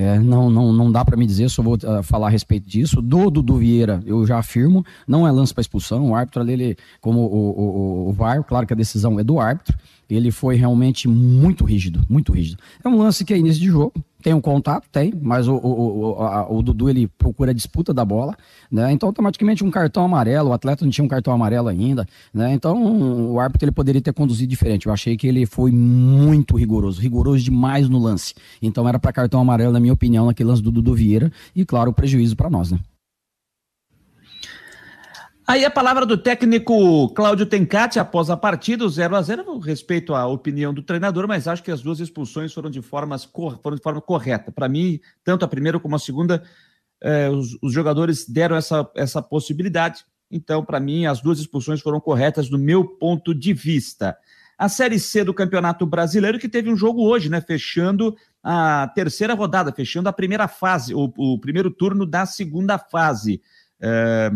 [0.00, 3.02] É, não, não, não dá para me dizer, só vou uh, falar a respeito disso.
[3.02, 6.10] Do Dudu Vieira, eu já afirmo, não é lance para expulsão.
[6.10, 9.40] O árbitro ali, ele, como o, o, o VAR, claro que a decisão é do
[9.40, 9.76] árbitro,
[10.08, 12.62] ele foi realmente muito rígido, muito rígido.
[12.82, 13.92] É um lance que é início de jogo,
[14.22, 17.94] tem um contato, tem, mas o, o, o, a, o Dudu ele procura a disputa
[17.94, 18.36] da bola,
[18.70, 18.90] né?
[18.92, 22.52] Então automaticamente um cartão amarelo, o atleta não tinha um cartão amarelo ainda, né?
[22.52, 24.86] Então o árbitro ele poderia ter conduzido diferente.
[24.86, 28.34] Eu achei que ele foi muito rigoroso, rigoroso demais no lance.
[28.60, 31.90] Então era para cartão amarelo, na minha opinião, naquele lance do Dudu Vieira e claro,
[31.90, 32.78] o prejuízo para nós, né?
[35.48, 40.26] Aí a palavra do técnico Cláudio Tencati após a partida, 0 a 0 respeito à
[40.26, 44.02] opinião do treinador, mas acho que as duas expulsões foram de, formas, foram de forma
[44.02, 44.52] correta.
[44.52, 46.42] Para mim, tanto a primeira como a segunda,
[47.02, 50.04] eh, os, os, jogadores deram essa, essa possibilidade.
[50.30, 54.18] Então, para mim, as duas expulsões foram corretas do meu ponto de vista.
[54.58, 57.40] A Série C do Campeonato Brasileiro, que teve um jogo hoje, né?
[57.40, 63.40] Fechando a terceira rodada, fechando a primeira fase, o, o primeiro turno da segunda fase.
[63.80, 64.30] Eh,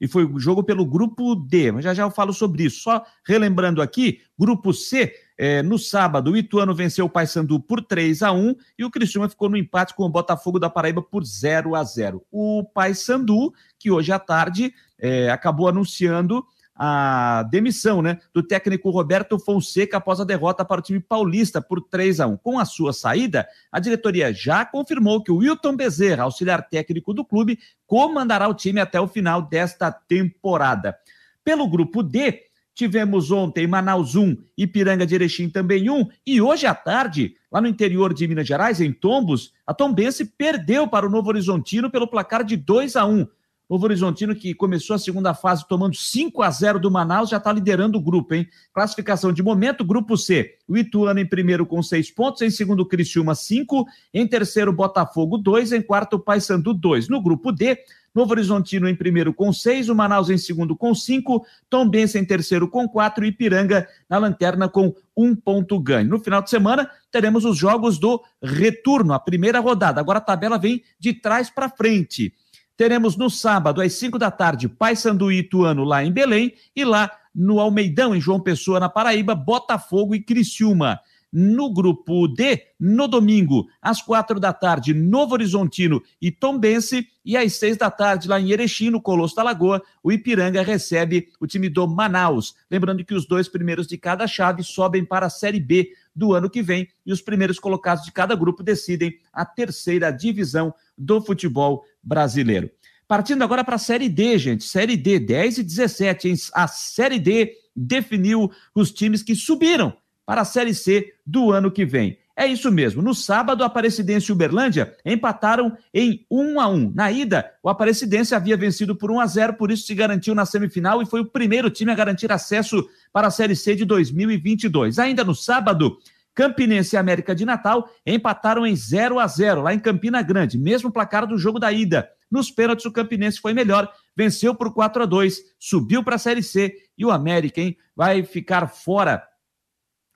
[0.00, 2.80] e foi o jogo pelo grupo D, mas já já eu falo sobre isso.
[2.80, 8.22] Só relembrando aqui, grupo C, é, no sábado, o Ituano venceu o Paysandu por 3
[8.22, 11.74] a 1 e o Criciúma ficou no empate com o Botafogo da Paraíba por 0
[11.74, 16.44] a 0 O Paysandu, que hoje à tarde é, acabou anunciando
[16.76, 21.80] a demissão né, do técnico Roberto Fonseca após a derrota para o time paulista por
[21.80, 26.24] 3 a 1 Com a sua saída, a diretoria já confirmou que o Wilton Bezerra,
[26.24, 30.96] auxiliar técnico do clube, comandará o time até o final desta temporada.
[31.42, 32.42] Pelo grupo D,
[32.74, 37.68] tivemos ontem Manaus 1, Ipiranga de Erechim também 1, e hoje à tarde, lá no
[37.68, 42.44] interior de Minas Gerais, em Tombos, a Tombense perdeu para o Novo Horizontino pelo placar
[42.44, 43.26] de 2 a 1
[43.68, 47.52] Novo Horizontino, que começou a segunda fase tomando 5 a 0 do Manaus, já está
[47.52, 48.48] liderando o grupo, hein?
[48.72, 50.54] Classificação de momento, grupo C.
[50.68, 53.84] O Ituano em primeiro com seis pontos, em segundo, Criciúma, 5,
[54.14, 57.08] em terceiro, Botafogo, 2, em quarto, Paysandu, 2.
[57.08, 57.76] No grupo D,
[58.16, 62.66] Novo Horizontino em primeiro com seis, o Manaus em segundo com cinco, Tombense em terceiro
[62.66, 66.08] com quatro e Ipiranga na lanterna com um ponto ganho.
[66.08, 70.00] No final de semana, teremos os jogos do retorno, a primeira rodada.
[70.00, 72.32] Agora a tabela vem de trás para frente.
[72.76, 77.10] Teremos no sábado, às 5 da tarde, Paysandu e Ituano lá em Belém e lá
[77.34, 81.00] no Almeidão, em João Pessoa, na Paraíba, Botafogo e Criciúma.
[81.32, 87.06] No grupo D, no domingo, às quatro da tarde, Novo Horizontino e Tombense.
[87.24, 91.28] E às seis da tarde, lá em Erechim, no Colosso da Lagoa, o Ipiranga recebe
[91.40, 92.54] o time do Manaus.
[92.70, 96.48] Lembrando que os dois primeiros de cada chave sobem para a Série B do ano
[96.48, 101.84] que vem e os primeiros colocados de cada grupo decidem a terceira divisão do futebol
[102.06, 102.70] brasileiro.
[103.08, 104.64] Partindo agora para a Série D, gente.
[104.64, 106.28] Série D, 10 e 17.
[106.28, 106.34] Hein?
[106.54, 109.92] A Série D definiu os times que subiram
[110.24, 112.18] para a Série C do ano que vem.
[112.38, 113.00] É isso mesmo.
[113.00, 116.92] No sábado, Aparecidense e Uberlândia empataram em 1 a 1.
[116.94, 120.44] Na ida, o Aparecidense havia vencido por 1 a 0, por isso se garantiu na
[120.44, 124.98] semifinal e foi o primeiro time a garantir acesso para a Série C de 2022.
[124.98, 125.96] Ainda no sábado,
[126.36, 130.92] Campinense e América de Natal empataram em 0 a 0 lá em Campina Grande, mesmo
[130.92, 132.08] placar do jogo da ida.
[132.30, 136.42] Nos pênaltis, o Campinense foi melhor, venceu por 4 a 2 subiu para a Série
[136.42, 139.26] C e o América hein, vai ficar fora.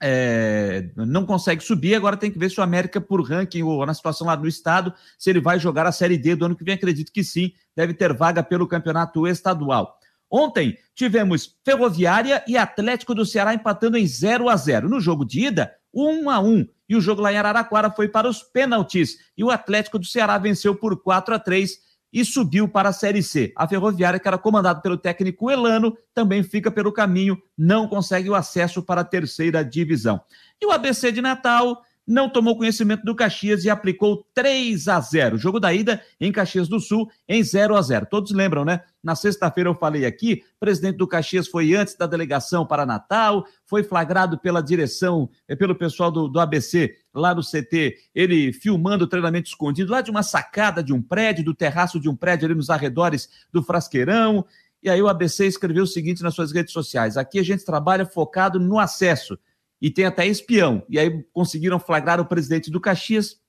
[0.03, 3.93] É, não consegue subir, agora tem que ver se o América, por ranking ou na
[3.93, 6.75] situação lá no estado, se ele vai jogar a Série D do ano que vem.
[6.75, 9.97] Acredito que sim, deve ter vaga pelo campeonato estadual.
[10.29, 15.47] Ontem tivemos Ferroviária e Atlético do Ceará empatando em 0 a 0 No jogo de
[15.47, 19.17] ida, 1 a 1 E o jogo lá em Araraquara foi para os pênaltis.
[19.37, 23.23] E o Atlético do Ceará venceu por 4 a 3 e subiu para a Série
[23.23, 23.53] C.
[23.55, 28.35] A Ferroviária, que era comandada pelo técnico Elano, também fica pelo caminho, não consegue o
[28.35, 30.19] acesso para a terceira divisão.
[30.61, 31.81] E o ABC de Natal
[32.11, 35.37] não tomou conhecimento do Caxias e aplicou 3 a 0.
[35.37, 38.05] Jogo da ida em Caxias do Sul em 0 a 0.
[38.05, 38.81] Todos lembram, né?
[39.01, 43.45] Na sexta-feira eu falei aqui, o presidente do Caxias foi antes da delegação para Natal,
[43.65, 49.05] foi flagrado pela direção, eh, pelo pessoal do, do ABC lá no CT, ele filmando
[49.05, 52.45] o treinamento escondido lá de uma sacada de um prédio, do terraço de um prédio
[52.45, 54.45] ali nos arredores do Frasqueirão.
[54.83, 58.05] E aí o ABC escreveu o seguinte nas suas redes sociais: aqui a gente trabalha
[58.05, 59.39] focado no acesso
[59.81, 60.83] e tem até espião.
[60.87, 63.41] E aí conseguiram flagrar o presidente do Caxias.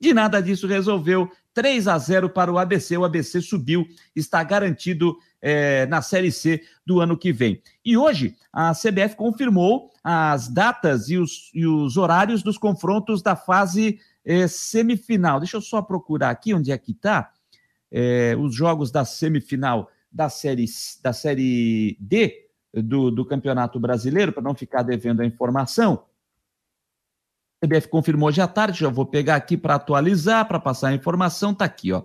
[0.00, 2.96] De nada disso resolveu 3 a 0 para o ABC.
[2.96, 7.60] O ABC subiu, está garantido é, na Série C do ano que vem.
[7.84, 13.34] E hoje a CBF confirmou as datas e os, e os horários dos confrontos da
[13.34, 15.40] fase é, semifinal.
[15.40, 17.32] Deixa eu só procurar aqui onde é que está
[17.90, 20.66] é, os jogos da semifinal da série,
[21.02, 26.04] da série D do, do Campeonato Brasileiro, para não ficar devendo a informação.
[27.62, 30.94] A CBF confirmou hoje à tarde, já vou pegar aqui para atualizar, para passar a
[30.94, 32.04] informação, está aqui, ó.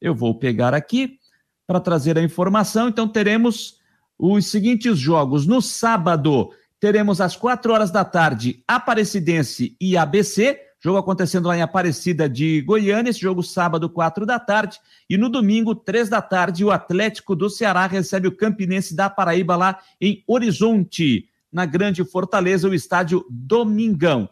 [0.00, 1.18] Eu vou pegar aqui
[1.66, 3.80] para trazer a informação, então teremos
[4.18, 5.46] os seguintes jogos.
[5.46, 6.50] No sábado,
[6.80, 12.60] teremos às quatro horas da tarde, Aparecidense e ABC, Jogo acontecendo lá em Aparecida de
[12.62, 14.80] Goiânia, esse jogo sábado, quatro da tarde.
[15.08, 19.54] E no domingo, três da tarde, o Atlético do Ceará recebe o Campinense da Paraíba
[19.54, 24.28] lá em Horizonte, na Grande Fortaleza, o estádio Domingão.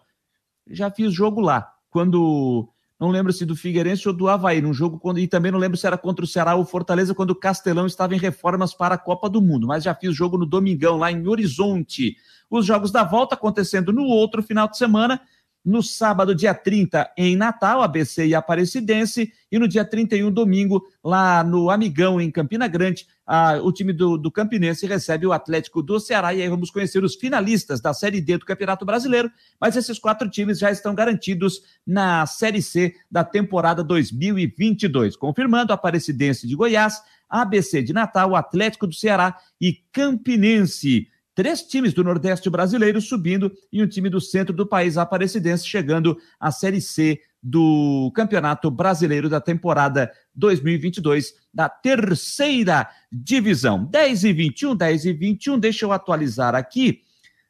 [0.68, 2.68] Já fiz jogo lá, quando.
[2.98, 5.78] Não lembro se do Figueirense ou do Havaí, num jogo quando, e também não lembro
[5.78, 8.98] se era contra o Ceará ou Fortaleza, quando o Castelão estava em reformas para a
[8.98, 12.16] Copa do Mundo, mas já fiz jogo no Domingão, lá em Horizonte.
[12.50, 15.18] Os jogos da volta acontecendo no outro final de semana,
[15.64, 21.44] no sábado, dia 30, em Natal, ABC e Aparecidense, e no dia 31, domingo, lá
[21.44, 26.00] no Amigão, em Campina Grande, a, o time do, do Campinense recebe o Atlético do
[26.00, 29.30] Ceará, e aí vamos conhecer os finalistas da Série D do Campeonato Brasileiro,
[29.60, 36.46] mas esses quatro times já estão garantidos na Série C da temporada 2022, confirmando Aparecidense
[36.46, 41.08] de Goiás, ABC de Natal, Atlético do Ceará e Campinense
[41.40, 46.18] três times do Nordeste brasileiro subindo e um time do centro do país aparecidense chegando
[46.38, 53.86] à Série C do Campeonato Brasileiro da temporada 2022 da terceira divisão.
[53.86, 57.00] 10 e 21, 10 e 21, deixa eu atualizar aqui.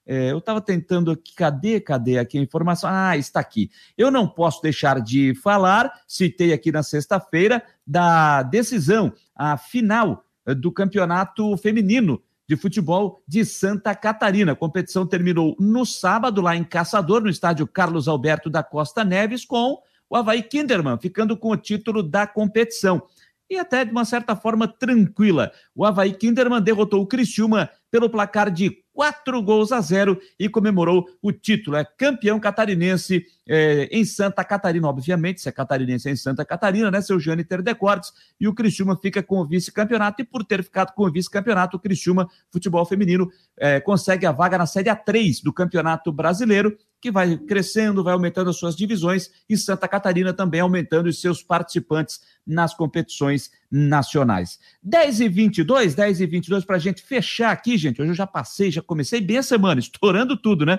[0.07, 2.89] É, eu estava tentando aqui, cadê, cadê aqui a informação?
[2.93, 3.73] Ah, está aqui.
[3.99, 10.71] Eu não posso deixar de falar, citei aqui na sexta-feira, da decisão, a final do
[10.71, 14.51] campeonato feminino de futebol de Santa Catarina.
[14.51, 19.45] A competição terminou no sábado, lá em Caçador, no estádio Carlos Alberto da Costa Neves,
[19.45, 19.79] com
[20.09, 23.01] o Havaí Kinderman, ficando com o título da competição.
[23.49, 25.53] E até de uma certa forma tranquila.
[25.77, 31.07] O Havaí Kinderman derrotou o Criciúma pelo placar de quatro gols a zero e comemorou
[31.23, 31.77] o título.
[31.77, 36.91] É campeão catarinense é, em Santa Catarina, obviamente, se é catarinense é em Santa Catarina,
[36.91, 40.93] né, seu Jâniter Decortes, e o Criciúma fica com o vice-campeonato, e por ter ficado
[40.93, 45.53] com o vice-campeonato, o Criciúma Futebol Feminino é, consegue a vaga na Série A3 do
[45.53, 51.09] Campeonato Brasileiro, que vai crescendo, vai aumentando as suas divisões, e Santa Catarina também aumentando
[51.09, 54.59] os seus participantes nas competições nacionais.
[54.83, 58.01] 10 e 22, 10 e 22 para a gente fechar aqui, gente.
[58.01, 60.79] Hoje eu já passei, já comecei bem a semana, estourando tudo, né?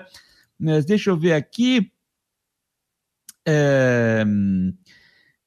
[0.58, 1.90] Mas deixa eu ver aqui.
[3.46, 4.24] É...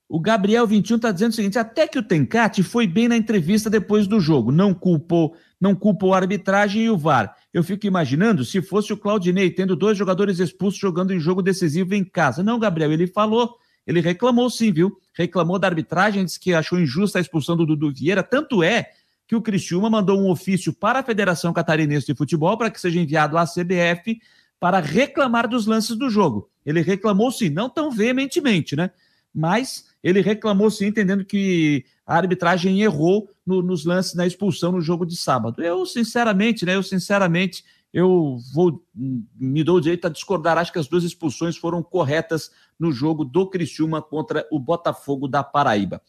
[0.07, 3.69] O Gabriel 21 está dizendo o seguinte: até que o Tencate foi bem na entrevista
[3.69, 7.35] depois do jogo, não culpou, não culpou a arbitragem e o VAR.
[7.53, 11.95] Eu fico imaginando se fosse o Claudinei tendo dois jogadores expulsos jogando em jogo decisivo
[11.95, 12.43] em casa.
[12.43, 14.97] Não, Gabriel, ele falou ele reclamou sim, viu?
[15.13, 18.23] Reclamou da arbitragem, disse que achou injusta a expulsão do Dudu Vieira.
[18.23, 18.91] Tanto é
[19.27, 22.99] que o Criciúma mandou um ofício para a Federação Catarinense de Futebol para que seja
[22.99, 24.19] enviado à CBF
[24.59, 26.49] para reclamar dos lances do jogo.
[26.65, 28.91] Ele reclamou sim, não tão veementemente, né?
[29.33, 34.81] Mas ele reclamou sim, entendendo que a arbitragem errou no, nos lances na expulsão no
[34.81, 35.61] jogo de sábado.
[35.61, 36.75] Eu, sinceramente, né?
[36.75, 37.63] Eu, sinceramente,
[37.95, 40.57] eu vou me dou o direito a discordar.
[40.57, 45.41] Acho que as duas expulsões foram corretas no jogo do Criciúma contra o Botafogo da
[45.41, 46.01] Paraíba.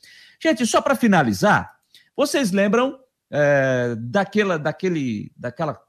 [0.43, 1.77] Gente, só para finalizar,
[2.17, 2.99] vocês lembram
[3.31, 5.81] é, daquela, daquele, daquela,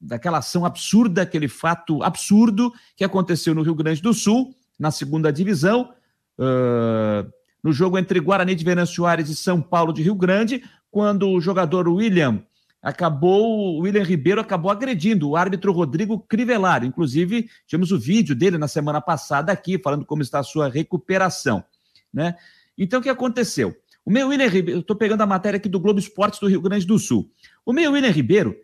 [0.00, 5.32] daquela ação absurda, aquele fato absurdo que aconteceu no Rio Grande do Sul, na segunda
[5.32, 5.94] divisão,
[6.36, 7.32] uh,
[7.62, 11.40] no jogo entre Guarani de Venâncio Aires e São Paulo de Rio Grande, quando o
[11.40, 12.42] jogador William
[12.82, 16.86] acabou, o William Ribeiro acabou agredindo o árbitro Rodrigo Crivellari.
[16.86, 21.64] Inclusive, tivemos o vídeo dele na semana passada aqui, falando como está a sua recuperação.
[22.12, 22.34] Né?
[22.76, 23.76] Então, o que aconteceu?
[24.04, 26.86] O meu William Ribeiro, estou pegando a matéria aqui do Globo Esportes do Rio Grande
[26.86, 27.30] do Sul.
[27.66, 28.56] O meu William Ribeiro,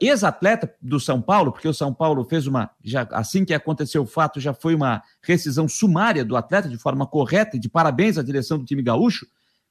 [0.00, 4.06] ex-atleta do São Paulo, porque o São Paulo fez uma, já assim que aconteceu o
[4.06, 8.22] fato, já foi uma rescisão sumária do atleta de forma correta e de parabéns à
[8.22, 9.26] direção do time gaúcho.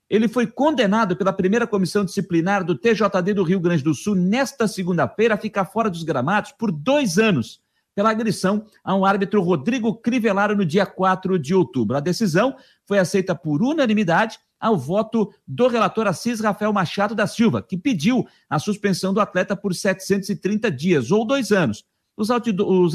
[0.09, 4.67] Ele foi condenado pela primeira comissão disciplinar do TJD do Rio Grande do Sul nesta
[4.67, 7.59] segunda-feira a ficar fora dos gramados por dois anos
[7.95, 11.95] pela agressão a um árbitro Rodrigo Crivellaro no dia 4 de outubro.
[11.95, 12.55] A decisão
[12.85, 18.27] foi aceita por unanimidade ao voto do relator Assis Rafael Machado da Silva, que pediu
[18.49, 21.83] a suspensão do atleta por 730 dias ou dois anos.
[22.17, 22.29] Os,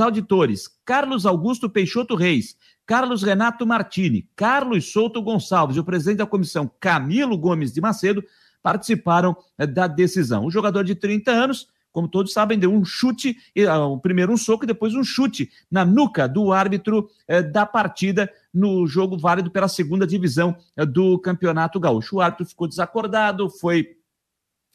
[0.01, 2.57] auditores Carlos Augusto Peixoto Reis,
[2.91, 8.21] Carlos Renato Martini, Carlos Souto Gonçalves e o presidente da comissão Camilo Gomes de Macedo
[8.61, 10.45] participaram eh, da decisão.
[10.45, 14.63] O jogador de 30 anos como todos sabem, deu um chute, uh, primeiro um soco
[14.63, 19.67] e depois um chute na nuca do árbitro uh, da partida no jogo válido pela
[19.67, 20.57] segunda divisão
[20.89, 22.17] do Campeonato Gaúcho.
[22.17, 23.97] O árbitro ficou desacordado, foi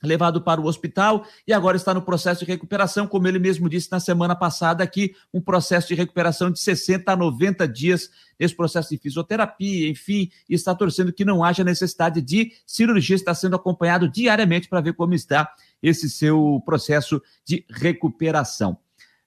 [0.06, 3.92] levado para o hospital e agora está no processo de recuperação, como ele mesmo disse
[3.92, 8.10] na semana passada aqui, um processo de recuperação de 60 a 90 dias
[8.40, 13.34] nesse processo de fisioterapia, enfim, e está torcendo que não haja necessidade de cirurgia, está
[13.34, 15.52] sendo acompanhado diariamente para ver como está
[15.82, 18.78] esse seu processo de recuperação.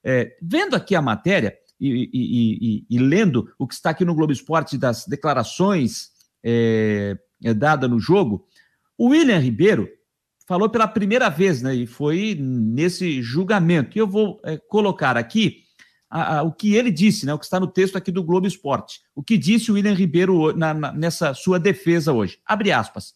[0.03, 4.13] É, vendo aqui a matéria e, e, e, e, lendo o que está aqui no
[4.13, 6.11] Globo Esporte das declarações
[6.43, 8.45] é, é, dadas no jogo,
[8.97, 9.89] o William Ribeiro
[10.49, 13.95] falou pela primeira vez, né, e foi nesse julgamento.
[13.95, 15.57] E eu vou é, colocar aqui
[16.09, 18.47] a, a, o que ele disse, né, o que está no texto aqui do Globo
[18.47, 19.01] Esporte.
[19.13, 22.39] O que disse o William Ribeiro na, na, nessa sua defesa hoje.
[22.43, 23.13] Abre aspas.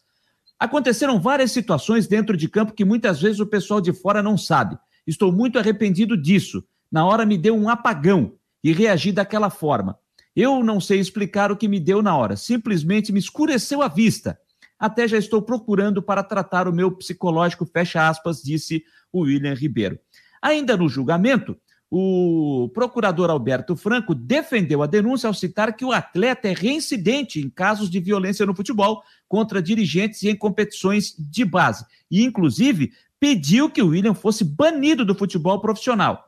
[0.59, 4.77] Aconteceram várias situações dentro de campo que muitas vezes o pessoal de fora não sabe.
[5.07, 6.63] Estou muito arrependido disso.
[6.91, 8.33] Na hora me deu um apagão
[8.63, 9.97] e reagi daquela forma.
[10.35, 14.37] Eu não sei explicar o que me deu na hora, simplesmente me escureceu a vista.
[14.83, 18.83] Até já estou procurando para tratar o meu psicológico, fecha aspas, disse
[19.13, 19.97] o William Ribeiro.
[20.41, 21.57] Ainda no julgamento,
[21.89, 27.49] o procurador Alberto Franco defendeu a denúncia ao citar que o atleta é reincidente em
[27.49, 31.85] casos de violência no futebol contra dirigentes e em competições de base.
[32.11, 36.25] E, inclusive, pediu que o William fosse banido do futebol profissional.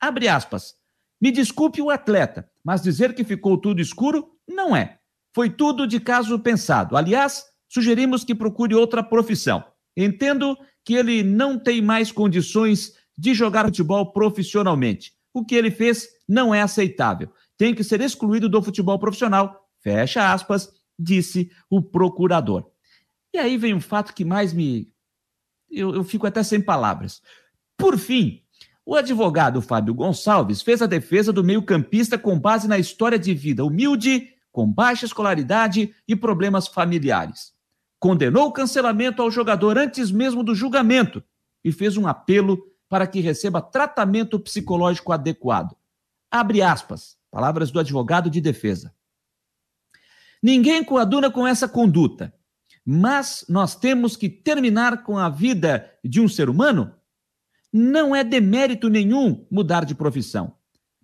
[0.00, 0.76] Abre aspas.
[1.20, 5.00] Me desculpe o atleta, mas dizer que ficou tudo escuro não é.
[5.34, 6.96] Foi tudo de caso pensado.
[6.96, 9.64] Aliás, sugerimos que procure outra profissão.
[9.96, 15.12] Entendo que ele não tem mais condições de jogar futebol profissionalmente.
[15.32, 17.30] O que ele fez não é aceitável.
[17.56, 19.68] Tem que ser excluído do futebol profissional.
[19.80, 20.68] Fecha aspas,
[20.98, 22.70] disse o procurador.
[23.34, 24.90] E aí vem um fato que mais me.
[25.70, 27.20] Eu, eu fico até sem palavras.
[27.76, 28.42] Por fim,
[28.84, 33.64] o advogado Fábio Gonçalves fez a defesa do meio-campista com base na história de vida
[33.64, 37.55] humilde, com baixa escolaridade e problemas familiares.
[37.98, 41.22] Condenou o cancelamento ao jogador antes mesmo do julgamento
[41.64, 42.58] e fez um apelo
[42.88, 45.76] para que receba tratamento psicológico adequado.
[46.30, 48.94] Abre aspas, palavras do advogado de defesa.
[50.42, 52.32] Ninguém coaduna com essa conduta,
[52.84, 56.94] mas nós temos que terminar com a vida de um ser humano?
[57.72, 60.56] Não é demérito nenhum mudar de profissão.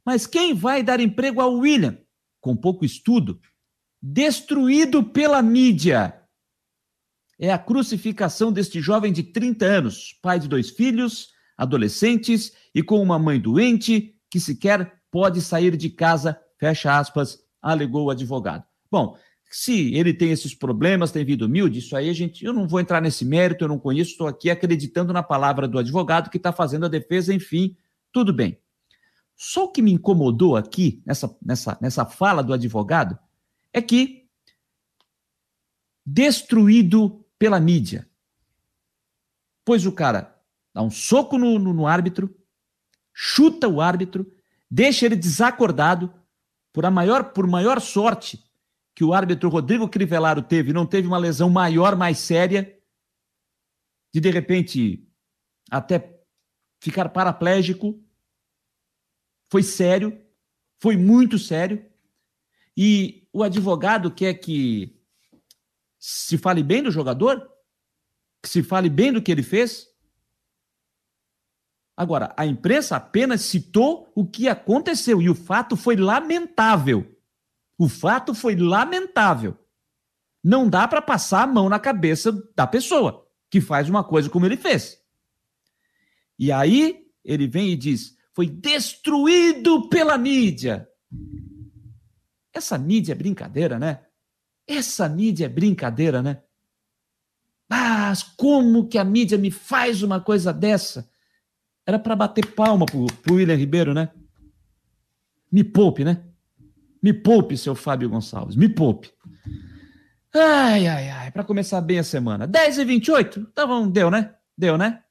[0.04, 1.98] Mas quem vai dar emprego ao William,
[2.40, 3.40] com pouco estudo,
[4.00, 6.21] destruído pela mídia?
[7.42, 13.02] É a crucificação deste jovem de 30 anos, pai de dois filhos, adolescentes e com
[13.02, 18.62] uma mãe doente que sequer pode sair de casa, fecha aspas, alegou o advogado.
[18.88, 19.18] Bom,
[19.50, 23.02] se ele tem esses problemas, tem vida humilde, isso aí, gente, eu não vou entrar
[23.02, 26.86] nesse mérito, eu não conheço, estou aqui acreditando na palavra do advogado que está fazendo
[26.86, 27.76] a defesa, enfim,
[28.12, 28.56] tudo bem.
[29.34, 33.18] Só o que me incomodou aqui, nessa, nessa, nessa fala do advogado,
[33.72, 34.28] é que
[36.06, 38.08] destruído pela mídia.
[39.64, 40.40] Pois o cara
[40.72, 42.32] dá um soco no, no, no árbitro,
[43.12, 44.32] chuta o árbitro,
[44.70, 46.14] deixa ele desacordado.
[46.72, 48.48] Por a maior, por maior sorte
[48.94, 52.80] que o árbitro Rodrigo Crivellaro teve, não teve uma lesão maior, mais séria,
[54.14, 55.04] de de repente
[55.68, 56.22] até
[56.80, 58.00] ficar paraplégico.
[59.50, 60.16] Foi sério,
[60.78, 61.84] foi muito sério.
[62.76, 65.01] E o advogado quer que
[66.04, 67.48] se fale bem do jogador,
[68.42, 69.86] que se fale bem do que ele fez.
[71.96, 77.16] Agora, a imprensa apenas citou o que aconteceu e o fato foi lamentável.
[77.78, 79.56] O fato foi lamentável.
[80.42, 84.44] Não dá para passar a mão na cabeça da pessoa que faz uma coisa como
[84.44, 85.00] ele fez.
[86.36, 90.88] E aí ele vem e diz: foi destruído pela mídia.
[92.52, 94.04] Essa mídia é brincadeira, né?
[94.66, 96.42] Essa mídia é brincadeira, né?
[97.68, 101.10] Mas como que a mídia me faz uma coisa dessa?
[101.86, 104.10] Era para bater palma pro, pro William Ribeiro, né?
[105.50, 106.22] Me poupe, né?
[107.02, 109.10] Me poupe, seu Fábio Gonçalves, me poupe.
[110.34, 112.46] Ai, ai, ai, para começar bem a semana.
[112.46, 114.34] 10 e 28 Então deu, né?
[114.56, 115.02] Deu, né?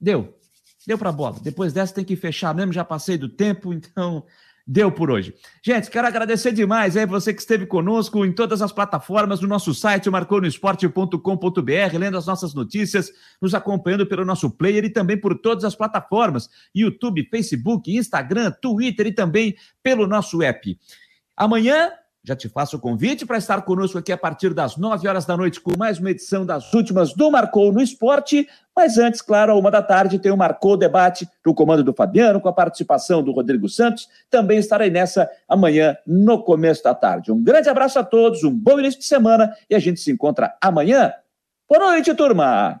[0.00, 0.38] Deu.
[0.86, 1.38] Deu para bola.
[1.40, 4.24] Depois dessa tem que fechar mesmo, já passei do tempo, então
[4.66, 5.34] deu por hoje.
[5.62, 9.74] Gente, quero agradecer demais aí você que esteve conosco em todas as plataformas no nosso
[9.74, 15.64] site, marconosport.com.br, lendo as nossas notícias, nos acompanhando pelo nosso player e também por todas
[15.64, 20.78] as plataformas, YouTube, Facebook, Instagram, Twitter e também pelo nosso app.
[21.36, 21.90] Amanhã
[22.24, 25.36] já te faço o convite para estar conosco aqui a partir das 9 horas da
[25.36, 28.48] noite com mais uma edição das últimas do Marcou no Esporte.
[28.74, 32.40] Mas antes, claro, a uma da tarde tem o Marcou Debate do comando do Fabiano,
[32.40, 34.08] com a participação do Rodrigo Santos.
[34.30, 37.30] Também estarei nessa amanhã, no começo da tarde.
[37.30, 40.56] Um grande abraço a todos, um bom início de semana e a gente se encontra
[40.62, 41.12] amanhã.
[41.68, 42.80] Boa noite, turma!